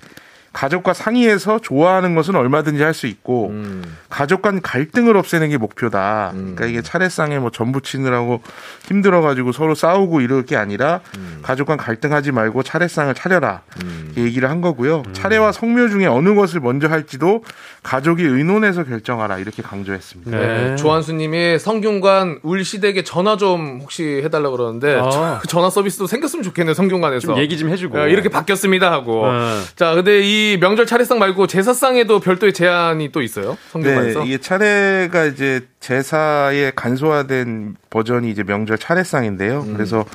가족과 0.56 0.94
상의해서 0.94 1.60
좋아하는 1.60 2.16
것은 2.16 2.34
얼마든지 2.36 2.82
할 2.82 2.96
수 2.96 3.08
있고 3.08 3.50
음. 3.50 3.84
가족 4.10 4.42
간 4.42 4.62
갈등을 4.62 5.18
없애는 5.18 5.50
게 5.50 5.58
목표다. 5.58 6.32
음. 6.34 6.56
그러니까 6.56 6.66
이게 6.68 6.82
차례상에 6.82 7.40
뭐 7.40 7.52
전부 7.52 7.82
치느라고 7.82 8.42
힘들어 8.88 9.20
가지고 9.20 9.52
서로 9.52 9.76
싸우고 9.76 10.22
이럴 10.22 10.46
게 10.46 10.56
아니라 10.56 11.02
음. 11.18 11.40
가족 11.42 11.66
간 11.68 11.76
갈등하지 11.76 12.32
말고 12.32 12.64
차례상을 12.64 13.14
차려라. 13.16 13.64
음. 13.84 14.14
얘기를 14.16 14.50
한 14.50 14.62
거고요. 14.62 15.04
음. 15.06 15.14
차례와 15.14 15.52
성묘 15.52 15.90
중에 15.90 16.06
어느 16.06 16.34
것을 16.34 16.62
먼저 16.62 16.88
할지도 16.88 17.44
가족이 17.86 18.24
의논해서 18.24 18.84
결정하라 18.84 19.38
이렇게 19.38 19.62
강조했습니다. 19.62 20.32
네. 20.32 20.48
네. 20.48 20.76
조한수님이 20.76 21.60
성균관 21.60 22.40
울시댁에 22.42 23.04
전화 23.04 23.38
좀 23.38 23.80
혹시 23.80 24.22
해달라 24.24 24.50
그러는데 24.50 25.00
아. 25.00 25.40
전화 25.48 25.70
서비스도 25.70 26.08
생겼으면 26.08 26.42
좋겠네요. 26.42 26.74
성균관에서 26.74 27.28
좀 27.28 27.38
얘기 27.38 27.60
좀 27.60 27.70
해주고 27.70 27.96
네, 27.98 28.10
이렇게 28.10 28.30
바뀌었습니다 28.30 28.92
하고. 28.92 29.32
네. 29.32 29.60
자, 29.76 29.94
근데 29.94 30.22
이 30.24 30.58
명절 30.60 30.88
차례상 30.88 31.20
말고 31.20 31.46
제사상에도 31.46 32.20
별도의 32.20 32.54
제한이 32.54 33.12
또 33.12 33.22
있어요? 33.22 33.56
성경관에서? 33.70 34.22
네, 34.22 34.26
이게 34.26 34.40
차례가 34.40 35.26
이제 35.26 35.62
제사의 35.80 36.72
간소화된 36.76 37.76
버전이 37.92 38.32
이제 38.32 38.42
명절 38.42 38.80
차례상인데요. 38.80 39.62
음. 39.62 39.74
그래서 39.74 40.06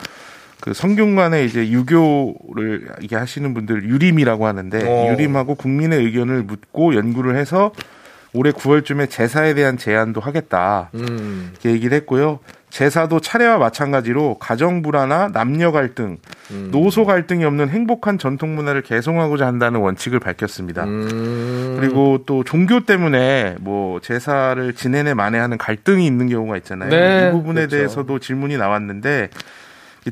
그 0.60 0.74
성균관에 0.74 1.44
이제 1.44 1.68
유교를 1.68 2.88
이게 3.00 3.16
하시는 3.16 3.54
분들 3.54 3.84
유림이라고 3.84 4.46
하는데 4.46 4.86
오. 4.86 4.90
어. 4.90 5.12
유림하고 5.12 5.54
국민의 5.54 6.04
의견을 6.04 6.42
묻고 6.42 6.94
연구를 6.94 7.36
해서 7.36 7.72
올해 8.32 8.52
9월쯤에 8.52 9.10
제사에 9.10 9.54
대한 9.54 9.76
제안도 9.76 10.20
하겠다. 10.20 10.90
음. 10.94 11.50
이렇게 11.52 11.70
얘기를 11.70 11.96
했고요. 11.96 12.38
제사도 12.70 13.20
차례와 13.20 13.58
마찬가지로 13.58 14.36
가정 14.38 14.82
불화나 14.82 15.28
남녀 15.32 15.72
갈등, 15.72 16.18
음. 16.52 16.68
노소 16.70 17.04
갈등이 17.04 17.44
없는 17.44 17.68
행복한 17.68 18.16
전통 18.16 18.54
문화를 18.54 18.82
개송하고자 18.82 19.44
한다는 19.44 19.80
원칙을 19.80 20.20
밝혔습니다. 20.20 20.84
음. 20.84 21.76
그리고 21.80 22.22
또 22.26 22.44
종교 22.44 22.84
때문에 22.84 23.56
뭐 23.60 24.00
제사를 24.00 24.72
지내내 24.74 25.14
만회하는 25.14 25.58
갈등이 25.58 26.06
있는 26.06 26.28
경우가 26.28 26.56
있잖아요. 26.58 26.90
네. 26.90 27.28
이 27.28 27.32
부분에 27.32 27.62
그렇죠. 27.62 27.76
대해서도 27.76 28.20
질문이 28.20 28.56
나왔는데 28.56 29.30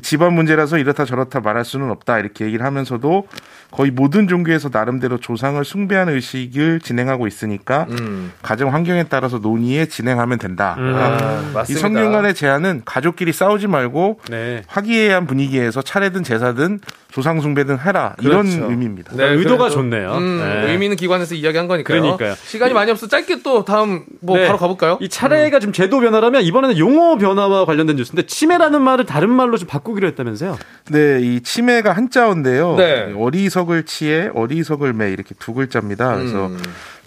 집안 0.01 0.33
문제라서 0.33 0.77
이렇다 0.77 1.05
저렇다 1.05 1.39
말할 1.39 1.65
수는 1.65 1.89
없다 1.89 2.19
이렇게 2.19 2.45
얘기를 2.45 2.65
하면서도 2.65 3.27
거의 3.71 3.91
모든 3.91 4.27
종교에서 4.27 4.69
나름대로 4.71 5.19
조상을 5.19 5.63
숭배하는 5.63 6.13
의식을 6.13 6.79
진행하고 6.79 7.27
있으니까 7.27 7.87
음. 7.89 8.31
가정 8.41 8.73
환경에 8.73 9.03
따라서 9.03 9.39
논의에 9.39 9.87
진행하면 9.87 10.39
된다. 10.39 10.75
음. 10.77 10.95
아, 10.95 11.63
이 11.67 11.73
성균관의 11.73 12.33
제안은 12.33 12.83
가족끼리 12.85 13.31
싸우지 13.31 13.67
말고 13.67 14.21
네. 14.29 14.63
화기애애한 14.67 15.27
분위기에서 15.27 15.81
차례든 15.81 16.23
제사든 16.23 16.79
조상 17.19 17.41
숭배든 17.41 17.79
해라 17.79 18.15
그렇죠. 18.17 18.47
이런 18.47 18.71
의미입니다. 18.71 19.11
네, 19.13 19.25
의도가 19.25 19.69
좋네요. 19.69 20.13
음, 20.13 20.37
네. 20.37 20.71
의미 20.71 20.85
있는 20.85 20.95
기관에서 20.95 21.35
이야기한 21.35 21.67
거니까요. 21.67 22.01
그러니까요. 22.01 22.35
시간이 22.45 22.73
많이 22.73 22.91
없어 22.91 23.07
짧게 23.07 23.41
또 23.43 23.65
다음 23.65 24.05
뭐 24.21 24.37
네. 24.37 24.47
바로 24.47 24.57
가볼까요? 24.57 24.97
이 25.01 25.09
차례가 25.09 25.57
음. 25.57 25.59
좀 25.59 25.73
제도 25.73 25.99
변화라면 25.99 26.43
이번에는 26.43 26.77
용어 26.77 27.17
변화와 27.17 27.65
관련된 27.65 27.97
뉴스인데 27.97 28.25
치매라는 28.25 28.81
말을 28.81 29.05
다른 29.05 29.29
말로 29.29 29.57
좀 29.57 29.67
바꾸기로 29.67 30.07
했다면서요? 30.07 30.57
네, 30.91 31.19
이 31.21 31.41
치매가 31.41 31.91
한자어인데요. 31.91 32.75
네. 32.77 33.13
어리석을 33.17 33.83
치에 33.83 34.29
어리석을 34.33 34.93
매 34.93 35.11
이렇게 35.11 35.35
두 35.39 35.53
글자입니다. 35.53 36.15
그래서 36.15 36.47
음. 36.47 36.57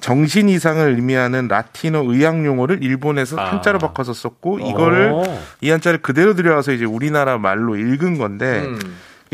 정신 0.03 0.49
이상을 0.49 0.87
의미하는 0.95 1.49
라틴어 1.49 2.03
의학 2.07 2.45
용어를 2.45 2.83
일본에서 2.83 3.41
아. 3.41 3.53
한자로 3.53 3.79
바꿔서 3.79 4.13
썼고 4.13 4.59
이거를 4.59 5.13
오. 5.13 5.39
이 5.63 5.71
한자를 5.71 6.03
그대로 6.03 6.35
들여와서 6.35 6.73
이제 6.73 6.85
우리나라 6.85 7.39
말로 7.39 7.77
읽은 7.77 8.19
건데 8.19 8.63
음. 8.67 8.79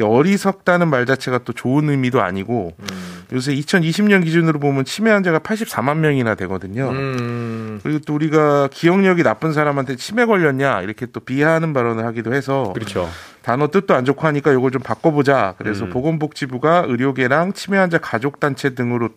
어리석다는 0.03 0.89
말 0.89 1.07
자체가 1.07 1.39
또 1.45 1.53
좋은 1.53 1.89
의미도 1.89 2.21
아니고 2.21 2.75
음. 2.79 3.25
요새 3.33 3.55
2020년 3.55 4.25
기준으로 4.25 4.59
보면 4.59 4.85
치매 4.85 5.11
환자가 5.11 5.41
84만 5.41 5.99
명이나 5.99 6.35
되거든요. 6.35 6.91
음. 6.91 7.81
그리고 7.83 7.99
또 8.01 8.15
우리가 8.15 8.69
기억력이 8.73 9.23
나쁜 9.23 9.53
사람한테 9.53 9.97
치매 9.97 10.25
걸렸냐 10.25 10.83
이렇게 10.83 11.07
또 11.07 11.21
비하하는 11.21 11.73
발언을 11.73 12.05
하기도 12.07 12.35
해서 12.35 12.73
그렇죠. 12.75 13.09
단어 13.43 13.69
뜻도 13.69 13.95
안 13.95 14.05
좋고 14.05 14.27
하니까 14.27 14.53
이걸 14.53 14.71
좀 14.71 14.83
바꿔보자. 14.83 15.55
그래서 15.59 15.85
음. 15.85 15.91
보건복지부가 15.91 16.85
의료계랑 16.87 17.53
치매 17.53 17.79
환자 17.79 17.99
가족 17.99 18.41
단체 18.41 18.75
등으로 18.75 19.11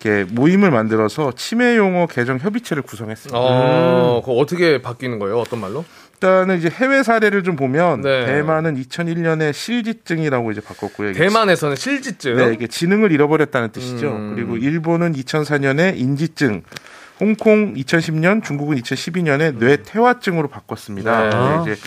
이렇게 0.00 0.24
모임을 0.32 0.70
만들어서 0.70 1.32
치매 1.32 1.76
용어 1.76 2.06
개정 2.06 2.38
협의체를 2.38 2.82
구성했습니다. 2.82 3.38
어, 3.38 4.22
그 4.24 4.32
어떻게 4.32 4.80
바뀌는 4.80 5.18
거예요? 5.18 5.38
어떤 5.40 5.60
말로? 5.60 5.84
일단은 6.16 6.58
이제 6.58 6.68
해외 6.70 7.02
사례를 7.02 7.42
좀 7.42 7.56
보면 7.56 8.00
네. 8.00 8.26
대만은 8.26 8.82
2001년에 8.82 9.52
실지증이라고 9.52 10.50
이제 10.50 10.60
바꿨고요. 10.60 11.12
대만에서는 11.12 11.76
실지증. 11.76 12.36
네, 12.36 12.52
이게 12.54 12.66
지능을 12.66 13.12
잃어버렸다는 13.12 13.70
뜻이죠. 13.70 14.08
음. 14.08 14.34
그리고 14.34 14.56
일본은 14.56 15.12
2004년에 15.12 15.96
인지증, 15.98 16.62
홍콩 17.20 17.74
2010년, 17.74 18.42
중국은 18.42 18.76
2012년에 18.80 19.58
뇌 19.58 19.82
퇴화증으로 19.82 20.48
바꿨습니다. 20.48 21.64
네. 21.64 21.72
이제 21.72 21.80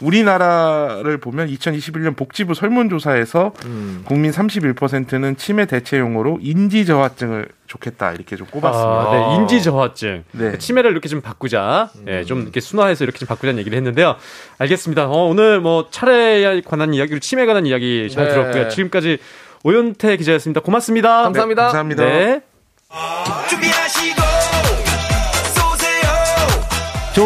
우리나라를 0.00 1.18
보면 1.18 1.48
2021년 1.48 2.16
복지부 2.16 2.54
설문조사에서 2.54 3.52
음. 3.66 4.02
국민 4.04 4.30
31%는 4.30 5.36
치매 5.36 5.66
대체용으로 5.66 6.38
인지 6.40 6.86
저하증을 6.86 7.48
좋겠다 7.66 8.12
이렇게 8.12 8.36
좀 8.36 8.46
꼽았습니다. 8.46 8.90
아, 8.90 9.10
네, 9.12 9.36
인지 9.36 9.62
저하증. 9.62 10.24
네. 10.32 10.58
치매를 10.58 10.90
이렇게 10.92 11.08
좀 11.08 11.20
바꾸자. 11.20 11.90
네, 12.04 12.24
좀 12.24 12.42
이렇게 12.42 12.60
순화해서 12.60 13.04
이렇게 13.04 13.18
좀 13.18 13.28
바꾸자는 13.28 13.58
얘기를 13.58 13.76
했는데요. 13.76 14.16
알겠습니다. 14.58 15.06
어, 15.06 15.26
오늘 15.26 15.60
뭐 15.60 15.88
차례에 15.90 16.62
관한 16.62 16.94
이야기, 16.94 17.14
로 17.14 17.20
치매에 17.20 17.46
관한 17.46 17.66
이야기 17.66 18.08
잘 18.10 18.26
네. 18.26 18.30
들었고요. 18.30 18.68
지금까지 18.68 19.18
오윤태 19.64 20.16
기자였습니다. 20.16 20.60
고맙습니다. 20.60 21.22
감사합니다. 21.24 21.62
네, 21.62 21.66
감사합니다. 21.66 22.04
네. 22.04 22.40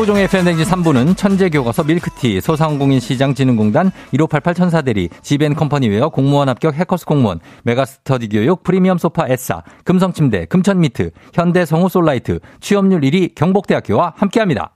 조우종의 0.02 0.24
FM대행진 0.24 0.64
3부는 0.64 1.16
천재교과서 1.16 1.84
밀크티, 1.84 2.40
소상공인 2.40 2.98
시장진흥공단, 2.98 3.92
1588 4.10 4.54
천사대리, 4.54 5.08
지벤컴퍼니웨어, 5.22 6.08
공무원 6.08 6.48
합격 6.48 6.74
해커스 6.74 7.06
공무원, 7.06 7.38
메가스터디 7.62 8.28
교육, 8.28 8.64
프리미엄 8.64 8.98
소파 8.98 9.28
에싸, 9.28 9.62
금성침대, 9.84 10.46
금천미트, 10.46 11.10
현대 11.34 11.64
성우 11.64 11.88
솔라이트, 11.88 12.40
취업률 12.60 13.02
1위 13.02 13.34
경복대학교와 13.34 14.14
함께합니다. 14.16 14.74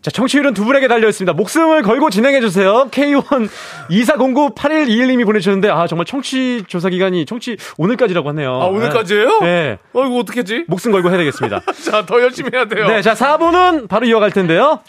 자, 0.00 0.10
청취율은 0.12 0.54
두 0.54 0.64
분에게 0.64 0.86
달려있습니다. 0.86 1.32
목숨을 1.32 1.82
걸고 1.82 2.10
진행해주세요. 2.10 2.88
K1 2.90 3.48
2409-8121님이 3.90 5.24
보내주셨는데, 5.24 5.70
아, 5.70 5.86
정말 5.86 6.06
청취 6.06 6.64
조사 6.68 6.88
기간이 6.88 7.26
청취 7.26 7.56
오늘까지라고 7.78 8.28
하네요. 8.30 8.50
아, 8.62 8.66
오늘까지예요 8.66 9.40
네. 9.40 9.78
어, 9.92 10.04
이거 10.04 10.18
어떡하지? 10.18 10.64
목숨 10.68 10.92
걸고 10.92 11.10
해야 11.10 11.18
되겠습니다. 11.18 11.62
자, 11.84 12.06
더 12.06 12.20
열심히 12.22 12.50
해야 12.54 12.66
돼요. 12.66 12.86
네, 12.86 13.02
자, 13.02 13.14
4부는 13.14 13.88
바로 13.88 14.06
이어갈 14.06 14.30
텐데요. 14.30 14.80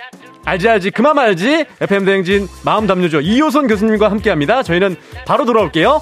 알지, 0.45 0.69
알지, 0.69 0.91
그만 0.91 1.15
말지. 1.15 1.65
FM대행진 1.81 2.47
마음 2.63 2.85
담요죠. 2.85 3.21
이효선 3.21 3.67
교수님과 3.67 4.09
함께 4.11 4.29
합니다. 4.29 4.61
저희는 4.63 4.95
바로 5.25 5.45
돌아올게요. 5.45 6.01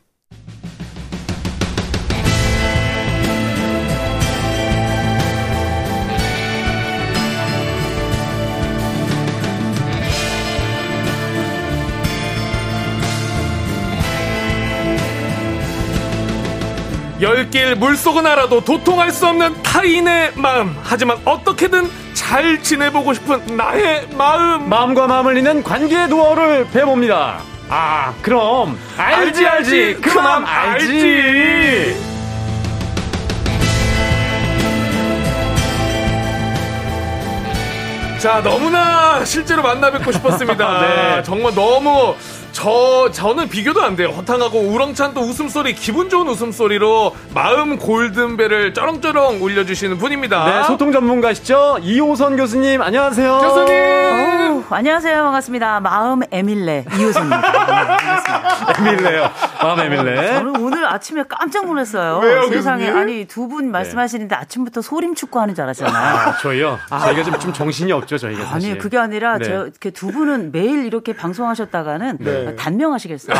열길 17.21 17.75
물속은 17.75 18.25
알아도 18.25 18.63
도통할 18.63 19.11
수 19.11 19.27
없는 19.27 19.61
타인의 19.61 20.33
마음. 20.35 20.75
하지만 20.81 21.17
어떻게든 21.23 21.89
잘 22.13 22.61
지내보고 22.63 23.13
싶은 23.13 23.55
나의 23.55 24.07
마음. 24.17 24.67
마음과 24.67 25.05
마음을 25.05 25.37
잇는 25.37 25.61
관계의 25.61 26.07
노하우를 26.07 26.67
배워봅니다. 26.71 27.39
아, 27.69 28.13
그럼 28.23 28.77
알지 28.97 29.45
알지 29.45 29.97
그 30.01 30.17
마음 30.17 30.45
알지. 30.45 32.11
자, 38.19 38.41
너무나 38.43 39.23
실제로 39.25 39.63
만나 39.63 39.89
뵙고 39.91 40.11
싶었습니다. 40.11 40.81
네. 40.81 41.23
정말 41.23 41.53
너무 41.55 42.15
저 42.61 43.09
저는 43.11 43.49
비교도 43.49 43.81
안 43.81 43.95
돼요. 43.95 44.09
허탕하고 44.09 44.59
우렁찬 44.59 45.15
또 45.15 45.21
웃음소리, 45.21 45.73
기분 45.73 46.09
좋은 46.09 46.27
웃음소리로 46.27 47.15
마음 47.33 47.79
골든벨을 47.79 48.75
쩌렁쩌렁 48.75 49.41
울려주시는 49.41 49.97
분입니다. 49.97 50.45
네, 50.45 50.67
소통 50.67 50.91
전문가시죠 50.91 51.79
이호선 51.81 52.37
교수님 52.37 52.83
안녕하세요. 52.83 53.39
교수님 53.39 54.40
오, 54.51 54.63
안녕하세요 54.69 55.23
반갑습니다. 55.23 55.79
마음 55.79 56.21
에밀레 56.29 56.85
이호선입니다. 56.99 57.41
네, 58.83 58.91
에밀레요. 58.91 59.29
마음 59.63 59.79
에밀레. 59.79 60.33
저는 60.33 60.57
오늘 60.59 60.85
아침에 60.85 61.23
깜짝 61.29 61.65
놀랐어요. 61.65 62.17
왜요, 62.19 62.43
세상에 62.49 62.85
교수님? 62.87 62.97
아니 63.01 63.25
두 63.25 63.47
분 63.51 63.69
말씀하시는데 63.71 64.33
아침부터 64.35 64.81
소림 64.81 65.13
축구하는 65.15 65.55
줄 65.55 65.63
알았잖아요. 65.65 65.95
아, 66.29 66.37
저희요. 66.37 66.79
저희가 66.89 67.23
좀, 67.23 67.39
좀 67.39 67.53
정신이 67.53 67.91
없죠 67.91 68.17
저희가 68.17 68.45
사실. 68.45 68.71
아니 68.71 68.77
그게 68.79 68.97
아니라 68.97 69.37
네. 69.37 69.43
저 69.45 69.51
이렇게 69.63 69.89
두 69.91 70.07
분은 70.11 70.51
매일 70.51 70.85
이렇게 70.85 71.13
방송하셨다가는 71.13 72.17
네. 72.19 72.55
단명하시겠어요. 72.55 73.35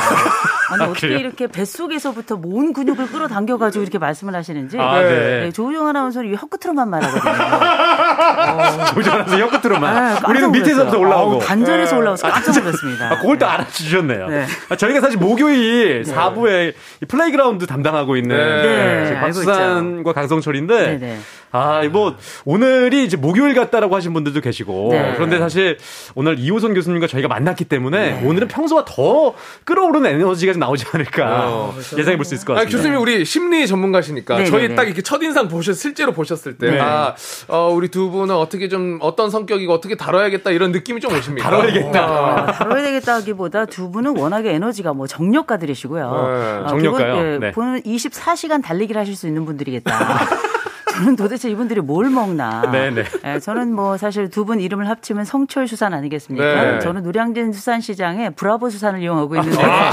아니 0.71 0.83
어떻게 0.83 1.07
그래요? 1.07 1.19
이렇게 1.19 1.47
뱃속에서부터 1.47 2.37
모은 2.37 2.71
근육을 2.73 3.07
끌어당겨가지고 3.07 3.83
이렇게 3.83 3.97
말씀을 3.99 4.35
하시는지. 4.35 4.77
아, 4.79 4.99
네. 5.01 5.51
조우종 5.51 5.87
아나운서는 5.87 6.31
이 6.31 6.35
혀끝으로만 6.35 6.89
말하거든요. 6.89 7.33
조정하면서 8.95 9.39
혀끝으로만. 9.39 9.95
아, 9.97 9.99
깜짝 10.15 10.29
우리는 10.29 10.47
놀랐어요. 10.47 10.51
밑에서부터 10.51 10.99
올라오고. 11.01 11.33
아우, 11.33 11.39
단전에서 11.39 11.97
올라와서 11.97 12.27
아, 12.27 12.31
깜짝. 12.31 12.59
놀랐습니다. 12.63 13.11
아, 13.11 13.17
그걸 13.19 13.37
또 13.37 13.47
알아주셨네요. 13.47 14.27
네. 14.27 14.45
아, 14.69 14.75
저희가 14.75 15.01
사실 15.01 15.17
목요일 15.19 16.03
4부에 16.03 16.73
이 17.01 17.05
playground 17.05 17.65
담당하고 17.65 18.15
있는 18.15 18.35
네, 18.37 19.19
박수산과 19.19 20.13
강성철인데 20.13 20.75
네, 20.75 20.97
네. 20.97 21.17
아, 21.53 21.81
뭐 21.91 22.15
오늘이 22.45 23.03
이제 23.03 23.17
목요일 23.17 23.53
같다라고 23.53 23.95
하신 23.95 24.13
분들도 24.13 24.39
계시고 24.41 24.89
네. 24.91 25.13
그런데 25.15 25.37
사실 25.39 25.77
오늘 26.15 26.39
이호선 26.39 26.73
교수님과 26.73 27.07
저희가 27.07 27.27
만났기 27.27 27.65
때문에 27.65 28.23
오늘은 28.25 28.47
평소와 28.47 28.85
더 28.85 29.33
끌어오르는 29.65 30.09
에너지가 30.09 30.53
좀 30.53 30.59
나오지 30.61 30.85
않을까 30.93 31.49
어. 31.49 31.75
예상해 31.97 32.15
볼 32.17 32.25
수 32.25 32.35
있을 32.35 32.45
것 32.45 32.53
아, 32.53 32.55
같습니다. 32.63 32.77
교수님 32.77 33.01
우리 33.01 33.25
심리 33.25 33.67
전문가시니까 33.67 34.37
네, 34.37 34.45
저희 34.45 34.61
네, 34.63 34.67
네. 34.69 34.75
딱 34.75 34.83
이렇게 34.83 35.01
첫인상 35.01 35.47
보셨 35.49 35.75
실제로 35.75 36.11
보셨을 36.13 36.57
때 36.57 36.71
네. 36.71 36.79
아, 36.79 37.15
어, 37.47 37.69
우리 37.73 37.89
두 37.89 38.09
분은 38.11 38.33
어떻게 38.35 38.69
좀 38.69 38.97
어떤 39.01 39.29
성격이고 39.29 39.73
어떻게 39.73 39.95
다뤄야겠다 39.95 40.51
이런 40.51 40.71
느낌이 40.71 41.01
좀 41.01 41.13
오십니까? 41.13 41.49
다뤄야겠다. 41.49 42.05
어. 42.05 42.45
다뤄야 42.51 42.81
되겠다 42.83 43.15
하기보다 43.15 43.65
두 43.65 43.91
분은 43.91 44.17
워낙에 44.17 44.53
에너지가 44.53 44.93
뭐 44.93 45.07
정력가들이시고요. 45.07 46.03
네, 46.03 46.63
어, 46.63 46.65
정력가요? 46.69 47.17
예, 47.17 47.37
네. 47.39 47.51
보는 47.51 47.81
24시간 47.81 48.63
달리기를 48.63 48.99
하실 49.01 49.15
수 49.15 49.27
있는 49.27 49.45
분들이겠다. 49.45 49.91
저는 50.89 51.15
도대체 51.15 51.49
이분들이 51.49 51.81
뭘 51.81 52.09
먹나. 52.09 52.69
네네. 52.71 53.03
예, 53.25 53.39
저는 53.39 53.73
뭐 53.73 53.97
사실 53.97 54.29
두 54.29 54.41
분 54.45 54.59
이름을 54.59 54.89
합치면 54.89 55.23
성철 55.25 55.67
수산 55.67 55.93
아니겠습니까? 55.93 56.71
네. 56.73 56.79
저는 56.79 57.03
노량진 57.03 57.53
수산시장에 57.53 58.31
브라보 58.31 58.69
수산을 58.69 59.01
이용하고 59.01 59.35
있는데. 59.37 59.63
아, 59.63 59.91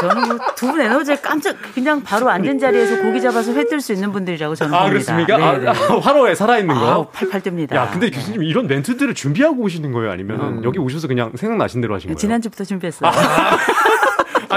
저는 0.00 0.28
뭐 0.28 0.38
두분 0.56 0.80
에너지에 0.80 1.16
깜짝 1.16 1.54
그냥 1.74 2.02
바로 2.02 2.28
앉은 2.30 2.58
자리에서 2.58 3.00
고기 3.02 3.20
잡아서 3.20 3.52
회 3.52 3.64
뜰 3.68 3.80
수 3.80 3.92
있는 3.92 4.10
분들이라고 4.12 4.54
저는 4.54 4.74
아, 4.74 4.84
봅니다. 4.84 5.14
그렇습니까? 5.16 5.52
네, 5.52 5.58
네. 5.58 5.68
아, 5.68 5.98
화로에 5.98 6.34
살아있는 6.34 6.74
거. 6.74 6.80
아우, 6.90 7.06
팔팔 7.12 7.40
뜹니다. 7.42 7.74
야, 7.74 7.88
근데 7.90 8.10
교수님 8.10 8.42
이런 8.42 8.66
멘트들을 8.66 9.14
준비하고 9.14 9.62
오시는 9.62 9.92
거예요? 9.92 10.10
아니면 10.10 10.40
음. 10.40 10.64
여기 10.64 10.78
오셔서 10.78 11.06
그냥 11.08 11.32
생각나신 11.36 11.80
대로 11.80 11.94
하신 11.94 12.08
거예요? 12.08 12.16
지난주부터 12.18 12.64
준비했어요. 12.64 13.10
아 13.10 13.12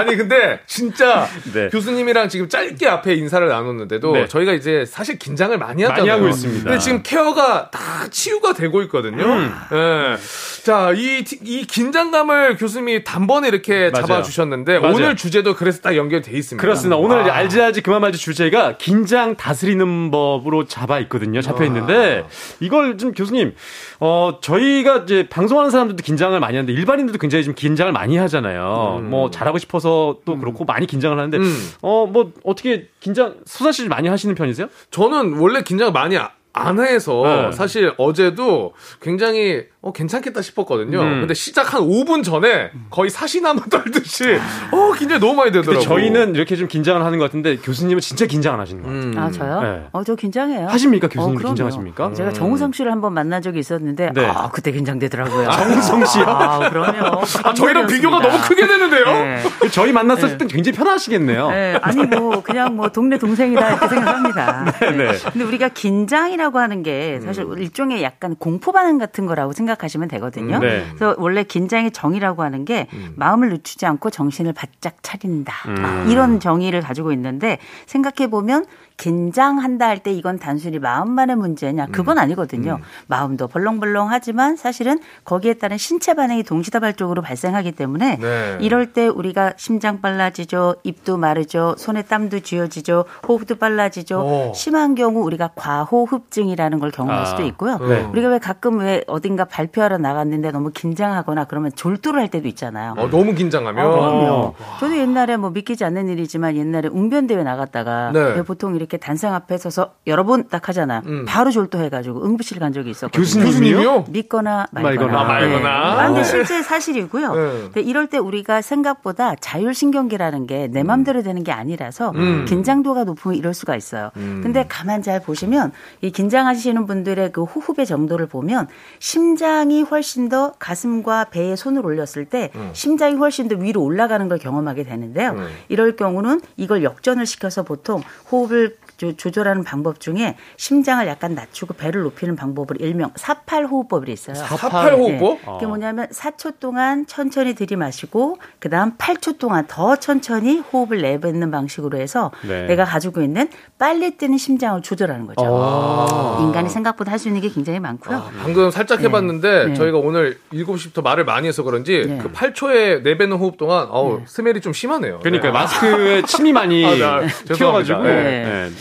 니 0.04 0.16
근데 0.16 0.60
진짜 0.66 1.26
네. 1.52 1.68
교수님이랑 1.68 2.28
지금 2.28 2.48
짧게 2.48 2.86
앞에 2.88 3.14
인사를 3.14 3.46
나눴는데도 3.48 4.12
네. 4.12 4.28
저희가 4.28 4.52
이제 4.52 4.84
사실 4.86 5.18
긴장을 5.18 5.56
많이 5.58 5.82
하잖아요. 5.82 6.06
많이 6.06 6.10
하고 6.10 6.28
있습니다. 6.28 6.64
근데 6.64 6.78
지금 6.78 7.02
케어가 7.02 7.70
다 7.70 8.08
치유가 8.10 8.52
되고 8.52 8.82
있거든요. 8.82 9.24
음. 9.24 9.54
예. 9.72 10.16
자, 10.64 10.92
이, 10.96 11.24
이 11.42 11.64
긴장감을 11.66 12.56
교수님이 12.56 13.04
단번에 13.04 13.48
이렇게 13.48 13.90
맞아요. 13.90 14.06
잡아주셨는데 14.06 14.80
맞아요. 14.80 14.94
오늘 14.94 15.16
주제도 15.16 15.54
그래서 15.54 15.80
딱 15.80 15.96
연결돼 15.96 16.32
있습니다. 16.32 16.60
그렇습니다. 16.60 16.96
오늘 16.96 17.30
아. 17.30 17.34
알지 17.36 17.60
알지 17.60 17.82
그만 17.82 18.00
말지 18.00 18.18
주제가 18.18 18.76
긴장 18.78 19.36
다스리는 19.36 20.10
법으로 20.10 20.66
잡아 20.66 20.98
있거든요. 21.00 21.40
잡혀 21.40 21.64
있는데 21.66 22.24
이걸 22.60 22.98
좀 22.98 23.12
교수님 23.12 23.54
어 24.00 24.38
저희가 24.40 24.98
이제 25.04 25.28
방송하는 25.28 25.70
사람들도 25.70 26.02
긴장을 26.02 26.38
많이 26.40 26.56
하는데 26.56 26.72
일반인들도 26.72 27.18
굉장히 27.18 27.44
좀 27.44 27.54
긴장을 27.54 27.90
많이 27.92 28.16
하잖아요. 28.16 29.00
뭐 29.04 29.30
잘하고 29.30 29.58
싶어서 29.58 29.85
또 30.24 30.38
그렇고 30.38 30.64
많이 30.64 30.86
긴장을 30.86 31.16
하는데 31.16 31.36
음. 31.38 31.70
어뭐 31.82 32.32
어떻게 32.44 32.88
긴장 33.00 33.36
수사 33.46 33.72
씨 33.72 33.86
많이 33.88 34.08
하시는 34.08 34.34
편이세요? 34.34 34.68
저는 34.90 35.34
원래 35.38 35.62
긴장을 35.62 35.92
많이 35.92 36.16
아- 36.16 36.30
안 36.56 36.80
해서 36.80 37.22
네. 37.24 37.52
사실 37.52 37.92
어제도 37.98 38.72
굉장히 39.00 39.64
어, 39.82 39.92
괜찮겠다 39.92 40.42
싶었거든요. 40.42 41.00
음. 41.00 41.20
근데 41.20 41.34
시작 41.34 41.74
한 41.74 41.82
5분 41.82 42.24
전에 42.24 42.70
거의 42.90 43.10
사시나무 43.10 43.60
떨듯이 43.70 44.24
어, 44.72 44.92
긴장이 44.98 45.20
너무 45.20 45.34
많이 45.34 45.52
되더라고요. 45.52 45.80
저희는 45.80 46.34
이렇게 46.34 46.56
좀 46.56 46.66
긴장을 46.66 47.04
하는 47.04 47.18
것 47.18 47.26
같은데 47.26 47.56
교수님은 47.56 48.00
진짜 48.00 48.26
긴장 48.26 48.54
안 48.54 48.60
하시는 48.60 48.82
것 48.82 48.88
같아요. 48.88 49.04
음. 49.04 49.18
아, 49.18 49.30
저요? 49.30 49.60
네. 49.60 49.86
어, 49.92 50.02
저 50.02 50.14
긴장해요. 50.14 50.66
하십니까? 50.68 51.08
교수님 51.08 51.36
어, 51.36 51.40
긴장하십니까? 51.40 52.12
제가 52.14 52.32
정우성 52.32 52.72
씨를 52.72 52.90
한번 52.90 53.12
만난 53.12 53.42
적이 53.42 53.58
있었는데 53.60 54.12
네. 54.14 54.26
아, 54.26 54.50
그때 54.50 54.72
긴장되더라고요. 54.72 55.50
정우성 55.52 56.04
씨요? 56.06 56.24
아, 56.26 56.70
그럼요. 56.70 57.22
아, 57.44 57.54
저희랑 57.54 57.86
비교가 57.86 58.20
너무 58.20 58.38
크게 58.40 58.66
되는데요. 58.66 59.04
네. 59.04 59.42
저희 59.70 59.92
만났을 59.92 60.38
때 60.38 60.46
굉장히 60.46 60.76
편하시겠네요. 60.78 61.50
네. 61.50 61.78
아니 61.82 62.02
뭐 62.04 62.42
그냥 62.42 62.74
뭐 62.76 62.88
동네 62.88 63.18
동생이다 63.18 63.68
이렇게 63.68 63.88
생각합니다. 63.88 64.74
네, 64.80 64.90
네. 64.92 65.18
근데 65.32 65.44
우리가 65.44 65.68
긴장이라 65.68 66.45
고 66.50 66.58
하는 66.58 66.82
게 66.82 67.20
사실 67.20 67.44
음. 67.44 67.58
일종의 67.58 68.02
약간 68.02 68.36
공포 68.36 68.72
반응 68.72 68.98
같은 68.98 69.26
거라고 69.26 69.52
생각하시면 69.52 70.08
되거든요. 70.08 70.58
네. 70.58 70.84
그래서 70.88 71.14
원래 71.18 71.42
긴장의 71.42 71.90
정의라고 71.90 72.42
하는 72.42 72.64
게 72.64 72.86
음. 72.92 73.14
마음을 73.16 73.50
늦추지 73.50 73.86
않고 73.86 74.10
정신을 74.10 74.52
바짝 74.52 75.02
차린다. 75.02 75.52
음. 75.68 76.06
이런 76.08 76.40
정의를 76.40 76.80
가지고 76.80 77.12
있는데 77.12 77.58
생각해 77.86 78.30
보면 78.30 78.66
긴장한다 78.96 79.86
할 79.86 79.96
때 79.98 80.12
이건 80.12 80.38
단순히 80.38 80.78
마음만의 80.78 81.36
문제냐 81.36 81.86
그건 81.92 82.18
음. 82.18 82.22
아니거든요. 82.22 82.74
음. 82.80 82.82
마음도 83.06 83.48
벌렁벌렁하지만 83.48 84.56
사실은 84.56 84.98
거기에 85.24 85.54
따른 85.54 85.78
신체 85.78 86.12
반응이 86.14 86.42
동시다발적으로 86.42 87.22
발생하기 87.22 87.72
때문에 87.72 88.18
네. 88.18 88.58
이럴 88.60 88.92
때 88.92 89.08
우리가 89.08 89.54
심장 89.56 90.00
빨라지죠, 90.02 90.76
입도 90.82 91.16
마르죠, 91.16 91.74
손에 91.78 92.02
땀도 92.02 92.40
쥐어지죠, 92.40 93.06
호흡도 93.26 93.56
빨라지죠. 93.56 94.20
오. 94.20 94.52
심한 94.54 94.94
경우 94.94 95.22
우리가 95.24 95.50
과호흡증이라는 95.56 96.78
걸 96.78 96.90
경험할 96.90 97.22
아. 97.22 97.24
수도 97.24 97.42
있고요. 97.44 97.78
네. 97.78 98.02
우리가 98.12 98.28
왜 98.28 98.38
가끔 98.38 98.78
왜 98.78 99.02
어딘가 99.06 99.44
발표하러 99.46 99.98
나갔는데 99.98 100.50
너무 100.50 100.70
긴장하거나 100.72 101.44
그러면 101.44 101.72
졸도를 101.74 102.20
할 102.20 102.28
때도 102.28 102.46
있잖아요. 102.48 102.94
어, 102.98 103.08
너무 103.08 103.34
긴장하면. 103.34 103.84
어, 103.86 103.90
그럼요. 103.90 104.54
저도 104.78 104.96
옛날에 104.98 105.36
뭐 105.36 105.50
믿기지 105.50 105.84
않는 105.84 106.08
일이지만 106.08 106.56
옛날에 106.56 106.88
웅변 106.88 107.26
대회 107.26 107.42
나갔다가 107.42 108.12
네. 108.12 108.42
보통 108.42 108.76
이렇게 108.76 108.85
이렇게 108.86 108.96
단상 108.98 109.34
앞에 109.34 109.58
서서 109.58 109.94
여러분 110.06 110.48
딱 110.48 110.68
하잖아. 110.68 111.02
음. 111.06 111.24
바로 111.26 111.50
졸도해가지고 111.50 112.24
응급실 112.24 112.60
간 112.60 112.72
적이 112.72 112.90
있었거든요. 112.90 113.44
교수님이요? 113.44 114.04
믿거나 114.08 114.68
말거나. 114.70 115.12
말거나. 115.12 115.20
아, 115.20 115.24
말거나. 115.24 116.02
네. 116.02 116.06
근데 116.06 116.24
실제 116.24 116.62
사실이고요. 116.62 117.34
네. 117.34 117.60
근데 117.64 117.80
이럴 117.80 118.06
때 118.06 118.18
우리가 118.18 118.62
생각보다 118.62 119.34
자율신경계라는 119.34 120.46
게내 120.46 120.84
맘대로 120.84 121.22
되는 121.22 121.42
게 121.42 121.50
아니라서 121.50 122.12
음. 122.14 122.44
긴장도가 122.46 123.04
높으면 123.04 123.36
이럴 123.36 123.54
수가 123.54 123.74
있어요. 123.74 124.10
음. 124.16 124.40
근데 124.42 124.64
가만 124.68 125.02
잘 125.02 125.20
보시면 125.20 125.72
이 126.00 126.12
긴장하시는 126.12 126.86
분들의 126.86 127.32
그 127.32 127.42
호흡의 127.42 127.86
정도를 127.86 128.26
보면 128.26 128.68
심장이 129.00 129.82
훨씬 129.82 130.28
더 130.28 130.52
가슴과 130.60 131.24
배에 131.30 131.56
손을 131.56 131.84
올렸을 131.84 132.26
때 132.26 132.50
음. 132.54 132.70
심장이 132.72 133.16
훨씬 133.16 133.48
더 133.48 133.56
위로 133.56 133.82
올라가는 133.82 134.28
걸 134.28 134.38
경험하게 134.38 134.84
되는데요. 134.84 135.30
음. 135.30 135.48
이럴 135.68 135.96
경우는 135.96 136.40
이걸 136.56 136.84
역전을 136.84 137.26
시켜서 137.26 137.64
보통 137.64 138.00
호흡을 138.30 138.75
조절하는 138.96 139.62
방법 139.64 140.00
중에 140.00 140.36
심장을 140.56 141.06
약간 141.06 141.34
낮추고 141.34 141.74
배를 141.74 142.02
높이는 142.02 142.34
방법을 142.36 142.80
일명 142.80 143.10
사팔 143.16 143.66
호흡법이 143.66 144.10
있어요. 144.12 144.34
사팔 144.34 144.94
호흡법? 144.94 145.38
네. 145.38 145.52
그게 145.52 145.66
뭐냐면 145.66 146.08
4초 146.08 146.58
동안 146.58 147.06
천천히 147.06 147.54
들이마시고 147.54 148.38
그다음 148.58 148.96
8초 148.96 149.38
동안 149.38 149.66
더 149.66 149.96
천천히 149.96 150.58
호흡을 150.60 151.02
내뱉는 151.02 151.50
방식으로 151.50 151.98
해서 151.98 152.30
네. 152.46 152.66
내가 152.66 152.84
가지고 152.84 153.20
있는 153.22 153.48
빨리 153.78 154.12
뛰는 154.16 154.38
심장을 154.38 154.80
조절하는 154.80 155.26
거죠. 155.26 155.42
아. 155.44 156.38
인간이 156.40 156.68
생각보다 156.70 157.12
할 157.12 157.18
수 157.18 157.28
있는 157.28 157.40
게 157.42 157.48
굉장히 157.48 157.80
많고요. 157.80 158.16
아, 158.16 158.30
방금 158.42 158.70
살짝 158.70 158.98
네. 159.00 159.04
해봤는데 159.06 159.66
네. 159.68 159.74
저희가 159.74 159.96
오늘 159.98 160.38
7시부터 160.52 161.02
말을 161.02 161.24
많이 161.24 161.48
해서 161.48 161.62
그런지 161.62 162.04
네. 162.06 162.18
그 162.22 162.30
8초에 162.30 163.02
내뱉는 163.02 163.36
호흡 163.38 163.56
동안 163.56 163.86
어우, 163.90 164.18
네. 164.18 164.24
스멜이 164.26 164.60
좀 164.60 164.72
심하네요. 164.74 165.20
그러니까 165.22 165.50
마스크에 165.50 166.22
침이 166.22 166.52
많이 166.52 166.84
아, 167.02 167.20
튀어가지고 167.54 168.02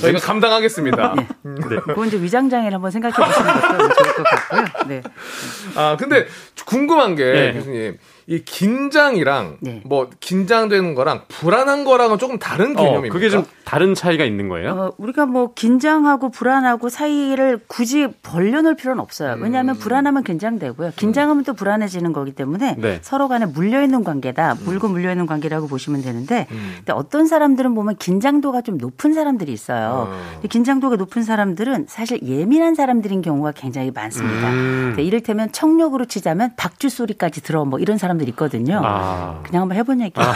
저희가 0.02 0.20
감당하겠습니다. 0.20 1.14
네. 1.16 1.28
네. 1.44 1.76
그건 1.88 2.08
이제 2.08 2.22
위장장애를 2.22 2.74
한번 2.76 2.92
생각해 2.92 3.16
보시는 3.16 3.54
것도 3.54 3.78
좋을 3.94 4.14
것 4.16 4.24
같고요. 4.24 4.66
네. 4.88 5.02
아, 5.76 5.96
근데 5.98 6.28
궁금한 6.66 7.16
게 7.16 7.24
네. 7.32 7.54
교수님. 7.54 7.98
이 8.28 8.44
긴장이랑 8.44 9.58
네. 9.60 9.82
뭐 9.86 10.10
긴장되는 10.20 10.96
거랑 10.96 11.22
불안한 11.28 11.86
거랑은 11.86 12.18
조금 12.18 12.40
다른 12.40 12.76
어, 12.76 12.82
개념입니다. 12.82 13.14
그게 13.14 13.30
좀 13.30 13.46
다른 13.66 13.94
차이가 13.94 14.24
있는 14.24 14.50
거예요? 14.50 14.72
어, 14.72 14.94
우리가 14.98 15.28
뭐 15.28 15.54
긴장하고 15.54 16.30
불안하고 16.30 16.90
사이를 16.90 17.60
굳이 17.68 18.08
벌려놓을 18.24 18.76
필요는 18.76 19.00
없어요. 19.00 19.38
왜냐하면 19.40 19.76
음. 19.76 19.80
불안하면 19.80 20.24
긴장되고요. 20.24 20.94
긴장하면 20.96 21.42
음. 21.42 21.44
또 21.44 21.54
불안해지는 21.54 22.14
거기 22.14 22.32
때문에 22.32 22.76
네. 22.80 23.00
서로 23.04 23.28
간에 23.28 23.46
물려있는 23.46 24.04
관계다. 24.04 24.56
물고 24.66 24.88
물려있는 24.88 25.28
관계라고 25.28 25.68
보시면 25.68 26.02
되는데 26.02 26.48
음. 26.50 26.74
근데 26.78 26.94
어떤 26.94 27.28
사람들은 27.28 27.76
보면 27.76 27.98
긴장도가 27.98 28.62
좀 28.62 28.78
높은 28.78 29.14
사람들이 29.14 29.52
있어요. 29.54 30.10
어. 30.10 30.48
긴장도가 30.50 30.96
높은 30.96 31.22
사람들은 31.22 31.86
사실 31.90 32.24
예민한 32.24 32.74
사람들인 32.74 33.22
경우가 33.22 33.52
굉장히 33.52 33.92
많습니다. 33.92 34.50
음. 34.50 34.96
이를테면 34.98 35.52
청력으로 35.52 36.06
치자면 36.06 36.54
박쥐 36.58 36.90
소리까지 36.90 37.44
들어 37.44 37.66
뭐 37.66 37.78
이런 37.78 38.00
사람 38.00 38.15
사람들 38.16 38.30
있거든요. 38.30 38.82
아. 38.84 39.42
그냥 39.44 39.64
한번 39.64 39.78
해본 39.78 40.02
얘기. 40.02 40.20
아. 40.20 40.34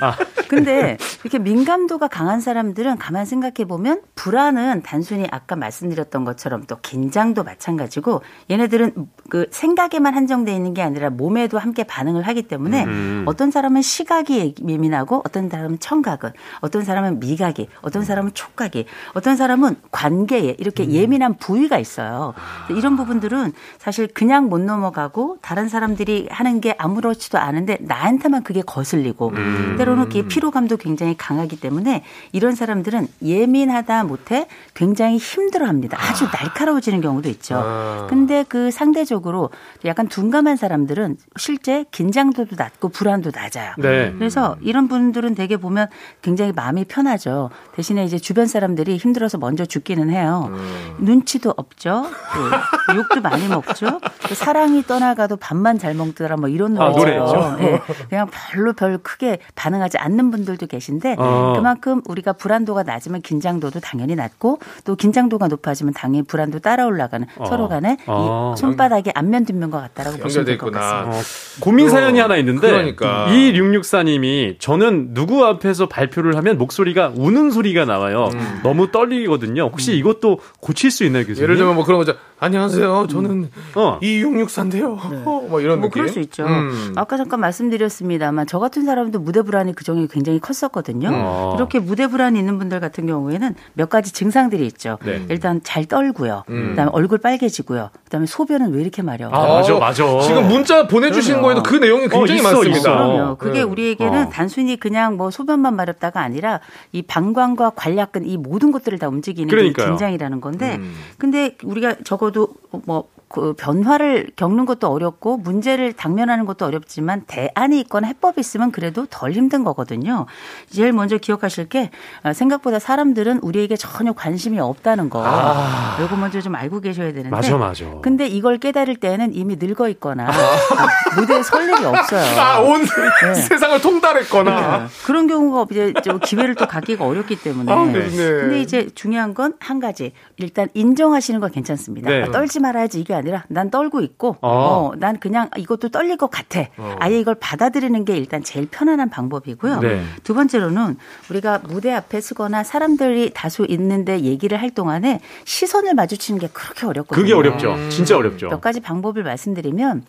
아. 0.00 0.16
근데 0.48 0.96
이렇게 1.22 1.38
민감도가 1.38 2.08
강한 2.08 2.40
사람들은 2.40 2.96
가만 2.96 3.26
생각해 3.26 3.66
보면 3.68 4.00
불안은 4.14 4.82
단순히 4.82 5.26
아까 5.30 5.56
말씀드렸던 5.56 6.24
것처럼 6.24 6.64
또 6.64 6.78
긴장도 6.80 7.44
마찬가지고 7.44 8.22
얘네들은 8.50 9.08
그 9.28 9.46
생각에만 9.50 10.14
한정돼 10.14 10.54
있는 10.54 10.72
게 10.72 10.80
아니라 10.80 11.10
몸에도 11.10 11.58
함께 11.58 11.84
반응을 11.84 12.22
하기 12.22 12.42
때문에 12.42 12.84
음. 12.84 13.24
어떤 13.26 13.50
사람은 13.50 13.82
시각이 13.82 14.54
예민하고 14.66 15.22
어떤 15.26 15.50
사람은 15.50 15.80
청각은 15.80 16.30
어떤 16.60 16.82
사람은 16.82 17.20
미각이 17.20 17.68
어떤 17.82 18.04
사람은 18.04 18.32
촉각이 18.32 18.86
어떤 19.12 19.36
사람은 19.36 19.76
관계에 19.90 20.56
이렇게 20.58 20.84
음. 20.84 20.92
예민한 20.92 21.36
부위가 21.36 21.78
있어요. 21.78 22.32
이런 22.70 22.96
부분들은 22.96 23.52
사실 23.76 24.08
그냥 24.08 24.48
못 24.48 24.60
넘어가고 24.60 25.38
다른 25.42 25.68
사람들이 25.68 26.28
하는 26.30 26.62
게 26.62 26.74
아무 26.78 26.87
렇지도 27.00 27.38
않은데 27.38 27.78
나한테만 27.80 28.42
그게 28.42 28.62
거슬리고 28.62 29.30
음. 29.30 29.74
때로는 29.78 30.08
피로감도 30.08 30.76
굉장히 30.78 31.16
강하기 31.16 31.60
때문에 31.60 32.02
이런 32.32 32.54
사람들은 32.54 33.08
예민하다 33.22 34.04
못해 34.04 34.46
굉장히 34.74 35.16
힘들어합니다. 35.18 35.98
아주 36.00 36.24
아. 36.26 36.30
날카로워지는 36.32 37.00
경우도 37.00 37.28
있죠. 37.30 37.56
아. 37.62 38.06
근데 38.08 38.44
그 38.48 38.70
상대적으로 38.70 39.50
약간 39.84 40.08
둔감한 40.08 40.56
사람들은 40.56 41.16
실제 41.36 41.84
긴장도도 41.90 42.56
낮고 42.56 42.88
불안도 42.88 43.30
낮아요. 43.34 43.74
네. 43.78 44.12
그래서 44.12 44.56
이런 44.60 44.88
분들은 44.88 45.34
대개 45.34 45.56
보면 45.56 45.88
굉장히 46.22 46.52
마음이 46.52 46.84
편하죠. 46.84 47.50
대신에 47.74 48.04
이제 48.04 48.18
주변 48.18 48.46
사람들이 48.46 48.96
힘들어서 48.96 49.38
먼저 49.38 49.64
죽기는 49.64 50.10
해요. 50.10 50.50
음. 50.52 50.96
눈치도 51.00 51.54
없죠. 51.56 52.06
그 52.32 52.96
욕도 52.96 53.20
많이 53.20 53.46
먹죠. 53.48 54.00
그 54.26 54.34
사랑이 54.34 54.82
떠나가도 54.84 55.36
밥만 55.36 55.78
잘 55.78 55.94
먹더라 55.94 56.36
뭐 56.36 56.48
이런 56.48 56.77
노래죠. 56.78 57.22
아, 57.22 57.50
노래죠. 57.52 57.56
네. 57.58 57.80
그냥 58.08 58.28
별로 58.52 58.72
별 58.72 58.98
크게 58.98 59.38
반응하지 59.54 59.98
않는 59.98 60.30
분들도 60.30 60.66
계신데 60.66 61.16
어. 61.18 61.52
그만큼 61.56 62.02
우리가 62.06 62.32
불안도가 62.34 62.82
낮으면 62.84 63.22
긴장도도 63.22 63.80
당연히 63.80 64.14
낮고 64.14 64.58
또 64.84 64.96
긴장도가 64.96 65.48
높아지면 65.48 65.94
당연히 65.94 66.22
불안도 66.26 66.60
따라 66.60 66.86
올라가는 66.86 67.26
어. 67.36 67.44
서로 67.46 67.68
간에 67.68 67.96
어. 68.06 68.54
이 68.56 68.60
손바닥에 68.60 69.12
안면 69.14 69.44
뒷면과 69.44 69.80
같다라고 69.80 70.18
보시면 70.18 70.44
될 70.46 70.58
것 70.58 70.72
같습니다. 70.72 71.18
어. 71.18 71.20
고민 71.60 71.88
사연이 71.90 72.18
하나 72.18 72.36
있는데 72.36 72.68
그러니까. 72.70 73.28
이 73.30 73.52
664님이 73.52 74.58
저는 74.60 75.14
누구 75.14 75.44
앞에서 75.44 75.86
발표를 75.88 76.36
하면 76.36 76.58
목소리가 76.58 77.12
우는 77.16 77.50
소리가 77.50 77.84
나와요. 77.84 78.28
음. 78.32 78.60
너무 78.62 78.90
떨리거든요. 78.90 79.64
혹시 79.72 79.92
음. 79.92 79.98
이것도 79.98 80.40
고칠 80.60 80.90
수 80.90 81.04
있나요, 81.04 81.24
교수님? 81.24 81.42
예를 81.42 81.56
들면 81.56 81.74
뭐 81.74 81.84
그런 81.84 81.98
거죠. 81.98 82.14
안녕하세요. 82.40 83.08
저는 83.08 83.30
음. 83.30 83.50
어. 83.74 83.98
2664인데요. 84.00 85.10
네. 85.10 85.16
뭐 85.26 85.60
이런 85.60 85.80
뭐 85.80 85.88
느낌. 85.88 85.90
그럴 85.90 86.08
수 86.08 86.20
있죠. 86.20 86.44
음. 86.46 86.92
아까 86.96 87.16
잠깐 87.16 87.40
말씀드렸습니다만 87.40 88.46
저 88.46 88.58
같은 88.58 88.84
사람도 88.84 89.18
무대 89.18 89.42
불안이 89.42 89.74
그 89.74 89.84
정이 89.84 90.06
굉장히 90.08 90.38
컸었거든요. 90.38 91.10
어. 91.12 91.54
이렇게 91.56 91.80
무대 91.80 92.06
불안이 92.06 92.38
있는 92.38 92.58
분들 92.58 92.78
같은 92.80 93.06
경우에는 93.06 93.54
몇 93.74 93.88
가지 93.88 94.12
증상들이 94.12 94.64
있죠. 94.66 94.98
네. 95.04 95.24
일단 95.28 95.60
잘 95.64 95.84
떨고요. 95.86 96.44
음. 96.50 96.70
그다음에 96.70 96.90
얼굴 96.94 97.18
빨개지고요. 97.18 97.90
그다음에 98.04 98.26
소변은 98.26 98.72
왜 98.72 98.82
이렇게 98.82 99.02
마려? 99.02 99.28
아, 99.30 99.46
맞아, 99.46 99.74
맞아. 99.78 100.20
지금 100.20 100.48
문자 100.48 100.86
보내주신 100.86 101.42
거에도 101.42 101.62
그 101.62 101.74
내용이 101.74 102.06
어, 102.06 102.08
굉장히 102.08 102.32
어, 102.32 102.34
있어, 102.36 102.42
많습니다. 102.52 102.78
있어. 102.78 102.90
그럼요. 102.90 103.36
그게 103.36 103.58
네. 103.58 103.62
우리에게는 103.62 104.26
어. 104.26 104.28
단순히 104.28 104.78
그냥 104.78 105.16
뭐 105.16 105.30
소변만 105.30 105.74
마렵다가 105.74 106.20
아니라 106.20 106.60
이 106.92 107.02
방광과 107.02 107.70
관략근 107.70 108.26
이 108.26 108.36
모든 108.36 108.70
것들을 108.70 108.98
다 108.98 109.08
움직이는 109.08 109.48
게 109.48 109.72
긴장이라는 109.72 110.40
건데, 110.40 110.76
음. 110.76 110.94
근데 111.18 111.56
우리가 111.64 111.96
적어도 112.28 112.54
뭐 112.86 113.08
그 113.28 113.52
변화를 113.54 114.30
겪는 114.36 114.64
것도 114.64 114.88
어렵고 114.88 115.36
문제를 115.36 115.92
당면하는 115.92 116.46
것도 116.46 116.64
어렵지만 116.64 117.22
대안이 117.26 117.78
있거나 117.80 118.08
해법이 118.08 118.40
있으면 118.40 118.72
그래도 118.72 119.06
덜 119.10 119.32
힘든 119.32 119.64
거거든요. 119.64 120.26
제일 120.70 120.92
먼저 120.92 121.18
기억하실 121.18 121.68
게 121.68 121.90
어, 122.24 122.32
생각보다 122.32 122.78
사람들은 122.78 123.40
우리에게 123.42 123.76
전혀 123.76 124.12
관심이 124.12 124.58
없다는 124.58 125.10
거. 125.10 125.22
아. 125.24 125.98
이거 126.02 126.16
먼저 126.16 126.40
좀 126.40 126.54
알고 126.54 126.80
계셔야 126.80 127.08
되는데. 127.08 127.30
맞아, 127.30 127.56
맞아. 127.56 127.84
근데 128.02 128.26
이걸 128.26 128.58
깨달을 128.58 128.96
때는 128.96 129.34
이미 129.34 129.56
늙어 129.60 129.88
있거나 129.90 130.28
아. 130.28 131.18
무대에 131.20 131.42
설 131.42 131.64
일이 131.68 131.84
없어요. 131.84 132.40
아, 132.40 132.60
온 132.60 132.80
네. 132.82 133.34
세상을 133.34 133.80
통달했거나. 133.80 134.78
네. 134.78 134.86
그런 135.04 135.26
경우가 135.26 135.66
이제 135.70 135.92
기회를 136.24 136.54
또 136.54 136.66
갖기가 136.66 137.04
어렵기 137.04 137.36
때문에. 137.36 137.70
아, 137.72 137.84
네. 137.84 138.08
근데 138.08 138.60
이제 138.60 138.88
중요한 138.94 139.34
건 139.34 139.52
한 139.60 139.80
가지. 139.80 140.12
일단 140.36 140.68
인정하시는 140.74 141.40
건 141.40 141.50
괜찮습니다. 141.50 142.08
네. 142.10 142.22
아, 142.22 142.30
떨지 142.30 142.60
말아야지 142.60 143.00
이게 143.00 143.14
아니라 143.18 143.44
난 143.48 143.70
떨고 143.70 144.00
있고 144.00 144.36
어. 144.40 144.48
어, 144.48 144.92
난 144.96 145.18
그냥 145.18 145.50
이것도 145.56 145.90
떨릴 145.90 146.16
것 146.16 146.30
같아. 146.30 146.60
어. 146.78 146.96
아예 146.98 147.18
이걸 147.18 147.34
받아들이는 147.34 148.04
게 148.04 148.16
일단 148.16 148.42
제일 148.42 148.66
편안한 148.70 149.10
방법이고요. 149.10 149.80
네. 149.80 150.02
두 150.24 150.34
번째로는 150.34 150.96
우리가 151.30 151.60
무대 151.68 151.92
앞에 151.92 152.20
서거나 152.20 152.64
사람들이 152.64 153.32
다수 153.34 153.66
있는데 153.68 154.20
얘기를 154.20 154.60
할 154.60 154.70
동안에 154.70 155.20
시선을 155.44 155.94
마주치는 155.94 156.40
게 156.40 156.48
그렇게 156.52 156.86
어렵거든요. 156.86 157.22
그게 157.22 157.34
어렵죠. 157.34 157.76
진짜 157.90 158.16
어렵죠. 158.16 158.48
몇 158.48 158.60
가지 158.60 158.80
방법을 158.80 159.22
말씀드리면 159.22 160.04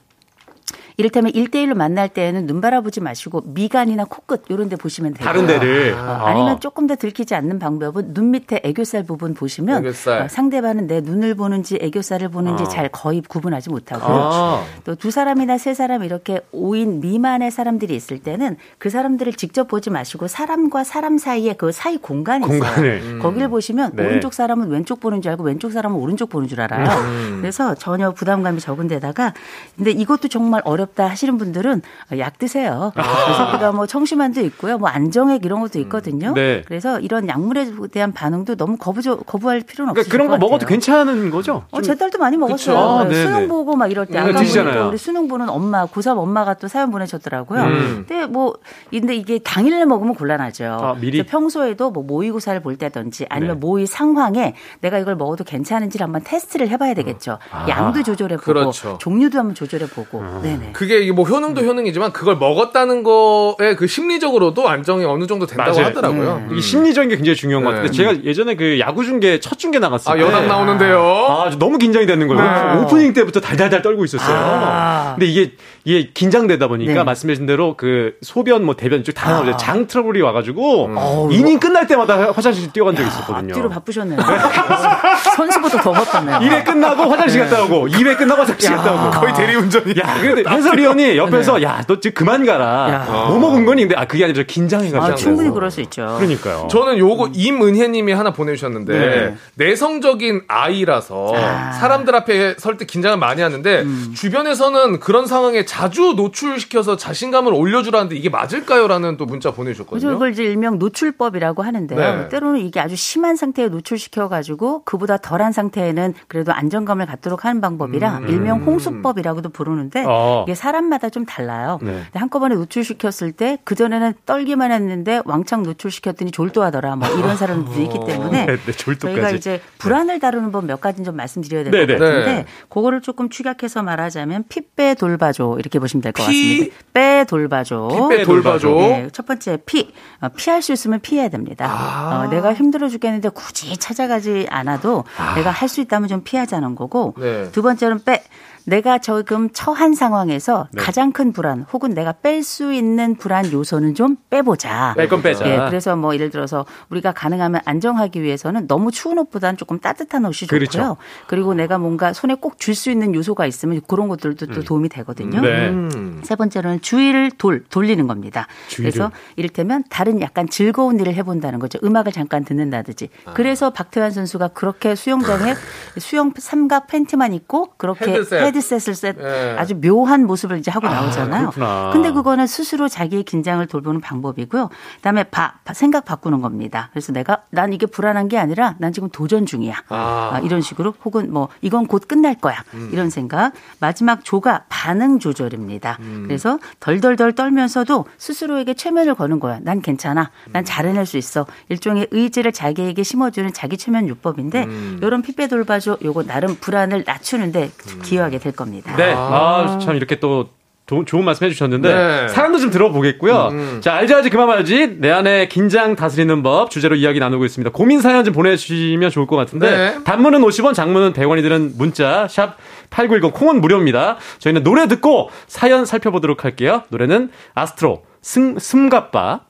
이를테면 1.00 1.32
1대1로 1.32 1.76
만날 1.76 2.10
때에는 2.10 2.46
눈 2.46 2.60
바라보지 2.60 3.00
마시고 3.00 3.44
미간이나 3.46 4.04
코끝 4.04 4.44
이런 4.50 4.68
데 4.68 4.76
보시면 4.76 5.14
돼요. 5.14 5.24
다른 5.26 5.48
데를. 5.48 5.94
어, 5.94 5.98
아니면 6.26 6.60
조금 6.60 6.88
더 6.88 6.98
들키지 6.98 7.36
않는 7.36 7.58
방법은 7.58 8.14
눈 8.14 8.32
밑에 8.32 8.60
애교살 8.66 9.04
부분 9.04 9.34
보시면 9.34 9.78
애교살. 9.86 10.24
어, 10.24 10.28
상대방은 10.28 10.88
내 10.88 11.00
눈을 11.00 11.36
보는지 11.36 11.80
애교살을 11.82 12.28
보는지 12.28 12.64
어. 12.64 12.68
잘 12.68 12.90
거의 12.90 13.22
구분하지 13.22 13.70
못하고요. 13.70 14.30
아. 14.30 14.66
또두 14.84 15.10
사람이나 15.10 15.58
세 15.58 15.74
사람 15.74 16.04
이렇게 16.04 16.42
5인 16.54 17.00
미만의 17.00 17.50
사람들이 17.50 17.96
있을 17.96 18.20
때는 18.20 18.58
그 18.78 18.90
사람들을 18.90 19.32
직접 19.36 19.70
보지 19.70 19.92
마시고 19.92 20.28
사람과 20.28 20.84
사람 20.84 21.18
사이에 21.18 21.54
그 21.54 21.72
사이 21.72 21.96
공간이 21.96 22.46
공간을. 22.46 22.98
있어요. 22.98 23.12
음. 23.14 23.20
거기를 23.20 23.48
보시면 23.48 23.94
네. 23.96 24.06
오른쪽 24.06 24.34
사람은 24.34 24.68
왼쪽 24.68 25.00
보는 25.00 25.22
줄 25.22 25.32
알고 25.32 25.46
왼쪽 25.46 25.72
사람은 25.72 25.98
오른쪽 25.98 26.28
보는 26.30 26.50
줄 26.50 26.60
알아요. 26.60 26.90
음. 27.00 27.38
그래서 27.40 27.74
전혀 27.76 28.12
부담감이 28.12 28.60
적은 28.60 28.90
데다가 28.90 29.34
근데 29.78 29.92
이것도 29.92 30.28
정말 30.28 30.62
어렵 30.66 30.89
어렵다 30.90 31.08
하시는 31.08 31.38
분들은 31.38 31.82
약 32.18 32.38
드세요. 32.38 32.92
아. 32.96 33.26
그래서 33.26 33.50
우리가 33.50 33.72
뭐 33.72 33.86
청심환도 33.86 34.42
있고요. 34.42 34.78
뭐 34.78 34.90
안정액 34.90 35.46
이런 35.46 35.62
것도 35.62 35.80
있거든요. 35.80 36.34
네. 36.34 36.64
그래서 36.66 37.00
이런 37.00 37.28
약물에 37.28 37.68
대한 37.92 38.14
반응도 38.14 38.56
너무 38.56 38.78
거부 38.78 39.00
거부할 39.02 39.62
필요는 39.62 39.94
그러니까 39.94 40.02
없어요. 40.02 40.12
그런 40.12 40.28
거 40.28 40.38
먹어도 40.38 40.66
괜찮은 40.66 41.30
거죠? 41.30 41.64
어, 41.72 41.82
제 41.82 41.96
딸도 41.96 42.18
많이 42.18 42.38
먹었어요. 42.38 42.78
아, 42.78 43.04
네, 43.06 43.24
수능 43.24 43.42
네. 43.42 43.48
보고 43.48 43.76
막 43.76 43.90
이럴 43.90 44.06
때 44.06 44.14
네, 44.14 44.20
아까 44.20 44.34
보니까 44.34 44.88
우리 44.88 44.98
수능 44.98 45.28
보는 45.28 45.50
엄마 45.50 45.86
고3 45.86 46.18
엄마가 46.18 46.56
또 46.56 46.68
사연 46.68 46.92
보내셨더라고요. 46.92 47.62
음. 47.62 48.06
근데 48.08 48.26
뭐 48.26 48.56
근데 48.90 49.16
이게 49.16 49.40
당일날 49.40 49.86
먹으면 49.86 50.16
곤란하죠. 50.16 50.66
아, 50.66 50.96
미리 51.00 51.24
평소에도 51.24 51.92
뭐 51.92 52.04
모의고사를 52.04 52.62
볼 52.62 52.78
때든지 52.78 53.26
아니면 53.30 53.56
네. 53.56 53.60
모의 53.60 53.88
상황에 53.88 54.56
내가 54.82 54.98
이걸 55.00 55.16
먹어도 55.16 55.44
괜찮은지를 55.44 56.04
한번 56.04 56.22
테스트를 56.24 56.70
해봐야 56.70 56.94
되겠죠. 56.94 57.38
아. 57.52 57.68
양도 57.70 58.04
조절해 58.04 58.38
보고 58.38 58.46
그렇죠. 58.46 58.98
종류도 59.00 59.38
한번 59.38 59.56
조절해 59.56 59.88
보고. 59.88 60.22
아. 60.22 60.40
네네. 60.42 60.74
그게 60.80 61.12
뭐 61.12 61.26
효능도 61.26 61.60
효능이지만 61.60 62.14
그걸 62.14 62.38
먹었다는 62.38 63.04
거에 63.04 63.76
그 63.76 63.86
심리적으로도 63.86 64.70
안정이 64.70 65.04
어느 65.04 65.28
정도 65.28 65.46
된다고 65.46 65.72
맞아요. 65.74 65.88
하더라고요. 65.88 66.48
음. 66.50 66.56
이 66.56 66.62
심리적인 66.62 67.10
게 67.10 67.18
굉장히 67.18 67.36
중요한 67.36 67.66
네. 67.66 67.70
것 67.70 67.76
같은데 67.76 67.98
제가 67.98 68.24
예전에 68.24 68.56
그 68.56 68.80
야구 68.80 69.04
중계 69.04 69.42
첫 69.42 69.60
중계 69.60 69.80
나갔을 69.80 70.10
아, 70.10 70.16
때 70.16 70.22
여당 70.22 70.48
나오는데요. 70.48 71.02
아, 71.02 71.50
너무 71.60 71.80
긴장이 71.80 72.06
되는 72.06 72.30
거예요. 72.30 72.42
네. 72.42 72.82
오프닝 72.82 73.12
때부터 73.12 73.42
달달달 73.42 73.82
떨고 73.82 74.06
있었어요. 74.06 74.34
아. 74.34 75.16
근데 75.18 75.26
이게 75.26 75.52
이게 75.84 76.12
긴장되다 76.14 76.70
보니까 76.70 76.94
네. 76.94 77.04
말씀하신 77.04 77.46
대로 77.46 77.76
그 77.76 78.14
소변 78.22 78.64
뭐 78.64 78.78
대변 78.78 79.04
쭉 79.04 79.12
다 79.20 79.32
나오죠. 79.34 79.52
아. 79.56 79.58
장 79.58 79.86
트러블이 79.86 80.22
와가지고 80.22 80.86
음. 80.86 81.32
이닝 81.34 81.60
끝날 81.60 81.88
때마다 81.88 82.32
화장실 82.32 82.72
뛰어간 82.72 82.96
적이 82.96 83.10
있었거든요. 83.10 83.52
앞뒤로 83.52 83.68
바쁘셨네요. 83.68 84.18
선수보다 85.36 85.82
더 85.82 85.92
바빴네요. 85.92 86.38
1회 86.40 86.64
끝나고 86.64 87.04
화장실 87.04 87.42
갔다 87.42 87.64
오고 87.64 87.90
2회 87.90 88.18
끝나고 88.18 88.44
화장실 88.44 88.70
갔다 88.78 88.94
오고 88.94 89.20
거의 89.20 89.34
대리운전이. 89.34 89.94
야, 90.00 90.22
근데 90.22 90.44
해설위원이 90.70 91.18
옆에서 91.18 91.58
네. 91.58 91.64
야, 91.64 91.82
너 91.88 92.00
지금 92.00 92.14
그만 92.14 92.46
가라. 92.46 92.66
야. 92.92 93.28
뭐 93.30 93.40
먹은 93.40 93.66
거니? 93.66 93.84
근데 93.84 93.96
아 93.96 94.06
그게 94.06 94.24
아니라 94.24 94.44
긴장해가지고. 94.44 95.04
아, 95.14 95.16
충분히 95.16 95.50
그럴 95.50 95.72
수 95.72 95.82
있죠. 95.82 96.16
그러니까요. 96.18 96.68
저는 96.70 96.98
요거 96.98 97.26
음. 97.26 97.32
임은혜님이 97.36 98.12
하나 98.14 98.32
보내주셨는데 98.32 99.00
네. 99.00 99.36
내성적인 99.56 100.44
아이라서 100.48 101.34
아. 101.36 101.72
사람들 101.74 102.16
앞에 102.16 102.56
설 102.58 102.80
때 102.80 102.86
긴장을 102.86 103.18
많이 103.18 103.42
하는데 103.42 103.82
음. 103.82 104.14
주변에서는 104.16 105.00
그런 105.02 105.26
상황에 105.28 105.66
자주 105.66 106.14
노출시켜서 106.16 106.96
자신감을 106.96 107.54
올려주라는데 107.54 108.16
이게 108.16 108.30
맞을까요?라는 108.30 109.18
또 109.18 109.26
문자 109.26 109.52
보내주셨거든요. 109.52 110.14
이걸 110.14 110.32
이제 110.32 110.44
일명 110.44 110.80
노출법이라고 110.80 111.62
하는데요. 111.64 112.00
네. 112.00 112.30
때로는 112.30 112.62
이게 112.62 112.80
아주 112.80 112.96
심한 112.96 113.36
상태에 113.36 113.68
노출시켜가지고 113.68 114.84
그보다 114.86 115.18
덜한 115.18 115.52
상태에는 115.52 116.14
그래도 116.30 116.54
안정감을 116.54 117.06
갖도록 117.06 117.44
하는 117.44 117.60
방법이라 117.60 118.20
음. 118.20 118.30
일명 118.30 118.62
홍수법이라고도 118.64 119.50
부르는데 119.50 120.06
어. 120.08 120.46
이게 120.50 120.56
사람마다 120.56 121.10
좀 121.12 121.28
달라요. 121.28 121.78
네. 121.84 122.02
한꺼번에 122.16 122.56
노출시켰을 122.56 123.34
때 123.34 123.60
그전에는 123.66 124.14
떨기만 124.26 124.72
했는데 124.72 125.22
왕창 125.26 125.62
노출시켰더니 125.62 126.32
졸도하더라. 126.32 126.96
뭐 126.96 127.08
이런 127.08 127.38
사람들이 127.38 127.84
있기 127.84 128.00
때문에 128.08 128.46
네, 128.50 128.58
네, 128.58 128.72
저희가 128.98 129.30
이제 129.30 129.62
불안을 129.78 130.20
다루는 130.20 130.52
법 130.52 130.66
몇 130.66 130.82
가지 130.82 131.04
좀 131.04 131.16
말씀드려야 131.16 131.64
될것 131.66 131.80
네, 131.80 131.86
네. 131.86 132.00
같은데 132.00 132.34
네. 132.34 132.46
그거를 132.68 133.02
조금 133.02 133.30
축약해서 133.30 133.82
말하자면 133.84 134.46
피빼 134.50 134.96
돌봐줘 134.96 135.56
이렇게 135.60 135.78
보시면 135.80 136.02
될 136.02 136.14
것 136.14 136.24
같습니다. 136.24 136.76
빼 136.94 137.26
돌봐줘. 137.28 137.88
피빼 138.10 138.24
돌봐줘. 138.24 138.70
네, 138.70 139.10
첫 139.14 139.26
번째 139.28 139.58
피 139.68 139.94
어, 140.22 140.30
피할 140.30 140.64
수 140.64 140.74
있으면 140.74 141.00
피해야 141.00 141.30
됩니다. 141.30 141.66
아. 141.70 142.26
어, 142.26 142.30
내가 142.32 142.54
힘들어 142.56 142.90
죽겠는데 142.90 143.30
굳이 143.30 143.78
찾아가지 143.78 144.48
않아도 144.50 145.04
아. 145.18 145.36
내가 145.36 145.52
할 145.52 145.70
수 145.70 145.80
있다면 145.82 146.10
좀 146.10 146.24
피하자는 146.24 146.74
거고 146.74 147.14
두 147.52 147.62
번째는 147.62 148.04
빼 148.04 148.24
내가 148.70 149.00
지금 149.00 149.50
처한 149.52 149.96
상황에서 149.96 150.68
네. 150.72 150.82
가장 150.82 151.12
큰 151.12 151.34
불안 151.34 151.66
혹은 151.74 151.94
내가 151.94 152.12
뺄 152.14 152.44
수 152.44 152.72
있는 152.74 153.16
불안 153.16 153.52
요소는 153.52 153.96
좀 153.96 154.16
빼보자. 154.30 154.94
뺄 154.96 155.10
건 155.10 155.22
빼자. 155.22 155.46
예, 155.50 155.58
그래서 155.70 155.96
뭐 155.96 156.14
예를 156.14 156.30
들어서 156.30 156.66
우리가 156.90 157.12
가능하면 157.12 157.62
안정하기 157.66 158.22
위해서는 158.22 158.68
너무 158.68 158.92
추운 158.92 159.18
옷보다는 159.18 159.58
조금 159.58 159.80
따뜻한 159.80 160.24
옷이 160.26 160.48
좋고요. 160.48 160.60
그렇죠. 160.60 160.98
그리고 161.28 161.54
내가 161.54 161.78
뭔가 161.78 162.14
손에 162.14 162.36
꼭 162.36 162.60
줄 162.60 162.76
수 162.76 162.92
있는 162.92 163.16
요소가 163.16 163.46
있으면 163.46 163.82
그런 163.88 164.08
것들도 164.08 164.46
또 164.46 164.54
음. 164.54 164.64
도움이 164.64 164.90
되거든요. 164.90 165.42
네. 165.42 165.70
음. 165.70 166.22
세 166.24 166.36
번째로는 166.36 166.82
주의를 166.82 167.32
돌, 167.38 167.64
돌리는 167.70 168.06
겁니다. 168.08 168.48
주의를. 168.68 168.92
그래서 168.92 169.12
이를테면 169.36 169.84
다른 169.90 170.22
약간 170.22 170.48
즐거운 170.48 171.00
일을 171.00 171.14
해본다는 171.16 171.58
거죠. 171.60 171.80
음악을 171.84 172.12
잠깐 172.12 172.46
듣는다든지. 172.46 173.10
아. 173.26 173.34
그래서 173.34 173.72
박태환 173.72 174.12
선수가 174.12 174.50
그렇게 174.50 174.94
수영장에 174.96 175.56
수영 175.98 176.32
삼각 176.38 176.88
팬티만 176.88 177.34
입고 177.34 177.74
그렇게 177.78 178.12
헤드셋. 178.12 178.44
헤드셋을 178.60 178.96
셋 178.96 179.18
네. 179.18 179.56
아주 179.58 179.76
묘한 179.80 180.26
모습을 180.26 180.58
이제 180.58 180.70
하고 180.72 180.88
아, 180.88 180.92
나오잖아요. 180.94 181.52
아, 181.60 181.90
근데 181.94 182.12
그거는 182.12 182.48
스스로 182.48 182.88
자기의 182.88 183.24
긴장을 183.24 183.66
돌보는 183.66 184.02
방법이고요. 184.02 184.70
그다음에 184.98 185.24
바, 185.24 185.56
생각 185.74 186.06
바꾸는 186.06 186.42
겁니다. 186.42 186.90
그래서 186.92 187.12
내가 187.12 187.44
난 187.50 187.74
이게 187.74 187.86
불안한 187.86 188.28
게 188.28 188.38
아니라 188.38 188.76
난 188.80 188.92
지금 188.94 189.10
도전 189.10 189.46
중이야. 189.46 189.84
아. 189.90 190.32
아, 190.34 190.40
이런 190.40 190.62
식으로 190.62 190.94
혹은 191.06 191.32
뭐 191.32 191.50
이건 191.62 191.88
곧 191.88 192.08
끝날 192.08 192.36
거야. 192.36 192.64
음. 192.74 192.90
이런 192.92 193.10
생각. 193.10 193.54
마지막 193.80 194.24
조가 194.24 194.66
반응 194.70 195.20
조절입니다. 195.20 195.98
음. 196.02 196.24
그래서 196.28 196.60
덜덜덜 196.80 197.34
떨면서도 197.34 198.06
스스로에게 198.18 198.74
최면을 198.74 199.16
거는 199.16 199.40
거야. 199.40 199.60
난 199.62 199.82
괜찮아. 199.82 200.32
난 200.52 200.64
음. 200.64 200.66
잘해낼 200.66 201.06
수 201.06 201.18
있어. 201.18 201.46
일종의 201.70 202.08
의지를 202.12 202.52
자기에게 202.52 203.04
심어주는 203.04 203.54
자기 203.54 203.78
최면 203.78 204.08
요법인데 204.08 204.64
음. 204.64 205.00
이런 205.02 205.22
핏배 205.22 205.48
돌봐줘 205.48 205.98
요거 206.04 206.24
나름 206.24 206.56
불안을 206.56 207.04
낮추는데 207.06 207.72
음. 207.96 208.02
기여하게 208.02 208.39
될 208.40 208.54
겁니다. 208.54 208.96
네. 208.96 209.14
아, 209.16 209.80
참 209.82 209.96
이렇게 209.96 210.20
또 210.20 210.50
도, 210.90 211.06
좋은 211.06 211.24
말씀 211.24 211.46
해주셨는데 211.46 211.94
네. 211.94 212.28
사연도 212.30 212.58
좀 212.58 212.72
들어보겠고요. 212.72 213.50
음. 213.52 213.78
자 213.80 213.94
알지 213.94 214.12
알지 214.12 214.32
그만 214.32 214.48
말지 214.48 214.98
내 214.98 215.12
안에 215.12 215.48
긴장 215.48 215.96
다스리는 215.96 216.42
법 216.42 216.72
주제로 216.72 216.96
이야기 216.96 217.20
나누고 217.20 217.46
있습니다. 217.46 217.70
고민 217.72 218.02
사연 218.02 218.26
좀 218.26 218.34
보내주시면 218.34 219.12
좋을 219.12 219.28
것 219.28 219.36
같은데 219.36 219.70
네. 219.70 220.04
단문은 220.04 220.42
50원, 220.42 220.74
장문은 220.74 221.14
100원이 221.14 221.44
드는 221.44 221.74
문자 221.78 222.28
샵 222.28 222.58
#8910 222.90 223.34
콩은 223.34 223.62
무료입니다. 223.62 224.18
저희는 224.40 224.64
노래 224.64 224.88
듣고 224.88 225.30
사연 225.46 225.86
살펴보도록 225.86 226.44
할게요. 226.44 226.82
노래는 226.90 227.30
아스트로 227.54 228.02
승 228.24 228.58
승갑바 228.58 229.42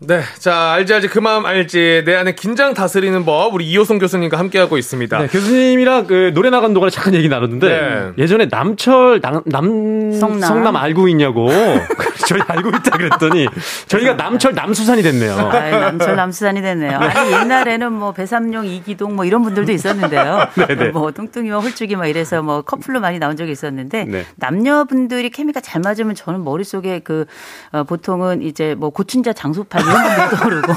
네. 0.00 0.20
자, 0.38 0.72
알지, 0.74 0.94
알지, 0.94 1.08
그 1.08 1.18
마음 1.18 1.44
알지. 1.44 2.02
내 2.04 2.14
안에 2.14 2.32
긴장 2.34 2.72
다스리는 2.72 3.24
법, 3.24 3.52
우리 3.54 3.66
이호성 3.66 3.98
교수님과 3.98 4.38
함께하고 4.38 4.78
있습니다. 4.78 5.18
네, 5.18 5.26
교수님이랑 5.26 6.06
그 6.06 6.30
노래 6.34 6.50
나간 6.50 6.72
동안에 6.72 6.90
잠깐 6.90 7.14
얘기 7.14 7.28
나눴는데, 7.28 7.68
네. 7.68 8.22
예전에 8.22 8.46
남철, 8.48 9.20
남, 9.20 9.42
남, 9.44 10.12
성남. 10.12 10.40
성남 10.40 10.76
알고 10.76 11.08
있냐고. 11.08 11.48
저희 12.26 12.40
알고 12.46 12.70
있다 12.70 12.96
그랬더니 12.96 13.46
저희가 13.86 14.14
남철 14.14 14.54
남수산이 14.54 15.02
됐네요. 15.02 15.34
아, 15.34 15.70
남철 15.70 16.16
남수산이 16.16 16.60
됐네요. 16.62 16.98
아니 16.98 17.32
옛날에는 17.32 17.92
뭐 17.92 18.12
배삼룡 18.12 18.66
이기동 18.66 19.16
뭐 19.16 19.24
이런 19.24 19.42
분들도 19.42 19.70
있었는데요. 19.72 20.48
네네. 20.54 20.88
뭐 20.92 21.12
뚱뚱이와 21.12 21.60
홀쭉이 21.60 21.96
막 21.96 22.06
이래서 22.06 22.42
뭐 22.42 22.62
커플로 22.62 23.00
많이 23.00 23.18
나온 23.18 23.36
적이 23.36 23.52
있었는데 23.52 24.04
네. 24.04 24.24
남녀분들이 24.36 25.30
케미가 25.30 25.60
잘 25.60 25.80
맞으면 25.82 26.14
저는 26.14 26.44
머릿속에 26.44 27.00
그 27.00 27.26
어, 27.72 27.84
보통은 27.84 28.42
이제 28.42 28.74
뭐 28.76 28.90
고춘자 28.90 29.32
장소팔 29.32 29.80
이런 29.82 29.94
분들 30.02 30.38
떠오르고 30.38 30.72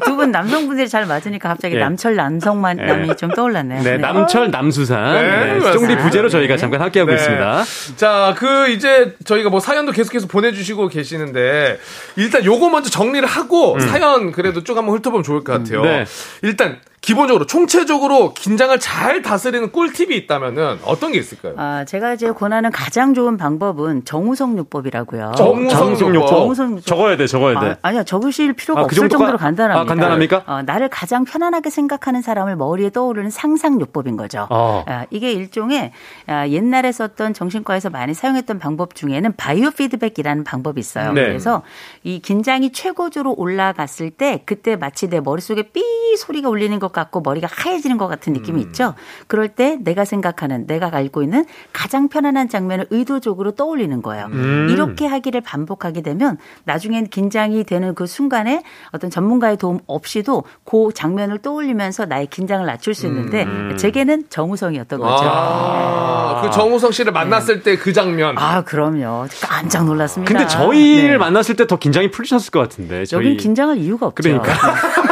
두 0.04 0.12
분 0.12 0.30
남성분들이 0.30 0.88
잘 0.90 1.06
맞으니까 1.06 1.48
갑자기 1.48 1.74
네. 1.74 1.80
남철 1.80 2.16
남성만 2.16 2.76
네. 2.76 2.84
남이 2.84 3.16
좀 3.16 3.30
떠올랐네요. 3.30 3.82
네, 3.82 3.96
남철 3.96 4.50
남수산 4.50 5.14
네, 5.14 5.58
네, 5.58 5.72
쫑디 5.72 5.96
부제로 5.96 6.28
저희가 6.28 6.56
잠깐 6.58 6.82
함께하고 6.82 7.12
있습니다. 7.12 7.64
자, 7.96 8.34
그 8.36 8.68
이제 8.68 9.16
저희가 9.24 9.48
뭐 9.48 9.58
사연도 9.60 9.90
계속해서 9.92 10.26
보내주시고 10.26 10.81
계시는데 10.88 11.78
일단 12.16 12.44
요거 12.44 12.68
먼저 12.70 12.90
정리를 12.90 13.26
하고 13.26 13.74
음. 13.74 13.80
사연 13.80 14.32
그래도 14.32 14.64
쭉 14.64 14.76
한번 14.76 14.96
훑어보면 14.96 15.22
좋을 15.22 15.44
것 15.44 15.52
같아요. 15.52 15.82
음, 15.82 16.04
일단 16.42 16.80
기본적으로 17.02 17.46
총체적으로 17.46 18.32
긴장을 18.32 18.78
잘 18.78 19.22
다스리는 19.22 19.72
꿀팁이 19.72 20.14
있다면은 20.18 20.78
어떤 20.84 21.10
게 21.10 21.18
있을까요? 21.18 21.54
아, 21.56 21.84
제가 21.84 22.14
이제 22.14 22.30
권하는 22.30 22.70
가장 22.70 23.12
좋은 23.12 23.36
방법은 23.36 24.04
정우성 24.04 24.56
요법이라고요. 24.58 25.32
정우성 25.36 26.14
요법. 26.14 26.28
정우성 26.28 26.70
요법. 26.70 26.86
적어야 26.86 27.16
돼, 27.16 27.26
적어야 27.26 27.58
돼. 27.58 27.76
아, 27.82 27.90
니요 27.90 28.04
적으실 28.04 28.52
필요가 28.52 28.82
아, 28.82 28.84
그 28.84 28.94
없을 28.94 29.08
정도로 29.08 29.36
간단합니다. 29.36 29.80
아, 29.80 29.84
간단합니까? 29.84 30.44
어, 30.46 30.62
나를 30.62 30.88
가장 30.90 31.24
편안하게 31.24 31.70
생각하는 31.70 32.22
사람을 32.22 32.54
머리에 32.54 32.90
떠오르는 32.90 33.30
상상 33.30 33.80
요법인 33.80 34.16
거죠. 34.16 34.46
어. 34.50 34.84
아, 34.86 35.04
이게 35.10 35.32
일종의 35.32 35.90
아, 36.28 36.46
옛날에 36.46 36.92
썼던 36.92 37.34
정신과에서 37.34 37.90
많이 37.90 38.14
사용했던 38.14 38.60
방법 38.60 38.94
중에는 38.94 39.34
바이오 39.36 39.72
피드백이라는 39.72 40.44
방법이 40.44 40.78
있어요. 40.78 41.12
네. 41.12 41.22
그래서 41.26 41.62
이 42.04 42.20
긴장이 42.20 42.70
최고조로 42.70 43.34
올라갔을 43.36 44.10
때 44.10 44.44
그때 44.46 44.76
마치 44.76 45.08
내 45.10 45.18
머릿속에 45.18 45.62
삐 45.72 45.82
소리가 46.16 46.48
울리는 46.48 46.78
것 46.78 46.91
같고 46.92 47.20
머리가 47.20 47.48
하얘지는 47.50 47.98
것 47.98 48.06
같은 48.06 48.32
느낌이 48.32 48.62
음. 48.62 48.66
있죠. 48.68 48.94
그럴 49.26 49.48
때 49.48 49.76
내가 49.82 50.04
생각하는 50.04 50.66
내가 50.66 50.90
알고 50.92 51.22
있는 51.22 51.44
가장 51.72 52.08
편안한 52.08 52.48
장면을 52.48 52.86
의도적으로 52.90 53.52
떠올리는 53.52 54.00
거예요. 54.02 54.26
음. 54.26 54.68
이렇게 54.70 55.06
하기를 55.06 55.40
반복하게 55.40 56.02
되면 56.02 56.38
나중엔 56.64 57.08
긴장이 57.08 57.64
되는 57.64 57.94
그 57.94 58.06
순간에 58.06 58.62
어떤 58.92 59.10
전문가의 59.10 59.56
도움 59.56 59.80
없이도 59.86 60.44
그 60.64 60.90
장면을 60.94 61.38
떠올리면서 61.38 62.06
나의 62.06 62.26
긴장을 62.28 62.64
낮출 62.64 62.94
수 62.94 63.06
있는데 63.06 63.42
음. 63.44 63.76
제게는 63.76 64.26
정우성이었던 64.28 65.00
거죠. 65.00 65.24
아, 65.24 66.42
그 66.42 66.50
정우성 66.50 66.92
씨를 66.92 67.12
만났을 67.12 67.62
네. 67.62 67.76
때그 67.76 67.92
장면. 67.92 68.36
아, 68.38 68.62
그럼요. 68.62 69.26
깜짝 69.42 69.84
놀랐습니다. 69.84 70.32
근데 70.32 70.46
저희를 70.46 71.12
네. 71.12 71.18
만났을 71.18 71.56
때 71.56 71.66
더 71.72 71.78
긴장이 71.78 72.10
풀리셨을 72.10 72.50
것 72.50 72.60
같은데. 72.60 73.06
저희... 73.06 73.24
여긴 73.24 73.36
긴장할 73.38 73.78
이유가 73.78 74.06
없죠. 74.06 74.22
그러니까. 74.22 74.52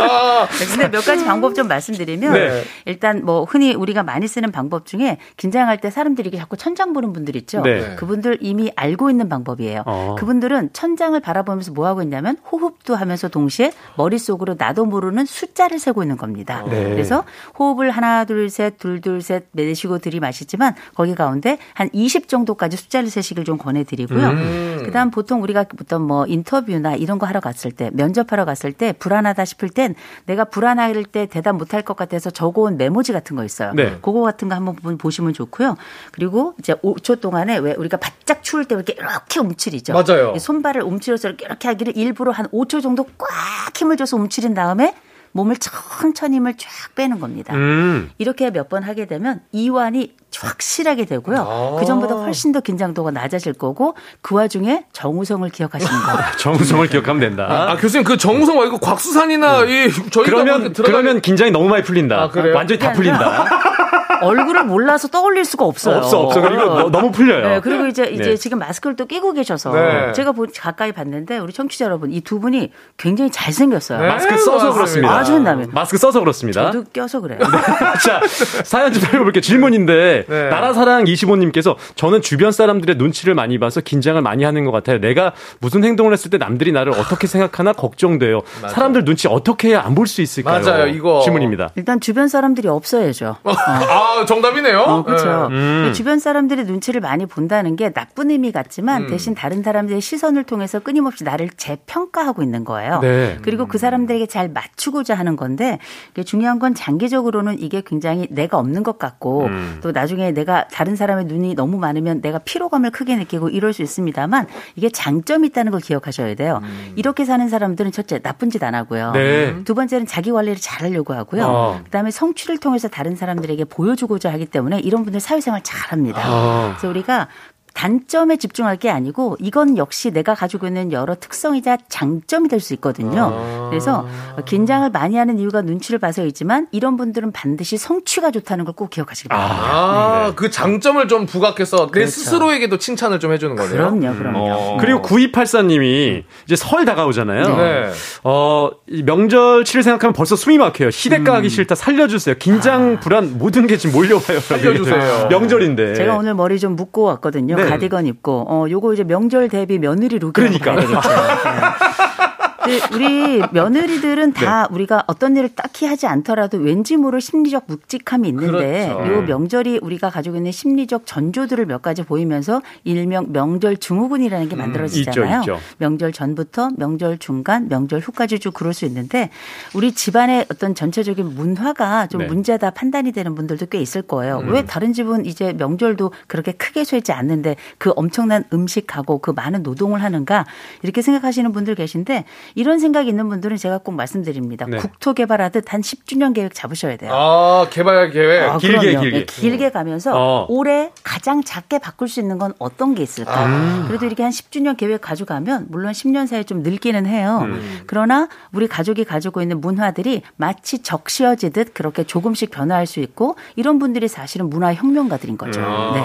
아. 0.00 0.48
근데 0.72 0.90
몇 0.90 1.04
가지 1.04 1.24
방법 1.24 1.54
좀 1.54 1.68
말씀드리면 1.68 2.32
네. 2.32 2.62
일단 2.84 3.24
뭐 3.24 3.44
흔히 3.44 3.74
우리가 3.74 4.02
많이 4.02 4.28
쓰는 4.28 4.52
방법 4.52 4.86
중에 4.86 5.18
긴장할 5.36 5.78
때 5.80 5.90
사람들이 5.90 6.30
자꾸 6.36 6.56
천장 6.56 6.92
보는 6.92 7.12
분들 7.12 7.36
있죠. 7.36 7.62
네. 7.62 7.96
그분들 7.96 8.38
이미 8.40 8.70
알고 8.76 9.10
있는 9.10 9.28
방법이에요. 9.28 9.82
어. 9.86 10.16
그분들은 10.18 10.70
천장을 10.72 11.18
바라보면서 11.20 11.72
뭐 11.72 11.86
하고 11.86 12.02
있냐면 12.02 12.36
호흡도 12.50 12.94
하면서 12.94 13.28
동시에 13.28 13.72
머릿속으로 13.96 14.54
나도 14.58 14.84
모르는 14.84 15.24
숫자를 15.26 15.78
세고 15.78 16.02
있는 16.02 16.16
겁니다. 16.16 16.64
네. 16.68 16.90
그래서 16.90 17.24
호흡을 17.58 17.90
하나 17.90 18.24
둘셋 18.24 18.78
둘 18.78 19.00
둘 19.00 19.22
셋 19.22 19.44
내쉬고 19.52 19.98
들이마시지만 19.98 20.74
거기 20.94 21.14
가운데 21.14 21.58
한 21.74 21.88
20 21.92 22.28
정도까지 22.28 22.76
숫자를 22.76 23.08
세시길 23.10 23.44
좀 23.44 23.56
권해드리고요. 23.58 24.28
음. 24.28 24.82
그다음 24.84 25.10
보통 25.10 25.42
우리가 25.42 25.64
어떤 25.80 26.02
뭐 26.02 26.26
인터뷰나 26.26 26.94
이런 26.96 27.18
거 27.18 27.26
하러 27.26 27.40
갔을 27.40 27.72
때 27.72 27.90
면접하러 27.92 28.44
갔을 28.44 28.72
때 28.72 28.92
불안하다 28.92 29.44
싶을 29.44 29.68
땐 29.90 29.94
내가 30.26 30.44
불안할 30.44 31.04
때 31.04 31.26
대답 31.26 31.56
못할 31.56 31.82
것 31.82 31.96
같아서 31.96 32.30
적어온 32.30 32.76
메모지 32.76 33.12
같은 33.12 33.36
거 33.36 33.44
있어요. 33.44 33.72
네. 33.74 33.98
그거 34.02 34.22
같은 34.22 34.48
거 34.48 34.54
한번 34.54 34.98
보시면 34.98 35.32
좋고요. 35.32 35.76
그리고 36.12 36.54
이제 36.58 36.74
5초 36.74 37.20
동안에 37.20 37.58
왜 37.58 37.74
우리가 37.74 37.96
바짝 37.96 38.42
추울 38.42 38.64
때 38.64 38.74
이렇게 38.74 38.94
이렇게 38.94 39.40
움츠리죠. 39.40 39.92
맞아요. 39.92 40.36
손발을 40.38 40.82
움츠려서 40.82 41.30
이렇게 41.30 41.68
하기를 41.68 41.96
일부러 41.96 42.32
한 42.32 42.46
5초 42.48 42.82
정도 42.82 43.04
꽉 43.18 43.28
힘을 43.76 43.96
줘서 43.96 44.16
움츠린 44.16 44.54
다음에 44.54 44.94
몸을 45.32 45.56
천천히 45.58 46.36
힘을 46.36 46.54
쫙 46.56 46.68
빼는 46.94 47.20
겁니다. 47.20 47.54
음. 47.54 48.10
이렇게 48.18 48.50
몇 48.50 48.68
번 48.70 48.82
하게 48.84 49.06
되면 49.06 49.40
이완이 49.52 50.14
확실하게 50.36 51.04
되고요. 51.06 51.38
아. 51.38 51.76
그 51.80 51.84
전보다 51.86 52.14
훨씬 52.14 52.52
더 52.52 52.60
긴장도가 52.60 53.10
낮아질 53.10 53.52
거고 53.54 53.96
그 54.22 54.36
와중에 54.36 54.84
정우성을 54.92 55.48
기억하시는 55.50 55.92
거예요. 55.92 56.18
정우성을 56.38 56.86
기억하면 56.88 57.20
된다. 57.20 57.46
아, 57.48 57.70
아, 57.72 57.76
교수님 57.76 58.04
그 58.04 58.16
정우성 58.16 58.56
말고 58.56 58.78
곽수산이나 58.78 59.64
네. 59.64 59.86
이 59.86 59.90
저희가 60.10 60.22
그러면 60.30 60.72
들어가... 60.72 60.92
그러면 60.92 61.20
긴장이 61.20 61.50
너무 61.50 61.68
많이 61.68 61.82
풀린다. 61.82 62.16
아, 62.16 62.30
완전히 62.54 62.78
다 62.78 62.92
풀린다. 62.92 63.44
얼굴을 64.22 64.64
몰라서 64.64 65.08
떠올릴 65.08 65.44
수가 65.44 65.64
없어요. 65.64 65.98
없어, 65.98 66.20
없어. 66.20 66.40
그리고 66.40 66.90
너무 66.90 67.10
풀려요. 67.10 67.48
네, 67.48 67.60
그리고 67.60 67.86
이제 67.86 68.02
네. 68.04 68.10
이제 68.12 68.36
지금 68.36 68.58
마스크를 68.58 68.96
또 68.96 69.06
끼고 69.06 69.32
계셔서 69.32 69.72
네. 69.72 70.12
제가 70.12 70.32
가까이 70.60 70.92
봤는데 70.92 71.38
우리 71.38 71.52
청취자 71.52 71.84
여러분 71.86 72.12
이 72.12 72.20
두 72.20 72.38
분이 72.38 72.70
굉장히 72.96 73.30
잘생겼어요. 73.30 74.00
네, 74.00 74.08
마스크 74.08 74.36
써서 74.38 74.72
그렇습니다. 74.72 75.16
아주 75.16 75.34
한다면. 75.34 75.70
마스크 75.72 75.98
써서 75.98 76.20
그렇습니다. 76.20 76.70
저도 76.70 76.84
껴서 76.92 77.20
그래요. 77.20 77.38
자, 78.04 78.20
사연 78.64 78.92
좀 78.92 79.02
살펴볼게요. 79.02 79.40
질문인데 79.40 80.24
네. 80.28 80.48
나라사랑 80.48 81.04
25님께서 81.04 81.76
저는 81.96 82.22
주변 82.22 82.52
사람들의 82.52 82.96
눈치를 82.96 83.34
많이 83.34 83.58
봐서 83.58 83.80
긴장을 83.80 84.20
많이 84.22 84.44
하는 84.44 84.64
것 84.64 84.70
같아요. 84.70 84.98
내가 85.00 85.32
무슨 85.60 85.82
행동을 85.84 86.12
했을 86.12 86.30
때 86.30 86.38
남들이 86.38 86.72
나를 86.72 86.92
어떻게 86.92 87.26
생각하나 87.26 87.72
걱정돼요. 87.72 88.42
맞아요. 88.60 88.74
사람들 88.74 89.04
눈치 89.04 89.26
어떻게 89.28 89.68
해야 89.70 89.80
안 89.82 89.94
볼 89.94 90.06
수 90.06 90.22
있을까요? 90.22 90.62
맞아요, 90.64 90.86
이거 90.86 91.20
질문입니다. 91.24 91.70
일단 91.76 92.00
주변 92.00 92.28
사람들이 92.28 92.68
없어야죠. 92.68 93.36
어. 93.44 93.52
아, 94.00 94.24
정답이네요. 94.24 94.78
어, 94.78 95.02
그렇죠. 95.02 95.48
네. 95.48 95.56
음. 95.56 95.92
주변 95.92 96.18
사람들의 96.20 96.64
눈치를 96.66 97.00
많이 97.00 97.26
본다는 97.26 97.76
게 97.76 97.90
나쁜 97.92 98.30
의미 98.30 98.52
같지만 98.52 99.02
음. 99.04 99.08
대신 99.08 99.34
다른 99.34 99.62
사람들의 99.62 100.00
시선을 100.00 100.44
통해서 100.44 100.78
끊임없이 100.78 101.24
나를 101.24 101.50
재평가하고 101.56 102.42
있는 102.42 102.64
거예요. 102.64 103.00
네. 103.00 103.38
그리고 103.42 103.66
그 103.66 103.78
사람들에게 103.78 104.26
잘 104.26 104.48
맞추고자 104.48 105.14
하는 105.14 105.36
건데 105.36 105.78
중요한 106.24 106.58
건 106.58 106.74
장기적으로는 106.74 107.58
이게 107.60 107.82
굉장히 107.84 108.26
내가 108.30 108.58
없는 108.58 108.82
것 108.82 108.98
같고 108.98 109.46
음. 109.46 109.78
또 109.82 109.90
나중에 109.92 110.30
내가 110.32 110.68
다른 110.68 110.94
사람의 110.96 111.24
눈이 111.24 111.54
너무 111.54 111.78
많으면 111.78 112.20
내가 112.20 112.38
피로감을 112.38 112.90
크게 112.92 113.16
느끼고 113.16 113.48
이럴 113.48 113.72
수 113.72 113.82
있습니다만 113.82 114.46
이게 114.76 114.88
장점이 114.90 115.48
있다는 115.48 115.72
걸 115.72 115.80
기억하셔야 115.80 116.34
돼요. 116.36 116.60
음. 116.62 116.92
이렇게 116.96 117.24
사는 117.24 117.48
사람들은 117.48 117.90
첫째 117.92 118.20
나쁜 118.20 118.48
짓 118.48 118.60
안 118.62 118.74
하고요. 118.74 119.12
네. 119.12 119.64
두 119.64 119.74
번째는 119.74 120.06
자기 120.06 120.30
관리를 120.30 120.58
잘 120.60 120.86
하려고 120.86 121.14
하고요. 121.14 121.46
어. 121.46 121.80
그다음에 121.84 122.10
성취를 122.10 122.58
통해서 122.58 122.88
다른 122.88 123.16
사람들에게 123.16 123.64
보여 123.64 123.89
주고자 123.96 124.32
하기 124.32 124.46
때문에 124.46 124.80
이런 124.80 125.04
분들 125.04 125.20
사회생활 125.20 125.62
잘합니다. 125.62 126.22
어. 126.26 126.68
그래서 126.70 126.88
우리가 126.88 127.28
단점에 127.74 128.36
집중할 128.36 128.76
게 128.76 128.90
아니고 128.90 129.36
이건 129.40 129.76
역시 129.76 130.10
내가 130.10 130.34
가지고 130.34 130.66
있는 130.66 130.92
여러 130.92 131.14
특성이자 131.14 131.78
장점이 131.88 132.48
될 132.48 132.60
수 132.60 132.74
있거든요. 132.74 133.30
아. 133.32 133.66
그래서 133.70 134.06
긴장을 134.44 134.88
많이 134.90 135.16
하는 135.16 135.38
이유가 135.38 135.62
눈치를 135.62 135.98
봐서이지만 135.98 136.66
이런 136.72 136.96
분들은 136.98 137.32
반드시 137.32 137.76
성취가 137.78 138.30
좋다는 138.32 138.64
걸 138.66 138.74
꼭 138.74 138.88
기억하시기 138.90 139.28
바랍니다. 139.28 139.60
아, 139.62 140.26
네. 140.28 140.32
그 140.36 140.50
장점을 140.50 141.06
좀 141.08 141.26
부각해서 141.26 141.86
내 141.86 141.90
그렇죠. 141.90 142.10
스스로에게도 142.12 142.78
칭찬을 142.78 143.18
좀 143.20 143.32
해주는 143.32 143.56
거네요. 143.56 143.72
그럼요, 143.72 144.14
그럼요. 144.16 144.38
어. 144.38 144.76
그리고 144.80 145.02
9284님이 145.02 146.22
이제 146.46 146.56
설 146.56 146.84
다가오잖아요. 146.84 147.56
네. 147.56 147.90
어, 148.24 148.70
명절치를 148.86 149.82
생각하면 149.82 150.12
벌써 150.12 150.36
숨이 150.36 150.58
막혀요. 150.58 150.90
시댁 150.90 151.24
가기 151.24 151.46
음. 151.46 151.48
싫다 151.48 151.74
살려주세요. 151.74 152.36
긴장, 152.38 152.96
아. 152.96 153.00
불안 153.00 153.38
모든 153.38 153.66
게 153.66 153.76
지금 153.76 153.94
몰려와요. 153.96 154.40
살려주세요. 154.40 155.28
명절인데. 155.28 155.94
제가 155.94 156.16
오늘 156.16 156.34
머리 156.34 156.58
좀 156.58 156.76
묶고 156.76 157.02
왔거든요. 157.02 157.56
네. 157.64 157.70
가디건 157.70 158.06
입고 158.06 158.46
어 158.48 158.66
요거 158.70 158.94
이제 158.94 159.04
명절 159.04 159.48
대비 159.48 159.78
며느리 159.78 160.18
룩이 160.18 160.32
그러니까. 160.32 160.76
되겠죠. 160.76 161.00
네. 162.66 162.80
우리 162.94 163.42
며느리들은 163.52 164.32
다 164.32 164.66
네. 164.68 164.74
우리가 164.74 165.04
어떤 165.06 165.36
일을 165.36 165.50
딱히 165.54 165.86
하지 165.86 166.06
않더라도 166.06 166.58
왠지 166.58 166.96
모를 166.96 167.20
심리적 167.20 167.64
묵직함이 167.66 168.28
있는데 168.28 168.92
그렇죠. 168.92 169.12
요 169.12 169.22
명절이 169.22 169.80
우리가 169.82 170.10
가지고 170.10 170.36
있는 170.36 170.52
심리적 170.52 171.06
전조들을 171.06 171.66
몇 171.66 171.82
가지 171.82 172.02
보이면서 172.02 172.60
일명 172.84 173.32
명절 173.32 173.78
증후군이라는 173.78 174.48
게 174.48 174.56
음, 174.56 174.58
만들어지잖아요. 174.58 175.36
음, 175.36 175.40
있죠, 175.40 175.54
있죠. 175.54 175.64
명절 175.78 176.12
전부터 176.12 176.70
명절 176.76 177.18
중간, 177.18 177.68
명절 177.68 178.00
후까지 178.00 178.38
쭉 178.38 178.52
그럴 178.52 178.74
수 178.74 178.84
있는데 178.84 179.30
우리 179.74 179.92
집안의 179.92 180.46
어떤 180.50 180.74
전체적인 180.74 181.34
문화가 181.34 182.06
좀 182.08 182.22
네. 182.22 182.26
문제다 182.26 182.70
판단이 182.70 183.12
되는 183.12 183.34
분들도 183.34 183.66
꽤 183.66 183.80
있을 183.80 184.02
거예요. 184.02 184.40
음. 184.40 184.52
왜 184.52 184.64
다른 184.64 184.92
집은 184.92 185.24
이제 185.24 185.52
명절도 185.54 186.12
그렇게 186.26 186.52
크게 186.52 186.84
쇠지 186.84 187.12
않는데 187.12 187.56
그 187.78 187.92
엄청난 187.96 188.44
음식하고 188.52 189.18
그 189.18 189.30
많은 189.30 189.62
노동을 189.62 190.02
하는가 190.02 190.46
이렇게 190.82 191.02
생각하시는 191.02 191.52
분들 191.52 191.74
계신데 191.74 192.24
이런 192.54 192.78
생각이 192.78 193.08
있는 193.08 193.28
분들은 193.28 193.56
제가 193.56 193.78
꼭 193.78 193.92
말씀드립니다. 193.94 194.66
네. 194.68 194.78
국토 194.78 195.14
개발하듯 195.14 195.72
한 195.72 195.80
10주년 195.80 196.34
계획 196.34 196.54
잡으셔야 196.54 196.96
돼요. 196.96 197.10
아, 197.12 197.66
개발 197.70 198.10
계획 198.10 198.42
아, 198.48 198.58
길게 198.58 198.78
그럼요. 198.78 199.00
길게. 199.00 199.18
네, 199.18 199.24
길게 199.26 199.70
가면서 199.70 200.12
어. 200.14 200.46
올해 200.48 200.90
가장 201.02 201.42
작게 201.42 201.78
바꿀 201.78 202.08
수 202.08 202.20
있는 202.20 202.38
건 202.38 202.52
어떤 202.58 202.94
게 202.94 203.02
있을까? 203.02 203.32
아. 203.36 203.84
그래도 203.86 204.06
이렇게 204.06 204.22
한 204.22 204.32
10주년 204.32 204.76
계획 204.76 205.00
가져가면 205.00 205.66
물론 205.70 205.92
10년 205.92 206.26
사이에 206.26 206.44
좀 206.44 206.62
늙기는 206.62 207.06
해요. 207.06 207.40
음. 207.44 207.80
그러나 207.86 208.28
우리 208.52 208.66
가족이 208.66 209.04
가지고 209.04 209.42
있는 209.42 209.60
문화들이 209.60 210.22
마치 210.36 210.82
적시어지듯 210.82 211.74
그렇게 211.74 212.04
조금씩 212.04 212.50
변화할 212.50 212.86
수 212.86 213.00
있고 213.00 213.36
이런 213.56 213.78
분들이 213.78 214.08
사실은 214.08 214.50
문화 214.50 214.74
혁명가들인 214.74 215.38
거죠. 215.38 215.60
음. 215.60 215.94
네. 215.94 216.00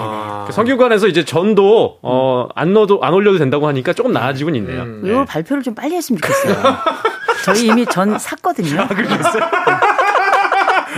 그 0.46 0.52
성균관에서 0.52 1.08
이제 1.08 1.24
전도 1.24 1.98
어, 2.02 2.48
안 2.54 2.72
넣어도 2.72 3.02
안 3.02 3.14
올려도 3.14 3.38
된다고 3.38 3.66
하니까 3.68 3.92
조금 3.92 4.12
나아지고 4.12 4.50
있네요. 4.50 4.82
음. 4.82 5.00
네. 5.04 5.10
이 5.10 5.24
발표를 5.24 5.62
좀 5.62 5.74
빨리 5.74 5.94
했으면 5.96 6.20
좋겠어요. 6.20 6.35
저희 7.44 7.66
이미 7.66 7.86
전 7.86 8.18
샀거든요. 8.18 8.82
아, 8.82 8.88
그러셨어요? 8.88 9.42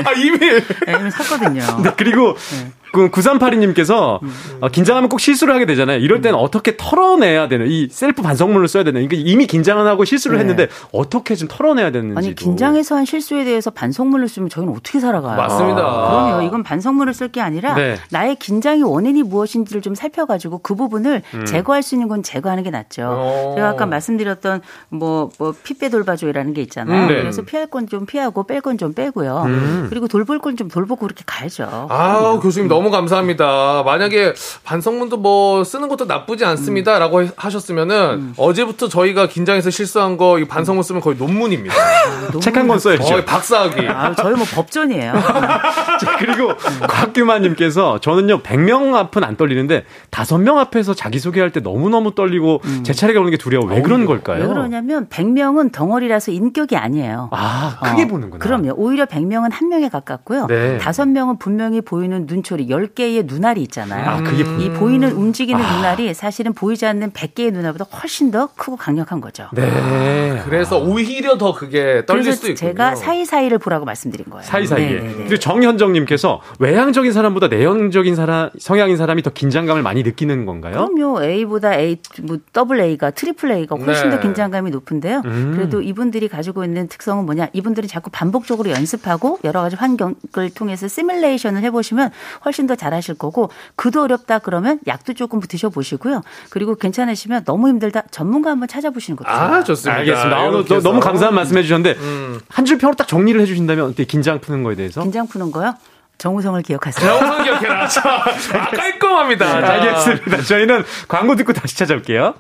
아, 0.05 0.13
이미? 0.17 0.39
네, 0.39 0.63
이미 1.01 1.11
샀거든요. 1.11 1.83
네, 1.83 1.93
그리고 1.97 2.37
네. 2.53 2.73
그 2.93 3.11
9382님께서 3.11 4.23
음. 4.23 4.33
어, 4.61 4.69
긴장하면 4.69 5.09
꼭 5.09 5.21
실수를 5.21 5.55
하게 5.55 5.67
되잖아요. 5.67 5.99
이럴 5.99 6.21
때는 6.21 6.39
음. 6.39 6.43
어떻게 6.45 6.77
털어내야 6.77 7.49
되는 7.49 7.67
이 7.69 7.89
셀프 7.91 8.23
반성문을 8.23 8.69
써야 8.69 8.85
되는. 8.85 9.07
그러니까 9.07 9.31
이미 9.31 9.47
긴장을 9.47 9.85
하고 9.87 10.05
실수를 10.05 10.37
네. 10.39 10.41
했는데 10.43 10.69
어떻게 10.93 11.35
좀 11.35 11.49
털어내야 11.51 11.91
되는지. 11.91 12.17
아니 12.17 12.35
긴장해서 12.35 12.97
한 12.97 13.05
실수에 13.05 13.45
대해서 13.45 13.71
반성문을 13.71 14.29
쓰면 14.29 14.49
저희는 14.49 14.73
어떻게 14.75 15.01
살아가요? 15.01 15.37
맞습니다. 15.37 15.81
아. 15.83 16.11
그럼요. 16.11 16.43
이건 16.43 16.63
반성문을 16.63 17.15
쓸 17.15 17.29
게 17.29 17.41
아니라 17.41 17.75
네. 17.75 17.97
나의 18.11 18.37
긴장의 18.37 18.83
원인이 18.85 19.23
무엇인지를 19.23 19.83
좀 19.83 19.95
살펴가지고 19.95 20.59
그 20.59 20.75
부분을 20.75 21.23
음. 21.35 21.45
제거할 21.45 21.83
수 21.83 21.95
있는 21.95 22.09
건 22.09 22.23
제거하는 22.23 22.63
게 22.63 22.71
낫죠. 22.71 23.03
오. 23.03 23.55
제가 23.55 23.69
아까 23.71 23.87
말씀드렸던 23.87 24.63
뭐, 24.89 25.31
뭐 25.39 25.55
피빼 25.63 25.91
돌봐줘라는 25.91 26.55
게 26.55 26.63
있잖아요. 26.63 27.03
음, 27.03 27.09
네. 27.09 27.17
그래서 27.21 27.43
피할 27.43 27.67
건 27.67 27.87
좀 27.89 28.07
피하고 28.07 28.45
뺄 28.45 28.61
건 28.61 28.77
좀 28.79 28.93
빼고요. 28.93 29.43
음. 29.47 29.87
그리고 29.89 30.09
돌볼 30.09 30.41
건 30.41 30.57
좀 30.57 30.69
돌보고 30.69 31.07
그렇게 31.07 31.23
가야죠. 31.27 31.87
아 31.91 32.39
교수님 32.43 32.69
너무 32.79 32.91
감사합니다. 32.93 33.83
만약에 33.85 34.35
반성문도 34.63 35.17
뭐 35.17 35.65
쓰는 35.65 35.89
것도 35.89 36.05
나쁘지 36.05 36.45
않습니다라고 36.45 37.19
음. 37.19 37.31
하셨으면은 37.37 37.97
음. 38.15 38.35
어제부터 38.37 38.89
저희가 38.89 39.27
긴장해서 39.29 39.71
실수한 39.71 40.17
거 40.17 40.39
이 40.39 40.45
반성문 40.45 40.83
쓰면 40.85 41.01
거의 41.03 41.17
논문입니다. 41.17 41.75
아, 41.75 42.39
책 42.41 42.57
한 42.57 42.69
권 42.69 42.79
써야죠. 42.79 43.03
거의 43.03 43.25
박사학위. 43.25 43.89
아, 43.89 44.15
저희 44.15 44.35
뭐 44.37 44.45
법전이에요. 44.55 45.13
자, 46.01 46.17
그리고 46.19 46.53
곽규만님께서 46.87 47.99
저는요 48.01 48.43
100명 48.43 48.95
앞은 48.95 49.25
안 49.25 49.37
떨리는데 49.37 49.85
5명 50.11 50.59
앞에서 50.59 50.95
자기 50.95 51.19
소개할 51.19 51.51
때 51.51 51.61
너무 51.61 51.89
너무 51.89 52.15
떨리고 52.15 52.61
음. 52.65 52.85
제 52.85 52.93
차례가 52.93 53.21
오는 53.21 53.31
게 53.31 53.37
두려워. 53.37 53.67
왜 53.67 53.83
그런 53.83 54.05
걸까요? 54.07 54.43
왜 54.43 54.47
그러냐면 54.47 55.09
100명은 55.09 55.73
덩어리라서 55.73 56.31
인격이 56.33 56.77
아니에요. 56.77 57.31
아 57.33 57.79
크게 57.83 58.05
어, 58.05 58.07
보는구나. 58.07 58.45
그럼요. 58.45 58.75
오히려 58.77 59.07
100명은 59.07 59.51
한 59.53 59.69
명에 59.69 59.89
가깝고요. 59.89 60.47
네. 60.47 60.79
5명은 60.79 61.39
분명히 61.39 61.81
보이는 61.81 62.27
눈초리 62.29 62.68
10개의 62.69 63.27
눈알이 63.27 63.63
있잖아요. 63.63 64.09
아, 64.09 64.23
그게 64.23 64.45
이 64.63 64.71
보이는 64.71 65.11
움직이는 65.11 65.61
아. 65.61 65.77
눈알이 65.77 66.15
사실은 66.15 66.53
보이지 66.53 66.87
않는 66.87 67.13
100개의 67.13 67.53
눈알보다 67.53 67.85
훨씬 67.85 68.31
더 68.31 68.49
크고 68.57 68.77
강력한 68.77 69.21
거죠. 69.21 69.49
네. 69.53 70.41
그래서 70.45 70.79
오히려 70.79 71.39
더 71.39 71.55
그게 71.55 72.05
떨릴 72.07 72.33
수도 72.33 72.49
있고 72.49 72.57
제가 72.57 72.95
사이사이를 72.95 73.59
보라고 73.59 73.85
말씀드린 73.85 74.27
거예요. 74.31 74.43
사이사이에. 74.43 74.87
네, 74.87 74.95
네, 74.95 75.09
네. 75.09 75.15
그리고 75.15 75.37
정현정 75.39 75.93
님께서 75.93 76.41
외향적인 76.59 77.13
사람보다 77.13 77.49
내향적인 77.49 78.15
사람 78.15 78.51
성향인 78.59 78.97
사람이 78.97 79.23
더 79.23 79.31
긴장감을 79.31 79.83
많이 79.83 80.03
느끼는 80.03 80.47
건가요? 80.47 80.73
그럼요. 80.73 81.23
A보다 81.23 81.75
A, 81.75 81.97
뭐 82.23 82.39
더블 82.53 82.81
A가 82.81 83.11
트리플 83.11 83.51
A가 83.51 83.77
훨씬 83.77 84.11
네. 84.11 84.17
더 84.17 84.21
긴장감이 84.21 84.71
높은데요. 84.71 85.23
음. 85.25 85.53
그래도 85.55 85.83
이분들이 85.83 86.29
가지고 86.29 86.65
있는 86.65 86.89
특성은 86.89 87.25
뭐냐? 87.25 87.49
이분들이 87.53 87.89
자꾸 87.89 88.11
반복적으로 88.11 88.71
연습하고 88.71 89.39
여러 89.45 89.61
가지 89.61 89.77
환경을 89.77 90.51
통해서 90.55 90.89
시뮬레이션을 90.89 91.63
해 91.63 91.71
보시면 91.71 92.11
훨씬 92.45 92.58
더 92.67 92.75
잘하실 92.75 93.15
거고 93.15 93.51
그도 93.77 94.03
어렵다 94.03 94.41
그러면 94.41 94.79
약도 94.87 95.15
조금 95.15 95.41
드셔보시고요. 95.41 96.23
그리고 96.51 96.75
괜찮으시면 96.75 97.45
너무 97.45 97.69
힘들다 97.69 98.03
전문가 98.11 98.51
한번 98.51 98.69
찾아보시는 98.69 99.17
것도 99.17 99.29
좋아요. 99.31 99.55
아 99.55 99.65
좋습니다. 99.65 100.01
알겠습니다. 100.01 100.37
아, 100.37 100.51
너무, 100.51 100.83
너무 100.83 101.01
감사한 101.01 101.35
말씀해 101.35 101.63
주셨는데 101.63 101.99
음. 102.01 102.41
한줄 102.49 102.79
평으로 102.79 102.97
딱 102.97 103.09
정리를 103.09 103.41
해주신다면 103.41 103.87
어때 103.87 104.05
긴장 104.05 104.41
푸는 104.41 104.63
거에 104.63 104.75
대해서? 104.75 105.03
긴장 105.03 105.27
푸는 105.27 105.51
거요? 105.53 105.75
정우성을 106.19 106.61
기억하세요. 106.63 107.19
정우성 107.19 107.45
기억해라. 107.45 107.85
아, 108.05 108.71
깔끔합니다. 108.71 109.61
네, 109.61 109.67
알겠습니다. 109.67 110.43
저희는 110.43 110.85
광고 111.07 111.37
듣고 111.37 111.53
다시 111.53 111.77
찾아올게요. 111.77 112.35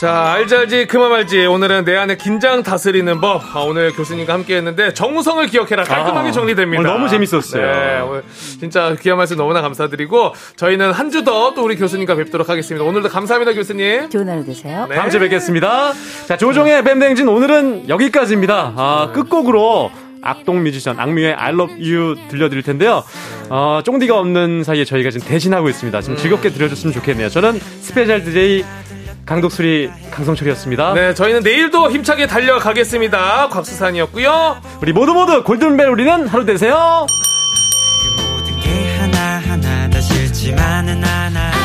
자, 0.00 0.32
알지 0.32 0.56
알지 0.56 0.86
그만 0.86 1.10
말지. 1.10 1.44
오늘은 1.44 1.84
내 1.84 1.94
안에 1.94 2.16
긴장 2.16 2.62
다스리는 2.62 3.20
법. 3.20 3.42
아, 3.54 3.60
오늘 3.60 3.92
교수님과 3.92 4.32
함께 4.32 4.56
했는데 4.56 4.94
정우성을 4.94 5.44
기억해라. 5.48 5.84
깔끔하게 5.84 6.30
아, 6.30 6.32
정리됩니다. 6.32 6.82
너무 6.82 7.06
재밌었어요. 7.10 7.66
네, 7.66 8.00
오늘 8.00 8.22
진짜 8.58 8.96
귀한 9.02 9.18
말씀 9.18 9.36
너무나 9.36 9.60
감사드리고 9.60 10.32
저희는 10.56 10.92
한 10.92 11.10
주 11.10 11.22
더 11.22 11.52
또 11.54 11.62
우리 11.64 11.76
교수님과 11.76 12.14
뵙도록 12.14 12.48
하겠습니다. 12.48 12.82
오늘도 12.82 13.10
감사합니다, 13.10 13.52
교수님. 13.52 14.08
좋은 14.08 14.26
하루 14.26 14.42
되세요. 14.42 14.86
네. 14.88 14.94
다음 14.96 15.10
주에 15.10 15.20
뵙겠습니다. 15.20 15.92
자, 16.26 16.36
조우종의 16.38 16.82
FM대행진 16.82 17.28
오늘은 17.28 17.90
여기까지입니다. 17.90 18.72
아, 18.76 19.10
끝곡으로 19.12 19.90
악동 20.22 20.62
뮤지션 20.62 20.98
악뮤의 20.98 21.34
I 21.34 21.52
Love 21.52 21.74
You 21.76 22.14
들려드릴 22.30 22.62
텐데요. 22.62 23.04
어, 23.50 23.80
쫑디가 23.84 24.18
없는 24.18 24.64
사이에 24.64 24.84
저희가 24.86 25.10
지금 25.10 25.26
대신하고 25.28 25.68
있습니다. 25.68 26.00
지금 26.00 26.16
즐겁게 26.16 26.48
들려줬으면 26.50 26.94
좋겠네요. 26.94 27.28
저는 27.28 27.58
스페셜 27.82 28.24
DJ 28.24 28.64
강독수리 29.30 29.88
강성철이었습니다. 30.10 30.92
네, 30.94 31.14
저희는 31.14 31.44
내일도 31.44 31.88
힘차게 31.88 32.26
달려가겠습니다. 32.26 33.48
곽수산이었고요. 33.50 34.60
우리 34.82 34.92
모두 34.92 35.14
모두 35.14 35.44
골든벨 35.44 35.86
울리는 35.86 36.26
하루 36.26 36.44
되세요. 36.44 37.06
그 41.52 41.59